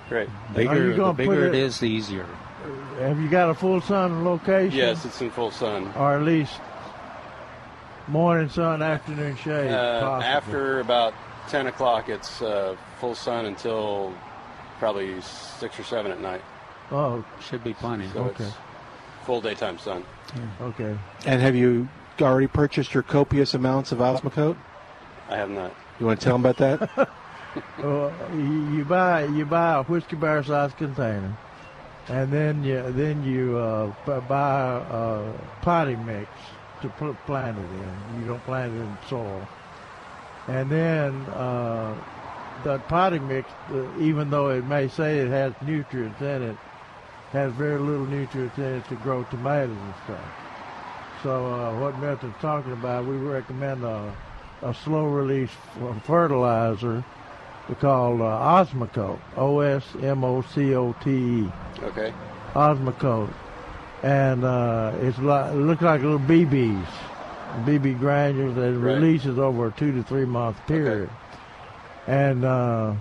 [0.10, 0.28] Great.
[0.54, 2.26] Bigger, the bigger it it- is, the easier.
[3.00, 4.78] Have you got a full sun location?
[4.78, 5.90] Yes, it's in full sun.
[5.96, 6.60] Or at least
[8.10, 9.72] morning sun, afternoon shade.
[9.72, 11.14] Uh, after about
[11.48, 14.14] 10 o'clock, it's uh, full sun until
[14.80, 16.42] probably 6 or 7 at night.
[16.92, 18.10] Oh, should be plenty.
[18.10, 18.44] So Okay.
[18.44, 18.54] it's
[19.24, 20.04] full daytime sun.
[20.62, 20.98] Okay.
[21.26, 21.88] And have you
[22.22, 24.58] already purchased your copious amounts of Osmocote?
[25.30, 25.74] I have not.
[26.00, 27.10] You want to tell them about that?
[27.82, 31.38] Well, you, you buy you buy a whiskey barrel size container,
[32.10, 36.30] and then you then you uh, buy a potting mix
[36.82, 38.22] to put, plant it in.
[38.22, 39.48] You don't plant it in soil,
[40.50, 41.96] and then uh,
[42.66, 46.58] that potting mix, uh, even though it may say it has nutrients in it,
[47.36, 50.26] has very little nutrients in it to grow tomatoes and stuff.
[51.22, 54.16] So uh, what Milton's talking about, we recommend a,
[54.62, 55.52] a slow release
[56.04, 57.04] fertilizer
[57.80, 61.52] called uh, Osmocote, O-S-M-O-C-O-T-E,
[61.84, 62.14] Okay.
[62.54, 63.34] Osmocote,
[64.04, 66.86] and uh, it's like it looks like little BBs,
[67.66, 68.96] BB granules that Right.
[68.96, 71.12] releases over a two to three month period, Okay.
[72.08, 72.94] and uh,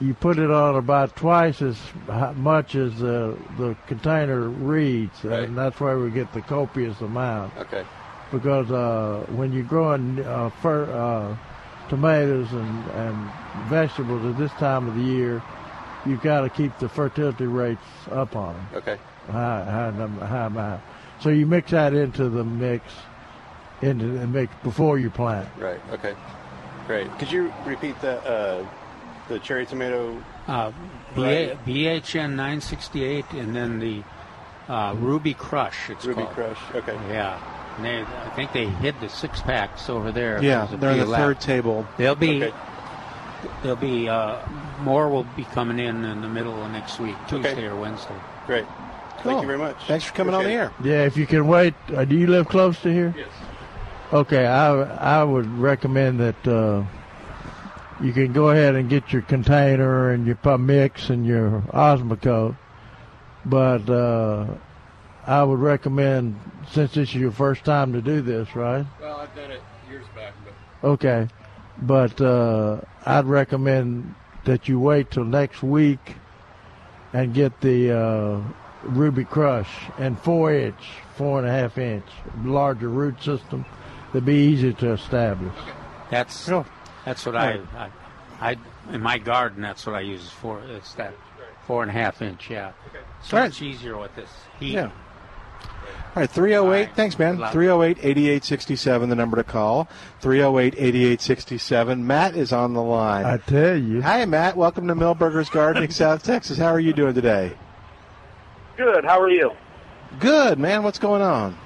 [0.00, 1.78] you put it on about twice as
[2.36, 7.84] much as the the container reads, and that's where we get the copious amount Okay.
[8.32, 11.36] because uh, when you're growing uh, fir- uh,
[11.88, 13.30] tomatoes and, and
[13.68, 15.42] vegetables at this time of the year,
[16.06, 17.80] you've got to keep the fertility rates
[18.10, 18.66] up on them.
[18.74, 18.98] Okay.
[19.30, 20.82] High, high, high amount.
[21.20, 22.84] So you mix that into the mix,
[23.80, 25.48] into the mix before you plant.
[25.56, 25.80] Right.
[25.92, 26.14] Okay.
[26.86, 27.16] Great.
[27.18, 28.26] Could you repeat that?
[29.28, 30.22] The cherry tomato.
[30.46, 30.72] Uh.
[31.14, 34.02] BA, BHN 968, and then the
[34.68, 35.90] uh, Ruby Crush.
[35.90, 36.34] It's Ruby called.
[36.34, 36.58] Crush.
[36.74, 36.94] Okay.
[37.08, 37.40] Yeah.
[37.76, 40.42] And they, I think they hid the six packs over there.
[40.42, 41.22] Yeah, they're on the left.
[41.22, 41.86] third table.
[41.96, 42.44] They'll be.
[42.44, 42.56] Okay.
[43.62, 44.38] There'll be uh,
[44.80, 48.14] more will be coming in in the middle of next week, Tuesday or Wednesday.
[48.46, 48.64] Great.
[49.22, 49.76] Thank you very much.
[49.86, 50.72] Thanks for coming on the air.
[50.82, 51.74] Yeah, if you can wait.
[51.94, 53.14] Uh, do you live close to here?
[53.16, 53.28] Yes.
[54.12, 56.84] Okay, I I would recommend that uh,
[58.04, 62.54] you can go ahead and get your container and your pub mix and your Osmocote,
[63.46, 64.46] but uh,
[65.26, 66.38] I would recommend
[66.70, 68.84] since this is your first time to do this, right?
[69.00, 71.28] Well, I've done it years back, but Okay,
[71.80, 74.14] but uh, I'd recommend
[74.44, 76.16] that you wait till next week
[77.14, 78.40] and get the uh,
[78.82, 80.76] Ruby Crush and four inch,
[81.16, 82.04] four and a half inch,
[82.42, 83.64] larger root system
[84.08, 85.54] that'd be easy to establish.
[86.10, 86.38] That's
[87.04, 87.90] that's what I, I
[88.40, 88.56] I
[88.92, 89.62] in my garden.
[89.62, 90.60] That's what I use for.
[90.68, 91.14] It's that
[91.66, 92.50] four and a half inch.
[92.50, 92.72] Yeah,
[93.22, 93.44] so Right.
[93.44, 94.72] much easier with this heat.
[94.74, 94.90] Yeah.
[96.16, 96.94] All right, 308.
[96.94, 97.36] Thanks, man.
[97.36, 99.88] Good 308 8867, the number to call.
[100.20, 102.06] 308 8867.
[102.06, 103.24] Matt is on the line.
[103.24, 104.00] I tell you.
[104.02, 104.56] Hi, Matt.
[104.56, 106.56] Welcome to Milberger's Gardening, South Texas.
[106.58, 107.52] How are you doing today?
[108.76, 109.04] Good.
[109.04, 109.52] How are you?
[110.20, 110.84] Good, man.
[110.84, 111.56] What's going on?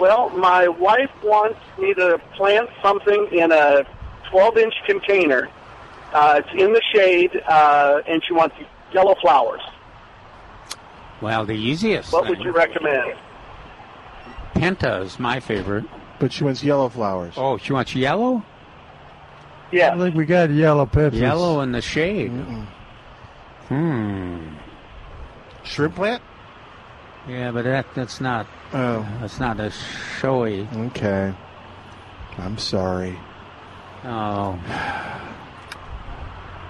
[0.00, 3.84] Well, my wife wants me to plant something in a
[4.32, 5.48] 12-inch container.
[6.12, 8.56] Uh, it's in the shade, uh, and she wants
[8.92, 9.60] yellow flowers.
[11.20, 12.12] Well, the easiest.
[12.12, 13.14] What would you recommend?
[14.54, 15.84] Penta is my favorite.
[16.18, 17.34] But she wants yellow flowers.
[17.36, 18.44] Oh, she wants yellow.
[19.70, 19.94] Yeah.
[19.94, 21.20] I think we got yellow peppers.
[21.20, 22.30] Yellow in the shade.
[23.68, 24.54] Hmm.
[25.62, 26.22] Shrimp plant?
[27.28, 28.46] Yeah, but that that's not.
[28.72, 29.06] Oh.
[29.20, 29.74] That's not as
[30.20, 30.66] showy.
[30.74, 31.34] Okay.
[32.38, 33.18] I'm sorry.
[34.04, 34.58] Oh.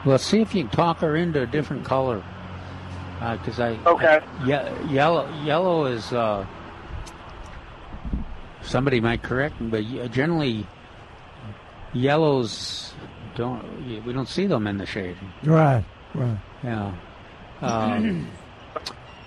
[0.05, 2.23] Well, see if you can talk her into a different color.
[3.21, 3.71] Because I.
[3.85, 4.21] Okay.
[4.47, 5.29] yeah, yellow.
[5.43, 6.13] Yellow is.
[6.13, 6.47] Uh,
[8.63, 10.67] somebody might correct me, but generally,
[11.93, 12.93] yellows
[13.35, 14.05] don't.
[14.05, 15.17] We don't see them in the shade.
[15.43, 15.85] Right,
[16.15, 16.39] right.
[16.63, 16.95] Yeah.
[17.61, 18.29] Um,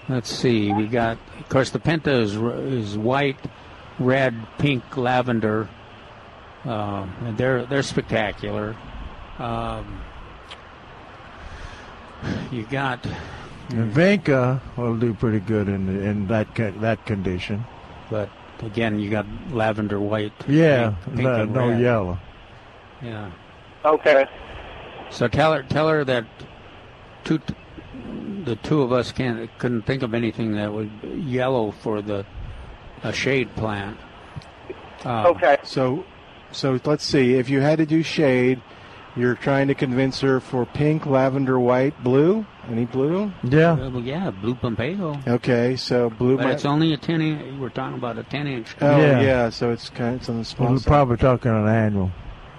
[0.08, 0.72] let's see.
[0.72, 3.40] We got, of course, the Penta is, is white,
[4.00, 5.68] red, pink, lavender.
[6.66, 8.76] Uh, and they're they're spectacular.
[9.40, 10.02] Um,
[12.52, 13.06] you got
[13.70, 17.66] And Vinca will do pretty good in in that that condition.
[18.10, 18.30] But
[18.62, 20.34] again, you got lavender, white.
[20.48, 22.20] Yeah, pink, pink no, no yellow.
[23.02, 23.32] Yeah.
[23.84, 24.28] Okay.
[25.10, 26.26] So tell her tell her that
[27.24, 27.40] two
[28.44, 32.26] the two of us can't couldn't think of anything that would yellow for the
[33.04, 33.98] a shade plant.
[35.06, 35.58] Uh, okay.
[35.64, 36.06] So,
[36.52, 37.36] so let's see.
[37.36, 38.62] If you had to do shade,
[39.16, 42.46] you're trying to convince her for pink, lavender, white, blue.
[42.70, 43.32] Any blue?
[43.44, 43.74] Yeah.
[43.74, 45.20] Well, yeah, blue Pompeo.
[45.28, 46.38] Okay, so blue.
[46.38, 47.60] But might- it's only a ten inch.
[47.60, 48.76] We're talking about a ten inch.
[48.82, 49.20] Oh Yeah.
[49.22, 49.50] yeah.
[49.50, 50.88] so it's kind of, it's on the small We're side.
[50.88, 52.12] probably talking an annual.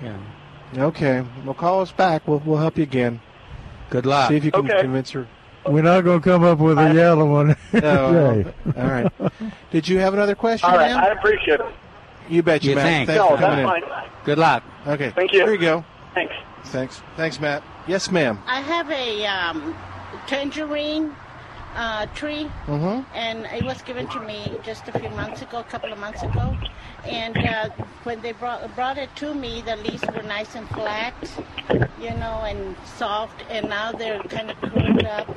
[0.02, 0.16] Yeah.
[0.77, 2.27] Okay, well, call us back.
[2.27, 3.20] We'll we'll help you again.
[3.90, 4.28] Good luck.
[4.31, 4.81] See if you can Okay.
[4.81, 5.27] convince her.
[5.66, 7.56] We're not going to come up with a yellow one.
[7.73, 8.52] No, Jay.
[8.81, 9.12] all right.
[9.70, 10.90] Did you have another question, All right.
[10.90, 11.05] ma'am?
[11.05, 11.66] I appreciate it.
[12.33, 12.87] You bet you, You Matt.
[12.87, 13.07] think?
[13.09, 13.91] Thanks No, for coming that's in.
[13.91, 14.11] fine.
[14.25, 14.63] Good luck.
[14.87, 15.11] Okay.
[15.11, 15.41] Thank you.
[15.41, 15.85] Here you go.
[16.15, 16.35] Thanks.
[16.65, 17.03] Thanks.
[17.15, 17.63] Thanks, Matt.
[17.87, 18.39] Yes, ma'am.
[18.47, 19.75] I have a um,
[20.27, 21.15] tangerine
[21.77, 23.05] uh, tree, Mhm.
[23.15, 26.23] and it was given to me just a few months ago, a couple of months
[26.23, 26.57] ago.
[27.05, 27.69] And uh,
[28.05, 31.15] when they brought brought it to me, the leaves were nice and flat,
[32.01, 33.43] you know, and soft.
[33.51, 35.29] And now they're kind of curled up.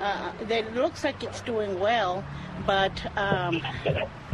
[0.00, 2.24] Uh, it looks like it's doing well,
[2.66, 3.62] but um,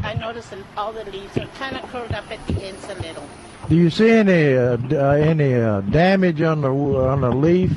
[0.02, 2.94] I noticed that all the leaves are kind of curled up at the ends a
[2.94, 3.28] little.
[3.68, 7.72] Do you see any uh, d- uh, any uh, damage on the on the leaf?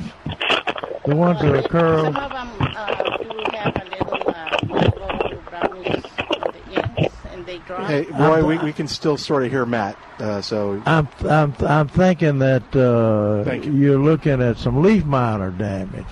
[1.04, 2.16] The ones that are Some curled.
[2.16, 7.58] of them uh, do have a little uh, yellow brownish on the ends, and they
[7.58, 7.86] drop.
[7.86, 9.98] Hey, Roy, we, we can still sort of hear Matt.
[10.18, 13.72] Uh, so I'm I'm I'm thinking that uh, you.
[13.72, 16.04] you're looking at some leaf miner damage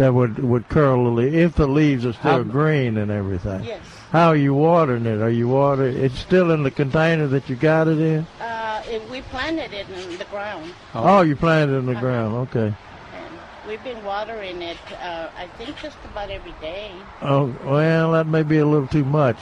[0.00, 3.62] that would would curl the leaf if the leaves are still How- green and everything.
[3.64, 3.82] Yes.
[4.12, 5.20] How are you watering it?
[5.20, 5.94] Are you watering?
[5.94, 8.26] It's still in the container that you got it in.
[8.40, 10.72] Uh, we planted it in the ground.
[10.94, 12.00] Oh, you planted it in the Uh-huh.
[12.00, 12.34] ground.
[12.48, 12.68] Okay.
[12.68, 13.34] And
[13.68, 16.92] we've been watering it, uh, I think, just about every day.
[17.20, 19.36] Oh well, that may be a little too much.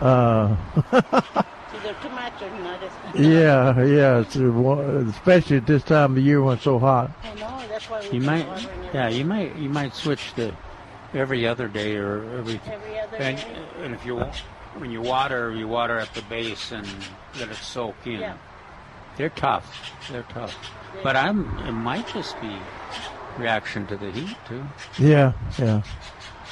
[0.00, 0.56] Uh,
[0.90, 2.39] too much or not as
[3.14, 7.10] yeah, yeah, it's, especially at this time of year when it's so hot.
[7.22, 8.46] I know, that's why You might,
[8.92, 10.54] yeah, you might, you might switch to
[11.14, 12.60] every other day or every.
[12.66, 13.44] Every other and, day.
[13.82, 14.22] and if you
[14.76, 16.86] when you water, you water at the base and
[17.38, 18.20] let it soak in.
[18.20, 18.36] Yeah.
[19.16, 19.92] They're tough.
[20.10, 20.56] They're tough.
[21.02, 21.58] But I'm.
[21.66, 22.56] It might just be
[23.36, 24.64] reaction to the heat too.
[24.98, 25.82] Yeah, yeah.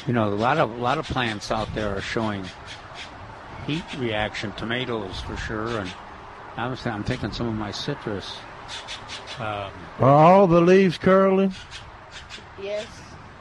[0.07, 2.45] You know, a lot of a lot of plants out there are showing
[3.67, 4.53] heat reaction.
[4.53, 5.91] Tomatoes for sure, and
[6.59, 8.37] I was I'm thinking some of my citrus.
[9.39, 9.71] Um,
[10.01, 11.55] Are all the leaves curling?
[12.61, 12.87] Yes,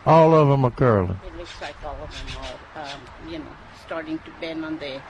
[0.05, 1.19] All of them are curling.
[1.25, 2.43] it looks like all of them
[2.75, 3.45] are, um, you know,
[3.83, 5.01] starting to bend on the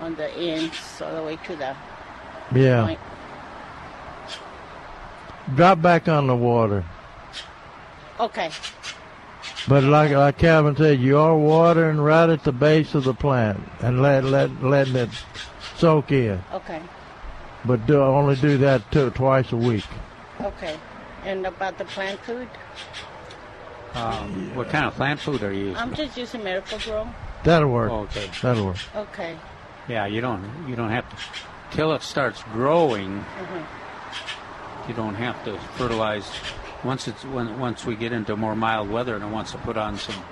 [0.00, 1.76] on the ends all the way to the
[2.52, 2.84] Yeah.
[2.84, 3.00] point.
[5.54, 6.84] Drop back on the water.
[8.18, 8.50] Okay.
[9.68, 13.60] But like like Calvin said, you are watering right at the base of the plant
[13.80, 15.10] and let let letting it
[15.76, 16.42] soak in.
[16.52, 16.80] Okay.
[17.64, 19.84] But do only do that two, twice a week.
[20.40, 20.76] Okay.
[21.24, 22.48] And about the plant food,
[23.94, 25.76] um, what kind of plant food are you using?
[25.76, 27.08] I'm just using Miracle-Gro.
[27.44, 27.90] That'll work.
[27.90, 28.28] Okay.
[28.42, 28.76] That'll work.
[28.94, 29.36] Okay.
[29.88, 31.16] Yeah, you don't you don't have to
[31.76, 33.20] till it starts growing.
[33.20, 36.28] hmm You don't have to fertilize.
[36.82, 39.76] Once it's when once we get into more mild weather and it wants to put
[39.76, 40.22] on some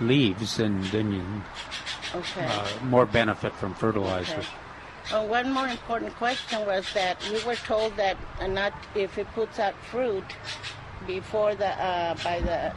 [0.00, 1.22] leaves, and then you
[2.14, 2.46] Okay.
[2.46, 4.38] uh, more benefit from fertilizer.
[4.38, 4.46] Okay.
[5.10, 9.26] Uh, one more important question was that we were told that uh, not if it
[9.34, 10.24] puts out fruit
[11.06, 12.72] before the uh, by the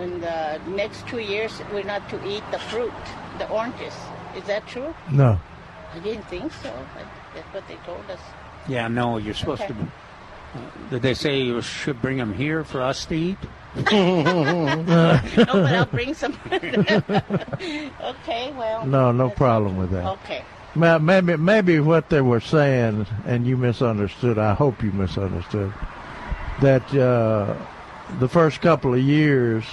[0.00, 2.92] in the next two years we're not to eat the fruit,
[3.38, 3.94] the oranges.
[4.36, 4.94] Is that true?
[5.10, 5.40] No.
[5.92, 6.72] I didn't think so.
[6.94, 8.20] But that's what they told us.
[8.68, 9.74] Yeah, no, you're supposed Okay.
[9.74, 9.80] to.
[10.54, 10.60] Uh,
[10.90, 13.38] did they say you should bring them here for us to eat?
[13.92, 16.38] no, but I'll bring some.
[16.52, 17.02] okay,
[18.56, 18.86] well.
[18.86, 20.06] No, no problem with that.
[20.06, 20.44] Okay.
[20.76, 24.38] Ma- Maybe maybe what they were saying, and you misunderstood.
[24.38, 25.72] I hope you misunderstood
[26.60, 27.54] that uh,
[28.18, 29.64] the first couple of years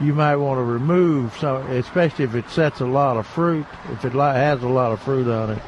[0.00, 3.66] you might want to remove some, especially if it sets a lot of fruit.
[3.92, 5.62] If it has a lot of fruit on it,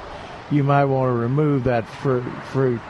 [0.50, 2.80] you might want to remove that fruit, fruit,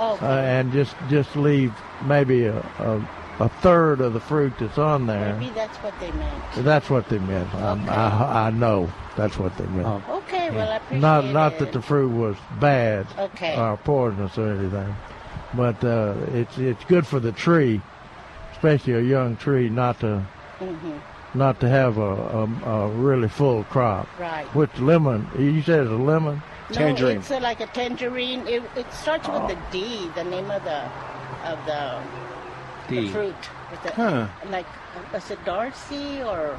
[0.00, 0.26] Okay.
[0.26, 1.72] uh, and just just leave
[2.06, 3.08] maybe a, a
[3.40, 5.34] a third of the fruit that's on there.
[5.34, 6.44] Maybe that's what they meant.
[6.56, 7.54] That's what they meant.
[7.54, 10.08] Um, I, I know that's what they meant.
[10.08, 11.32] Okay, well, I appreciate Not it.
[11.32, 13.56] not that the fruit was bad Okay.
[13.56, 14.94] or poisonous or anything,
[15.54, 17.80] but uh, it's it's good for the tree,
[18.52, 20.24] especially a young tree, not to
[20.60, 20.98] Mhm.
[21.34, 24.08] not to have a, a, a really full crop.
[24.18, 24.46] Right.
[24.54, 25.28] Which lemon?
[25.38, 26.42] You said it's a lemon.
[26.74, 28.46] No, it's uh, like a tangerine.
[28.46, 30.82] It, it starts with the D, the name of the
[31.46, 32.02] of the,
[32.88, 33.08] the D.
[33.10, 33.34] fruit.
[33.70, 34.28] With the, Huh.
[34.50, 34.66] Like,
[35.14, 36.58] is it Dancy or?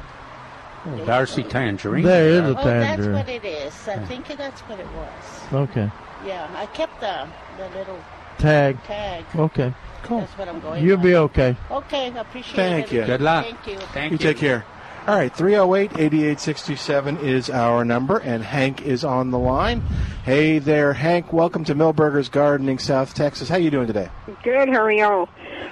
[0.86, 2.04] Oh, Dancy tangerine.
[2.04, 3.86] There is a oh, that's what it is.
[3.86, 5.68] I think that's what it was.
[5.68, 5.90] Okay.
[6.24, 7.28] Yeah, I kept the
[7.58, 7.98] the little
[8.38, 8.82] Tag.
[8.84, 9.24] tag.
[9.36, 9.74] Okay.
[10.02, 10.20] Cool.
[10.20, 10.82] That's what I'm going.
[10.82, 11.02] You'll on.
[11.04, 11.56] be okay.
[11.70, 12.56] Okay, I appreciate it.
[12.56, 12.96] Thank it.
[12.96, 13.04] you.
[13.04, 13.44] Good luck.
[13.44, 13.78] Thank you.
[13.92, 14.18] Thank you.
[14.18, 14.64] you take care.
[15.10, 19.80] All right, 308 8867 is our number, and Hank is on the line.
[20.24, 21.32] Hey there, Hank.
[21.32, 23.48] Welcome to Milberger's Gardening, South Texas.
[23.48, 24.08] How are you doing today?
[24.44, 24.68] Good.
[24.68, 25.28] How are y'all?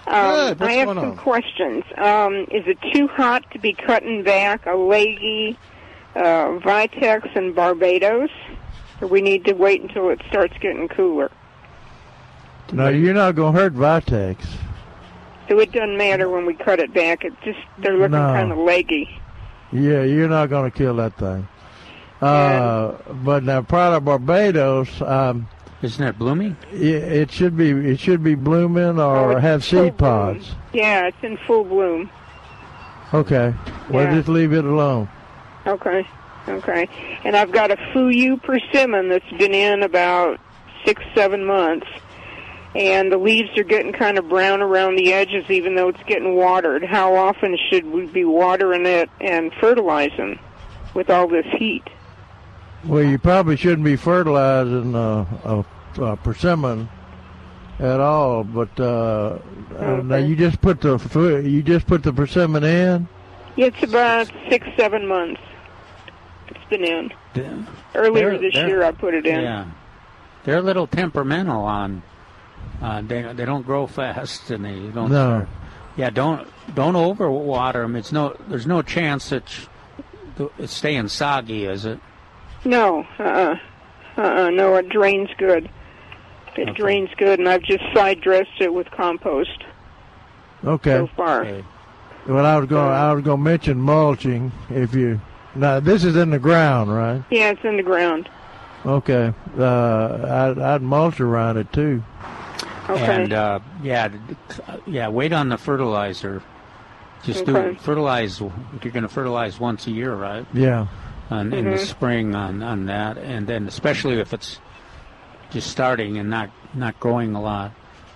[0.09, 0.59] Um, Good.
[0.59, 1.17] What's I have going some on?
[1.19, 1.85] questions.
[1.99, 5.57] Um, is it too hot to be cutting back a leggy,
[6.17, 8.31] uh, Vitex, and Barbados?
[9.01, 11.31] Or we need to wait until it starts getting cooler?
[12.73, 14.45] No, you're not going to hurt Vitex.
[15.49, 17.25] So it doesn't matter when we cut it back.
[17.25, 18.33] It just they're looking No.
[18.33, 19.09] kind of leggy.
[19.73, 21.47] Yeah, you're not going to kill that thing.
[22.21, 22.93] Uh,
[23.23, 25.47] but now, Pride of Barbados, um,
[25.83, 26.57] isn't that blooming?
[26.73, 27.71] Yeah, it should be.
[27.71, 30.53] It should be blooming or Oh, have seed pods.
[30.73, 32.11] Yeah, it's in full bloom.
[33.15, 33.55] Okay,
[33.89, 34.15] well, Yeah.
[34.17, 35.09] just leave it alone.
[35.67, 36.07] Okay.
[36.49, 36.89] Okay.
[37.25, 40.41] And I've got a Fuyu persimmon that's been in about
[40.85, 41.87] six, seven months.
[42.75, 46.35] And the leaves are getting kind of brown around the edges even though it's getting
[46.37, 46.85] watered.
[46.85, 50.39] How often should we be watering it and fertilizing
[50.95, 51.85] with all this heat?
[52.85, 55.65] Well, you probably shouldn't be fertilizing uh,
[55.97, 56.89] a, a persimmon
[57.81, 58.45] at all.
[58.45, 59.39] But uh,
[59.77, 63.09] uh, now you just put the you just put the persimmon in.
[63.57, 65.41] It's about six, seven months.
[66.49, 67.67] It's been in.
[67.95, 69.41] Earlier They're- this they're- year I put it in.
[69.41, 69.67] Yeah,
[70.45, 72.03] they're a little temperamental on.
[72.81, 75.11] Uh, they they don't grow fast and they don't.
[75.11, 75.47] No.
[75.97, 77.97] Yeah, don't don't overwater them.
[77.97, 79.43] It's no there's no chance that
[80.59, 81.99] it's staying soggy, is it?
[82.65, 83.57] No, uh-uh.
[84.17, 85.69] Uh-uh, no, it drains good.
[86.57, 89.65] It drains good, and I've just side dressed it with compost
[90.65, 90.97] Okay.
[90.97, 91.45] so far.
[92.27, 95.21] Well, I was going I was going to mention mulching if you.
[95.55, 97.23] Now this is in the ground, right?
[97.31, 98.29] Yeah, it's in the ground.
[98.87, 99.33] Okay.
[99.59, 102.03] Uh, I'd, I'd mulch around it too.
[102.89, 103.23] Okay.
[103.23, 104.09] And uh, yeah,
[104.87, 105.09] yeah.
[105.09, 106.43] Wait on the fertilizer.
[107.25, 107.75] Just do Okay.
[107.79, 108.41] fertilize.
[108.41, 108.51] You're
[108.93, 110.47] going to fertilize once a year, right?
[110.55, 110.87] Yeah.
[111.31, 111.79] On, in the Mhm.
[111.87, 114.59] spring on on that, and then especially if it's
[115.51, 117.73] just starting and not not growing a lot.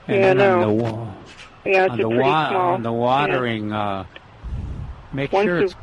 [0.08, 1.06] And Yeah, then on the wa-
[1.64, 2.74] Yeah, it's on the pretty wa- small.
[2.74, 4.04] on the watering, uh,
[5.12, 5.76] make Once sure you- it's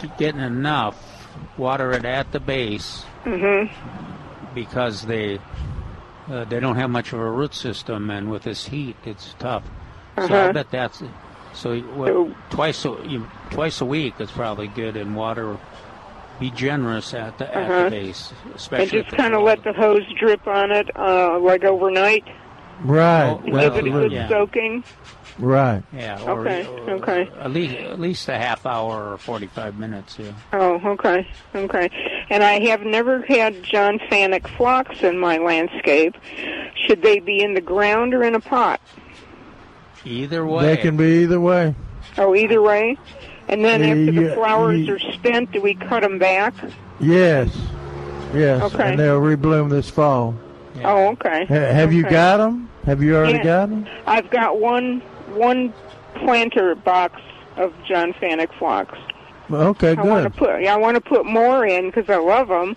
[0.00, 0.96] g- getting enough.
[1.56, 3.04] Water it at the base.
[3.24, 3.72] Mm-hmm.
[4.54, 5.38] because they
[6.30, 9.64] uh, they don't have much of a root system, and with this heat, it's tough.
[10.16, 10.52] So I Uh-huh.
[10.52, 11.02] bet that's
[11.54, 11.78] so.
[11.80, 15.56] What, twice a you, twice a week is probably good in water.
[16.40, 17.84] Be generous at the at Uh-huh.
[17.84, 18.32] the base,
[18.72, 22.24] And just kind of let the hose drip on it, uh, like overnight.
[22.82, 23.30] Right.
[23.30, 24.28] Oh, well, Give it a good yeah.
[24.28, 24.82] soaking.
[25.38, 25.82] Right.
[25.92, 26.20] Yeah.
[26.24, 27.28] Or, Okay, or okay.
[27.40, 30.16] At least at least a half hour or forty five minutes.
[30.18, 30.32] Yeah.
[30.52, 31.88] Oh, okay, okay.
[32.30, 36.16] And I have never had John Fanick phlox in my landscape.
[36.74, 38.80] Should they be in the ground or in a pot?
[40.04, 40.64] Either way.
[40.66, 41.74] They can be either way.
[42.18, 42.96] Oh, either way.
[43.48, 44.92] And then Yeah, after the flowers yeah.
[44.94, 46.54] are spent, do we cut them back?
[47.00, 47.54] Yes.
[48.34, 48.62] Yes.
[48.74, 48.90] Okay.
[48.90, 50.34] And they'll rebloom this fall.
[50.82, 51.44] Oh, okay.
[51.46, 52.68] Ha- have you got them?
[52.84, 53.44] Have you already Yeah.
[53.44, 53.86] got them?
[54.06, 55.02] I've got one
[55.34, 55.72] one
[56.14, 57.20] planter box
[57.56, 58.96] of John Fanick phlox.
[59.50, 62.48] Okay, I want to put yeah, I want to put more in because I love
[62.48, 62.76] them,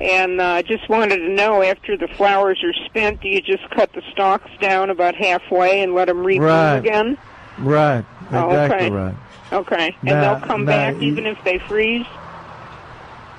[0.00, 3.68] and uh, I just wanted to know after the flowers are spent, do you just
[3.70, 6.76] cut the stalks down about halfway and let them rebloom Right.
[6.76, 7.18] again?
[7.58, 8.04] Right.
[8.32, 8.90] Oh, Exactly okay.
[8.94, 9.14] right.
[9.52, 12.06] Okay, and Now- they'll come now back you- even if they freeze.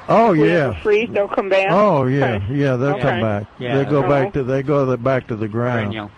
[0.07, 0.45] Oh If yeah.
[0.68, 1.68] ever freeze, they'll come back.
[1.72, 2.45] Oh yeah, Okay.
[2.53, 2.76] yeah.
[2.76, 3.02] They'll Okay.
[3.02, 3.45] come back.
[3.57, 3.77] Yeah.
[3.77, 4.10] They go Oh.
[4.10, 5.93] back to they go the, back to the ground.
[5.93, 6.11] Perennial.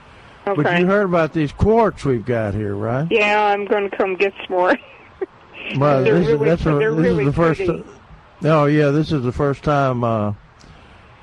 [0.45, 3.07] But you heard about these quarts we've got here, right?
[3.09, 4.75] Yeah, I'm going to come get some more.
[5.75, 7.57] Well, this, really- is, that's a, this really is the first.
[7.65, 7.83] pretty.
[8.43, 10.33] Oh yeah, this is the first time uh,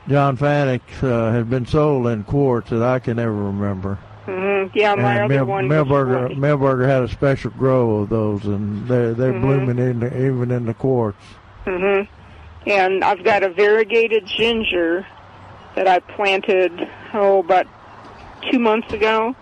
[0.09, 3.95] John Fanick uh, has been sold in quarts that I can ever remember.
[4.25, 5.69] hmm Yeah, my and other Mel, one.
[5.69, 9.41] Milberger had a special grow of those, and they're they're Mhm.
[9.43, 11.23] blooming in the, even in the quarts.
[11.65, 12.01] hmm
[12.67, 15.07] And I've got a variegated ginger
[15.77, 17.67] that I planted oh about
[18.51, 19.35] two months ago,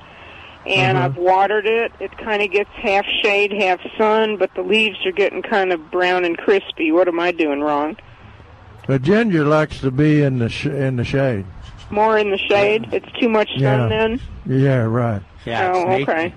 [0.66, 1.02] and Mhm.
[1.02, 1.92] I've watered it.
[2.00, 5.90] It kind of gets half shade, half sun, but the leaves are getting kind of
[5.90, 6.92] brown and crispy.
[6.92, 7.96] What am I doing wrong?
[8.86, 11.44] The ginger likes to be in the sh- in the shade.
[11.90, 12.88] More in the shade?
[12.92, 13.86] It's too much sun Yeah.
[13.88, 14.20] then.
[14.46, 15.22] Yeah, right.
[15.44, 15.72] Yeah.
[15.74, 16.04] oh, okay.
[16.24, 16.32] naked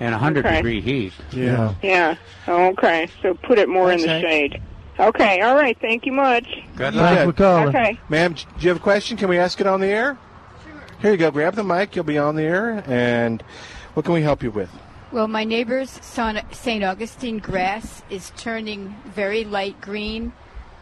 [0.00, 0.56] And 100 Okay.
[0.56, 1.12] degree heat.
[1.30, 1.72] Yeah.
[1.82, 2.14] Yeah.
[2.48, 3.06] Oh, okay.
[3.22, 4.60] So put it more in the Thanks, shade.
[4.98, 5.40] Okay.
[5.40, 5.76] All right.
[5.80, 6.44] Thank you much.
[6.76, 7.68] Good Thanks for calling.
[7.68, 7.98] Okay.
[8.08, 9.16] Ma'am, do you have a question?
[9.16, 10.18] Can we ask it on the air?
[11.02, 11.32] Here you go.
[11.32, 11.96] Grab the mic.
[11.96, 12.84] You'll be on the air.
[12.86, 13.42] And
[13.94, 14.70] what can we help you with?
[15.10, 16.84] Well, my neighbor's son- St.
[16.84, 20.32] Augustine grass is turning very light green,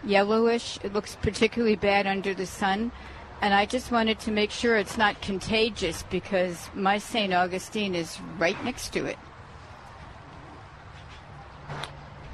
[0.04, 0.78] yellowish.
[0.82, 2.92] It looks particularly bad under the sun.
[3.40, 7.32] And I just wanted to make sure it's not contagious because my St.
[7.32, 9.18] Augustine is right next to it.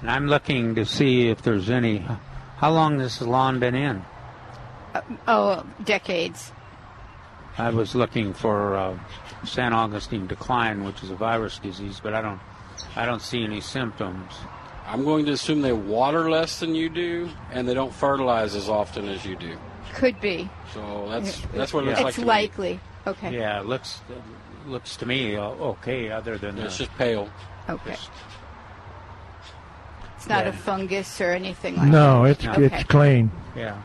[0.00, 2.04] And I'm looking to see if there's any.
[2.56, 4.04] How long has the lawn been in?
[4.92, 6.50] Uh, oh, decades.
[7.58, 8.98] I was looking for uh,
[9.44, 12.40] San Augustine decline, which is a virus disease, but I don't.
[12.94, 14.32] I don't see any symptoms.
[14.86, 18.68] I'm going to assume they water less than you do, and they don't fertilize as
[18.68, 19.56] often as you do.
[19.94, 20.48] Could be.
[20.74, 22.26] So that's that's what it looks it's like to me.
[22.26, 22.80] likely.
[23.06, 23.34] Okay.
[23.36, 26.10] Yeah, it looks it looks to me uh, okay.
[26.10, 27.28] Other than It's the- just pale.
[27.68, 27.96] Okay.
[30.16, 30.50] It's not Yeah.
[30.50, 31.90] a fungus or anything like that.
[31.90, 32.30] No, that.
[32.30, 32.64] it's Okay.
[32.76, 33.30] it's clean.
[33.56, 33.80] Yeah.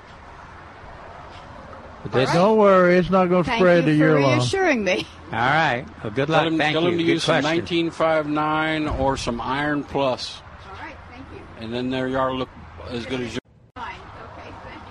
[2.03, 2.33] But right.
[2.33, 4.37] Don't worry, it's not going to Thank spread you to for your lawn.
[4.39, 5.05] reassuring me.
[5.31, 5.85] All right.
[6.03, 6.45] Well, good Tell luck.
[6.45, 6.89] them, Thank tell you.
[6.89, 10.41] them to Good use some 1959 or some Iron Plus.
[10.41, 11.41] All right, thank you.
[11.63, 12.49] And then their yard look
[12.89, 13.39] as good as yours.
[13.75, 13.95] Fine.
[14.39, 14.85] Okay, thanks.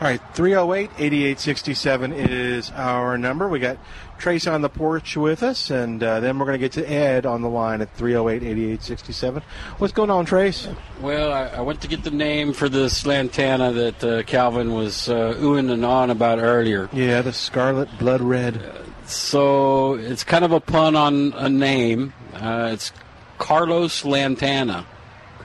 [0.00, 3.48] All right, 308 8867 is our number.
[3.48, 3.78] We got
[4.18, 7.24] Trace on the porch with us, and uh, then we're going to get to Ed
[7.24, 9.42] on the line at 308 8867.
[9.78, 10.68] What's going on, Trace?
[11.00, 15.08] Well, I, I went to get the name for this lantana that uh, Calvin was
[15.08, 16.88] uh, oohing and on about earlier.
[16.92, 18.60] Yeah, the scarlet blood red.
[19.06, 22.12] So it's kind of a pun on a name.
[22.34, 22.92] Uh, it's
[23.38, 24.84] Carlos Lantana.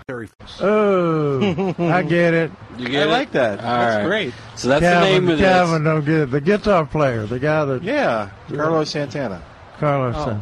[0.10, 2.52] Oh, I get it.
[2.78, 3.12] You get I it?
[3.12, 3.60] like that.
[3.60, 4.06] All That's right.
[4.08, 4.34] great.
[4.56, 6.32] So that's Calvin, the name of Calvin don't get it.
[6.32, 9.44] The guitar player, the guy that Yeah, Carlos Santana.
[9.80, 10.16] Carlos.
[10.18, 10.42] Oh.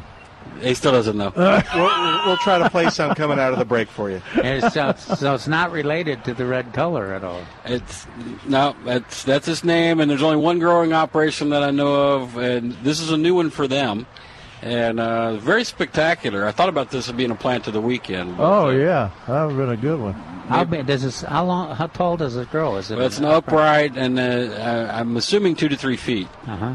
[0.62, 1.34] He still doesn't know.
[1.36, 4.22] we'll, we'll- we'll try to play some coming out of the break for you.
[4.36, 7.42] And it's, uh, so it's not related to the red color at all.
[7.66, 8.08] It's
[8.48, 12.38] no, that's that's his name, and there's only one growing operation that I know of,
[12.38, 14.06] and this is a new one for them,
[14.62, 16.46] and uh, very spectacular.
[16.46, 18.38] I thought about this as being a plant of the weekend.
[18.38, 20.14] but, Oh uh, yeah, that would have been a good one.
[20.14, 21.22] How big does this?
[21.22, 21.76] How long?
[21.76, 22.76] How tall does it grow?
[22.76, 22.98] Is it?
[22.98, 24.24] Well, it's an upright, and uh,
[24.94, 26.28] I- I'm assuming two to three feet.
[26.46, 26.74] Uh huh.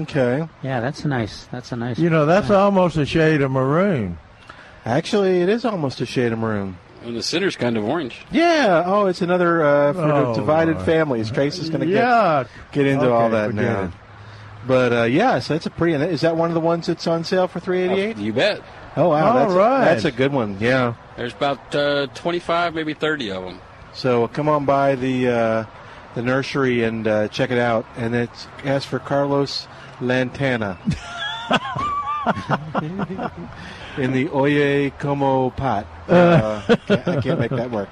[0.00, 0.48] Okay.
[0.62, 1.44] Yeah, that's nice.
[1.52, 1.98] That's a nice.
[1.98, 4.18] You know, that's almost a shade of maroon.
[4.84, 6.76] Actually, it is almost a shade of maroon.
[7.04, 8.24] And the center's kind of orange.
[8.32, 8.82] Yeah.
[8.86, 10.86] Oh, it's another uh, for Oh, divided Lord.
[10.86, 11.30] families.
[11.30, 12.44] Trace is going to Yeah.
[12.72, 13.82] get get into all that forget now.
[13.84, 13.90] it.
[14.66, 15.94] But uh, yeah, so that's a pretty.
[16.04, 18.16] Is that one of the ones that's on sale for three eighty eight?
[18.16, 18.62] You bet.
[18.96, 19.82] Oh wow, All that's right.
[19.82, 20.56] a, that's a good one.
[20.60, 20.94] Yeah.
[21.16, 23.60] There's about uh, 25, maybe 30 of them.
[23.92, 25.64] So come on by the uh,
[26.14, 27.86] the nursery and uh, check it out.
[27.96, 29.68] And it's ask for Carlos
[30.00, 30.78] Lantana
[33.98, 35.86] in the Oye Como pot.
[36.06, 36.60] Uh,
[36.90, 37.88] I can't make that work.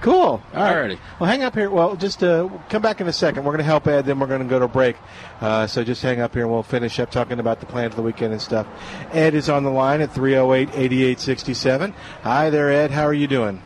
[0.00, 0.14] Cool.
[0.14, 0.90] All right.
[0.90, 0.98] Alrighty.
[1.18, 1.70] Well, hang up here.
[1.70, 3.44] Well, just uh, come back in a second.
[3.44, 4.96] We're going to help Ed, then we're going to go to break.
[5.40, 7.96] Uh, so just hang up here and we'll finish up talking about the plans for
[7.96, 8.66] the weekend and stuff.
[9.12, 11.94] Ed is on the line at 308 8867.
[12.22, 12.90] Hi there, Ed.
[12.90, 13.62] How are you doing?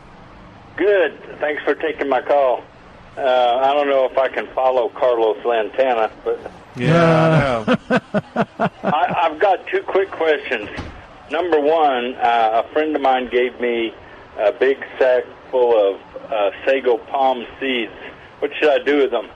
[0.77, 1.21] Good.
[1.41, 2.63] Thanks for taking my call.
[3.17, 6.39] Uh, I don't know if I can follow Carlos Lantana, but
[6.77, 10.71] Yeah, I, I've got two quick questions.
[11.31, 13.93] Number one, uh, a friend of mine gave me
[14.39, 16.01] a big sack full of
[16.31, 17.93] uh, sago palm seeds.
[18.41, 19.29] What should I do with them?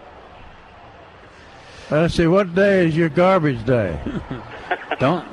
[1.90, 3.98] Let's see, what day is your garbage day?
[4.98, 5.26] don't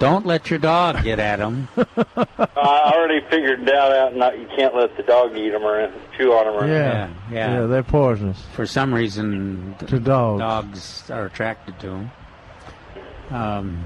[0.00, 1.68] don't let your dog get at them.
[1.96, 4.16] I already figured that out.
[4.16, 6.54] Not you can't let the dog eat them or chew on them.
[6.64, 7.60] Or Yeah, yeah.
[7.60, 8.42] Yeah, they're poisonous.
[8.54, 10.40] For some reason, To dogs.
[10.40, 12.10] dogs are attracted to them.
[13.30, 13.84] Um,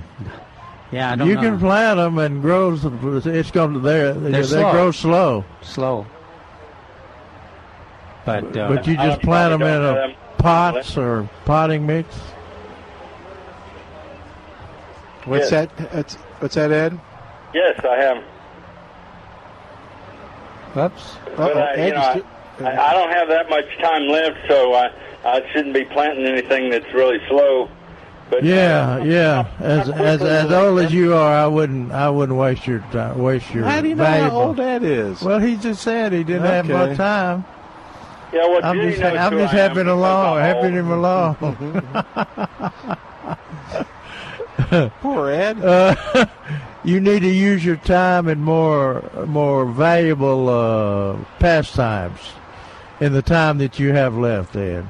[0.90, 1.43] yeah, I don't you know.
[1.43, 2.73] can plant them and grow.
[2.73, 4.73] It's going to they They're they slow.
[4.73, 5.44] grow slow.
[5.61, 6.07] Slow.
[8.27, 12.15] But uh, but you just plant them in a pots or potting mix.
[15.24, 15.69] What's Yes.
[15.78, 15.94] that?
[15.94, 16.98] What's, what's that, Ed?
[17.55, 18.23] Yes, I have.
[20.74, 21.16] Whoops.
[21.36, 24.90] But I, you know, I, I I don't have that much time left, so I,
[25.24, 27.70] I shouldn't be planting anything that's really slow.
[28.28, 29.47] But Yeah, yeah.
[29.61, 33.19] As as as old as you are, I wouldn't I wouldn't waste your time.
[33.19, 35.23] Waste your How do you know how old Ed is?
[35.23, 37.44] Well, he just said he didn't have much time.
[38.32, 40.44] Yeah, well, I'm Judy just knows I'm who just I am helping because along, I'm
[40.44, 41.36] helping him along.
[45.01, 45.65] Poor Ed.
[45.65, 46.27] Uh,
[46.85, 52.32] you need to use your time in more more valuable uh, pastimes
[53.01, 54.89] in the time that you have left, Ed.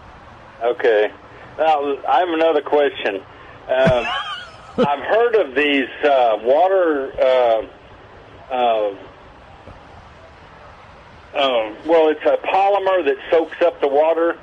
[0.62, 1.12] Okay.
[1.58, 3.16] Now, I have another question.
[3.16, 4.06] Um,
[4.86, 7.12] I've heard of these uh, water.
[7.20, 7.66] Uh,
[11.36, 14.36] uh, well, it's a polymer that soaks up the water.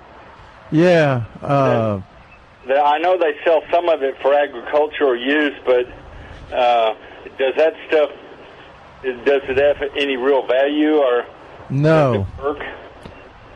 [0.71, 1.23] Yeah.
[1.41, 2.01] Uh,
[2.67, 5.85] The- I know they sell some of it for agricultural use, but
[6.55, 6.95] uh,
[7.37, 8.11] does that stuff
[9.03, 11.25] does it have any real value or
[11.69, 12.25] no.
[12.41, 12.63] work?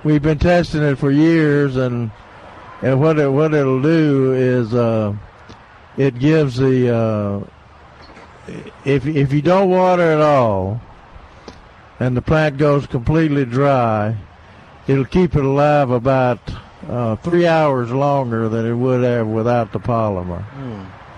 [0.03, 2.11] We've been testing it for years, and
[2.81, 5.13] and what it what it'll do is uh,
[5.95, 7.39] it gives the uh,
[8.83, 10.81] if if you don't water at all,
[11.99, 14.15] and the plant goes completely dry,
[14.87, 16.39] it'll keep it alive about
[16.87, 20.43] uh, three hours longer than it would have without the polymer.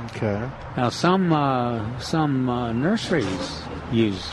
[0.05, 0.49] Okay.
[0.77, 3.61] Now, some uh, some uh, nurseries
[3.91, 4.31] use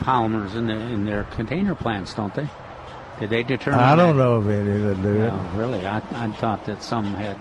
[0.00, 2.48] polymers in, the, in their container plants, don't they?
[3.18, 3.80] Did they determine?
[3.80, 4.22] I don't that?
[4.22, 5.32] know of any that do it.
[5.56, 5.86] Really.
[5.86, 7.38] I, I thought that some had.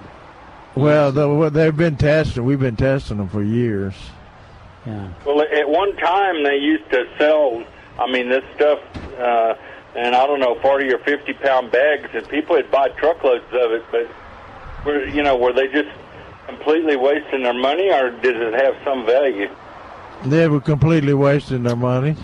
[0.75, 2.45] Well, the, they've been testing.
[2.45, 3.93] We've been testing them for years.
[4.85, 5.11] Yeah.
[5.25, 7.63] Well, at one time they used to sell.
[7.99, 8.79] I mean, this stuff,
[9.17, 9.55] uh,
[9.95, 13.71] and I don't know, forty or fifty pound bags, and people would buy truckloads of
[13.71, 13.83] it.
[13.91, 14.07] But
[14.85, 15.89] were you know, were they just
[16.47, 19.49] completely wasting their money, or did it have some value?
[20.25, 22.15] They were completely wasting their money.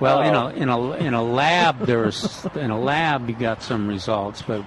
[0.00, 3.86] Well, in a in a in a lab, there's in a lab you got some
[3.86, 4.64] results, but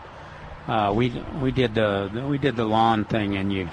[0.68, 1.10] uh, we
[1.42, 3.70] we did the we did the lawn thing, and you,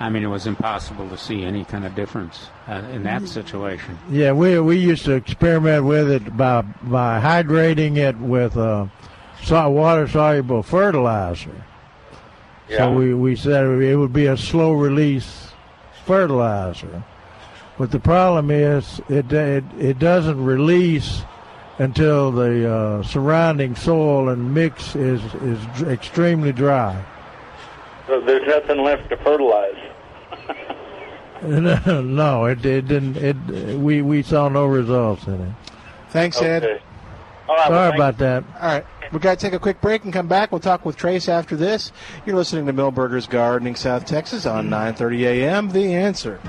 [0.00, 3.98] I mean, it was impossible to see any kind of difference uh, in that situation.
[4.10, 8.86] Yeah, we we used to experiment with it by by hydrating it with uh,
[9.50, 11.64] water soluble fertilizer.
[12.68, 12.78] Yeah.
[12.78, 15.52] So we, we said it would be a slow release
[16.04, 17.04] fertilizer.
[17.78, 21.22] But the problem is it it, it doesn't release
[21.78, 27.04] until the uh, surrounding soil and mix is is extremely dry.
[28.06, 29.76] So there's nothing left to fertilize.
[31.42, 33.16] no, it, it didn't.
[33.16, 33.36] It
[33.78, 35.54] we we saw no results in it.
[36.10, 36.80] Thanks, Ed.
[37.48, 38.44] All right, Sorry thank- about that.
[38.60, 38.86] All right.
[39.12, 40.50] We've got to take a quick break and come back.
[40.50, 41.92] We'll talk with Trace after this.
[42.26, 45.68] You're listening to Milberger's Gardening South Texas on 9:30 a.m.
[45.70, 46.40] The Answer.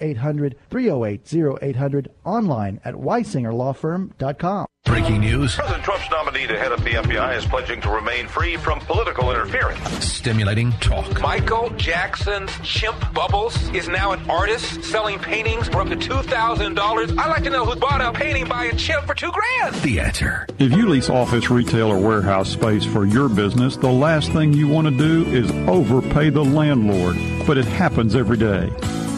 [0.00, 4.66] 0800 308 0800 online at weisingerlawfirm.com.
[4.86, 5.56] Breaking news.
[5.56, 9.30] President Trump's nominee to head up the FBI is pledging to remain free from political
[9.32, 9.80] interference.
[10.04, 11.20] Stimulating talk.
[11.20, 17.18] Michael Jackson's chimp Bubbles is now an artist selling paintings for up to $2,000.
[17.18, 19.74] I'd like to know who bought a painting by a chimp for two grand.
[19.82, 20.46] The answer.
[20.58, 24.68] If you lease office, retail, or warehouse space for your business, the last thing you
[24.68, 27.16] want to do is overpay the landlord.
[27.46, 28.70] But it happens every day.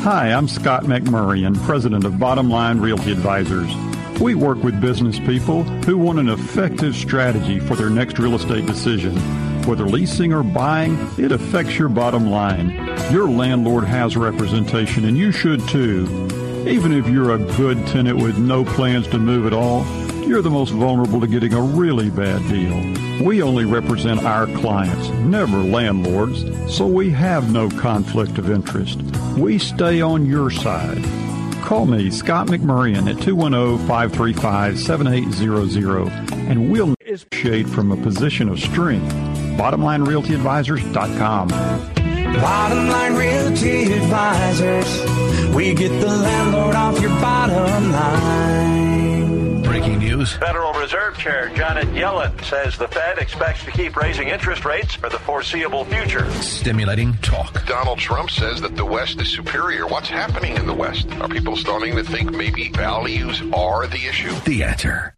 [0.02, 3.70] Hi, I'm Scott McMurray, and president of Bottom Line Realty Advisors.
[4.20, 8.66] We work with business people who want an effective strategy for their next real estate
[8.66, 9.14] decision.
[9.62, 12.70] Whether leasing or buying, it affects your bottom line.
[13.12, 16.06] Your landlord has representation, and you should too.
[16.66, 19.86] Even if you're a good tenant with no plans to move at all,
[20.26, 23.24] you're the most vulnerable to getting a really bad deal.
[23.24, 29.00] We only represent our clients, never landlords, so we have no conflict of interest.
[29.36, 31.04] We stay on your side.
[31.68, 36.08] Call me, Scott McMurrian, at 210-535-7800,
[36.48, 39.12] and we'll negotiate from a position of strength.
[39.58, 41.48] BottomLineRealtyAdvisors.com.
[41.48, 45.54] Bottom Line Realty Advisors.
[45.54, 48.77] We get the landlord off your bottom line.
[50.18, 50.32] Breaking news.
[50.36, 55.08] Federal Reserve Chair Janet Yellen says the Fed expects to keep raising interest rates for
[55.08, 56.30] the foreseeable future.
[56.40, 57.64] Stimulating talk.
[57.66, 59.86] Donald Trump says that the West is superior.
[59.86, 61.10] What's happening in the West?
[61.20, 64.34] Are people starting to think maybe values are the issue?
[64.44, 65.14] The answer.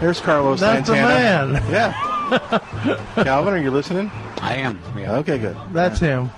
[0.00, 1.52] There's Carlos That's the Santana.
[1.52, 1.62] man.
[1.70, 3.22] Yeah.
[3.24, 4.10] Calvin, are you listening?
[4.42, 4.78] I am.
[4.96, 5.16] Yeah.
[5.16, 5.56] Okay, good.
[5.72, 6.30] That's him.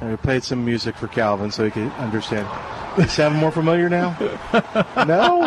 [0.00, 2.46] And we played some music for Calvin so he could understand.
[2.96, 4.16] Does it sound more familiar now?
[5.06, 5.46] no?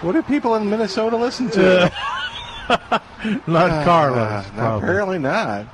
[0.00, 1.92] What do people in Minnesota listen to?
[3.46, 4.46] Not Ah, Carlos.
[4.56, 5.66] no, apparently not.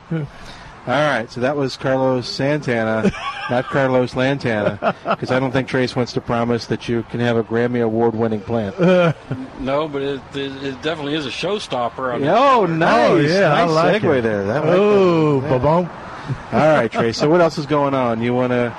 [0.87, 3.11] All right, so that was Carlos Santana,
[3.51, 7.37] not Carlos Lantana, because I don't think Trace wants to promise that you can have
[7.37, 8.77] a Grammy Award-winning plant.
[9.59, 12.15] No, but it, it, it definitely is a showstopper.
[12.15, 13.11] On Oh, nice!
[13.11, 14.23] Oh, yeah, I nice like segue it.
[14.23, 14.45] there.
[14.45, 15.41] That- Oh.
[15.43, 15.49] Yeah.
[15.49, 15.91] ba-bum.
[16.53, 17.17] All right, Trace.
[17.17, 18.21] So what else is going on?
[18.23, 18.73] You want to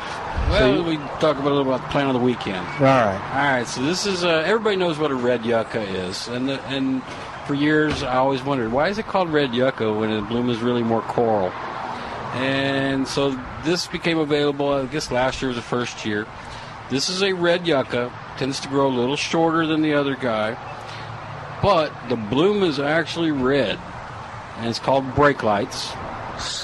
[0.49, 2.65] Well, we talk about a little about the plan of the weekend.
[2.65, 3.31] All right.
[3.33, 3.67] All right.
[3.67, 7.03] So this is uh, everybody knows what a red yucca is, and the, and
[7.47, 10.59] for years I always wondered why is it called red yucca when the bloom is
[10.59, 11.51] really more coral.
[12.33, 14.69] And so this became available.
[14.69, 16.27] I guess last year was the first year.
[16.89, 18.11] This is a red yucca.
[18.37, 20.55] Tends to grow a little shorter than the other guy,
[21.61, 23.79] but the bloom is actually red,
[24.57, 25.91] and it's called brake lights.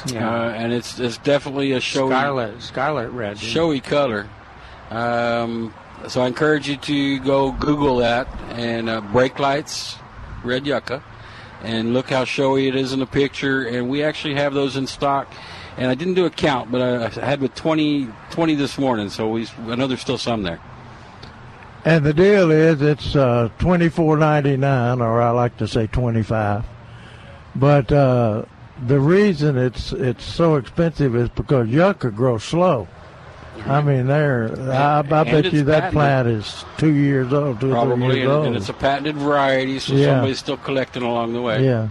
[0.06, 0.30] Yeah.
[0.30, 3.40] Uh, and it's it's definitely a showy Scarlet, scarlet red.
[3.40, 4.30] showy color.
[4.92, 5.74] Um,
[6.08, 9.98] so I encourage you to go Google that and uh, brake lights,
[10.44, 11.04] red yucca,
[11.64, 13.64] and look how showy it is in the picture.
[13.64, 15.34] And we actually have those in stock.
[15.78, 19.10] And I didn't do a count, but I, I had with 20, 20 this morning.
[19.10, 20.60] So we I know there's still some there.
[21.86, 25.88] And the deal is, it's uh, twenty four ninety nine, or I like to say
[25.88, 26.64] twenty five.
[27.56, 28.46] But uh,
[28.88, 32.88] the reason it's it's so expensive is because yucca grows slow.
[33.66, 34.56] I mean, there.
[34.72, 35.94] I, I bet you that patented.
[35.94, 38.46] plant is two years old, two or three Probably, years and, old.
[38.48, 40.06] and it's a patented variety, so Yeah.
[40.08, 41.66] somebody's still collecting along the way.
[41.66, 41.90] Yeah.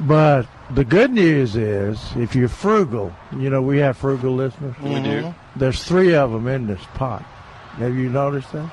[0.00, 4.74] But the good news is, if you're frugal, you know, we have frugal listeners.
[4.80, 5.22] We do.
[5.22, 5.58] Mm-hmm.
[5.58, 7.22] There's three of them in this pot.
[7.78, 8.70] Have you noticed that?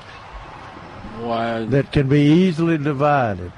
[1.20, 1.64] Why?
[1.64, 3.52] That can be easily divided.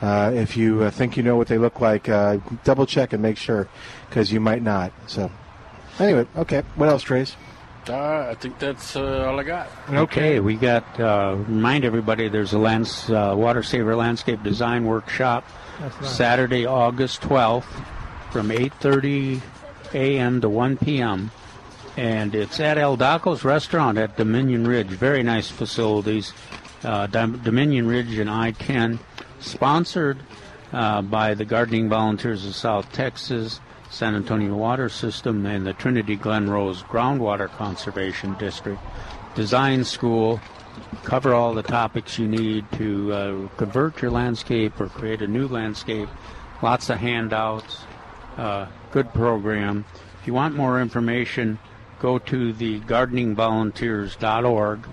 [0.00, 3.22] Uh, if you uh, think you know what they look like, uh, double check and
[3.22, 3.68] make sure,
[4.08, 4.92] because you might not.
[5.06, 5.30] So,
[5.98, 6.62] anyway, okay.
[6.74, 7.36] What else, Trace?
[7.88, 9.68] Uh, I think that's uh, all I got.
[9.90, 15.44] Okay, we got uh, remind everybody there's a lands, uh, water saver landscape design workshop
[15.44, 16.04] That's right.
[16.04, 17.64] Saturday, August 12th,
[18.30, 19.40] from 8:30
[19.94, 20.40] a.m.
[20.40, 21.30] to 1 p.m.
[21.96, 24.88] And it's at Aldaco's restaurant at Dominion Ridge.
[24.88, 26.32] Very nice facilities.
[26.82, 28.98] Uh, Dom- Dominion Ridge and I-10,
[29.40, 30.18] sponsored
[30.72, 36.16] uh, by the Gardening Volunteers of South Texas, San Antonio Water System, and the Trinity
[36.16, 38.80] Glen Rose Groundwater Conservation District.
[39.34, 40.40] Design School,
[41.04, 45.48] cover all the topics you need to uh, convert your landscape or create a new
[45.48, 46.08] landscape.
[46.62, 47.78] Lots of handouts,
[48.36, 49.84] uh, good program.
[50.20, 51.58] If you want more information,
[51.98, 54.88] go to the gardeningvolunteers.org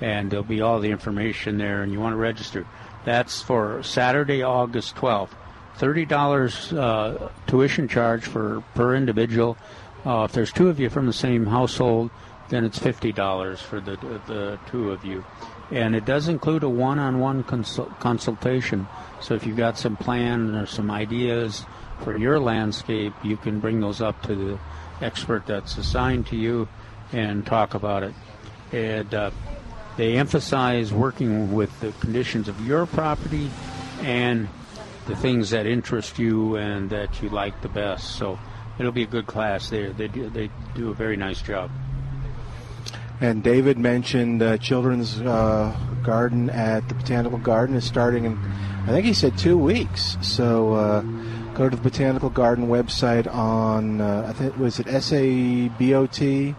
[0.00, 2.66] and there'll be all the information there and you want to register.
[3.04, 5.30] That's for Saturday, August 12th.
[5.78, 9.56] $30 uh, tuition charge for per individual.
[10.04, 12.10] Uh, if there's two of you from the same household,
[12.52, 13.96] then it's $50 for the,
[14.26, 15.24] the two of you.
[15.70, 18.86] And it does include a one-on-one consul- consultation.
[19.22, 21.64] So if you've got some plan or some ideas
[22.00, 24.58] for your landscape, you can bring those up to the
[25.00, 26.68] expert that's assigned to you
[27.10, 28.12] and talk about it.
[28.70, 29.30] And uh,
[29.96, 33.50] they emphasize working with the conditions of your property
[34.02, 34.46] and
[35.06, 38.16] the things that interest you and that you like the best.
[38.16, 38.38] So
[38.78, 39.94] it'll be a good class there.
[39.94, 41.70] They do, they do a very nice job.
[43.22, 45.72] And David mentioned uh, children's uh,
[46.02, 48.36] garden at the Botanical Garden is starting in,
[48.82, 50.16] I think he said two weeks.
[50.22, 51.02] So uh,
[51.54, 56.54] go to the Botanical Garden website on, uh, I think, was it S-A-B-O-T,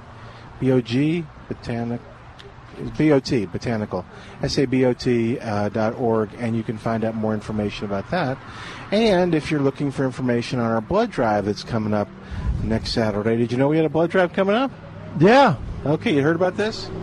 [0.62, 2.00] B-O-G, Botanic,
[2.98, 4.06] B-O-T, Botanical,
[4.42, 8.38] S-A-B-O-T uh, dot org, and you can find out more information about that.
[8.90, 12.08] And if you're looking for information on our blood drive that's coming up
[12.64, 14.72] next Saturday, did you know we had a blood drive coming up?
[15.20, 15.56] Yeah.
[15.86, 16.90] Okay, you heard about this?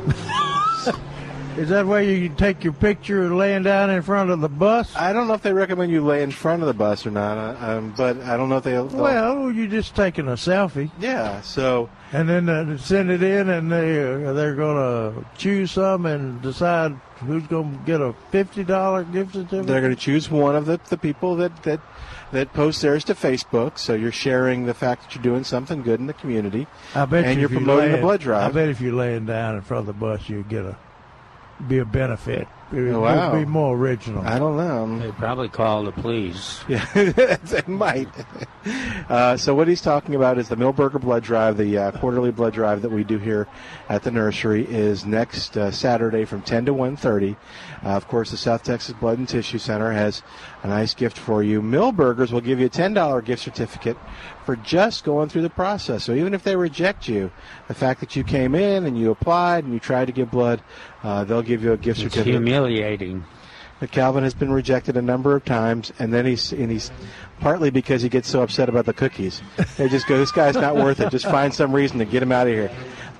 [1.56, 4.94] Is that where you can take your picture laying down in front of the bus?
[4.96, 7.36] I don't know if they recommend you lay in front of the bus or not,
[7.36, 8.70] uh, um, but I don't know if they.
[8.70, 10.90] they'll- Well, you're just taking a selfie.
[11.00, 11.40] Yeah.
[11.42, 11.90] So.
[12.12, 16.92] And then uh, send it in, and they uh, they're gonna choose some and decide
[17.18, 19.66] who's gonna get a fifty dollar gift certificate.
[19.66, 21.80] They're going to choose one of the, the people that, that
[22.32, 23.78] that post theirs to Facebook.
[23.78, 26.66] So you're sharing the fact that you're doing something good in the community.
[26.94, 28.50] I bet and you you're if you promoting the blood drive.
[28.50, 30.76] I bet if you're laying down in front of the bus, you get a
[31.66, 32.48] be a benefit.
[32.72, 33.34] It Oh, Wow.
[33.34, 34.22] be more original.
[34.24, 34.98] I don't know.
[35.00, 36.60] They probably call the police.
[36.68, 38.08] Yeah, it might.
[39.08, 42.52] Uh, so what he's talking about is the Milberger Blood Drive, the uh, quarterly blood
[42.54, 43.48] drive that we do here
[43.88, 47.34] at the nursery, is next uh, Saturday from 10 to 1.30.
[47.84, 50.22] Uh, of course, the South Texas Blood and Tissue Center has
[50.62, 51.60] a nice gift for you.
[51.62, 53.96] Milberger's will give you a $10 gift certificate
[54.50, 56.02] for just going through the process.
[56.02, 57.30] So even if they reject you,
[57.68, 60.60] the fact that you came in and you applied and you tried to give blood,
[61.04, 62.32] uh, they'll give you a gift It's certificate.
[62.42, 63.24] humiliating.
[63.78, 66.90] But Calvin has been rejected a number of times, and then he's and he's
[67.38, 69.40] partly because he gets so upset about the cookies.
[69.78, 71.10] They just go, "This guy's not worth it.
[71.10, 72.70] Just find some reason to get him out of here."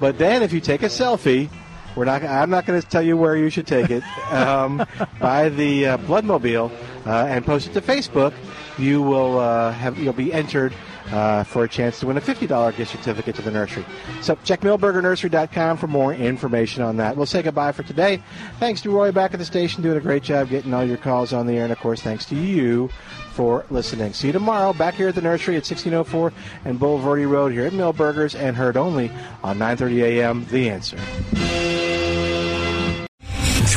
[0.00, 1.48] But then, if you take a selfie,
[1.96, 2.22] we're not.
[2.24, 4.02] I'm not going to tell you where you should take it.
[4.32, 4.84] Um,
[5.20, 6.70] by the uh, Bloodmobile
[7.06, 8.34] uh, and post it to Facebook,
[8.76, 10.74] you will uh, have you'll be entered.
[11.12, 13.84] Uh, for a chance to win a $50 gift certificate to the nursery.
[14.20, 17.16] So check milbergernursery.com for more information on that.
[17.16, 18.22] We'll say goodbye for today.
[18.60, 21.32] Thanks to Roy back at the station doing a great job getting all your calls
[21.32, 21.64] on the air.
[21.64, 22.90] And of course, thanks to you
[23.32, 24.12] for listening.
[24.12, 26.32] See you tomorrow back here at the nursery at 1604
[26.64, 29.10] and Bulverde Road here at Milberger's and heard only
[29.42, 30.46] on 930 a.m.
[30.50, 31.89] The Answer.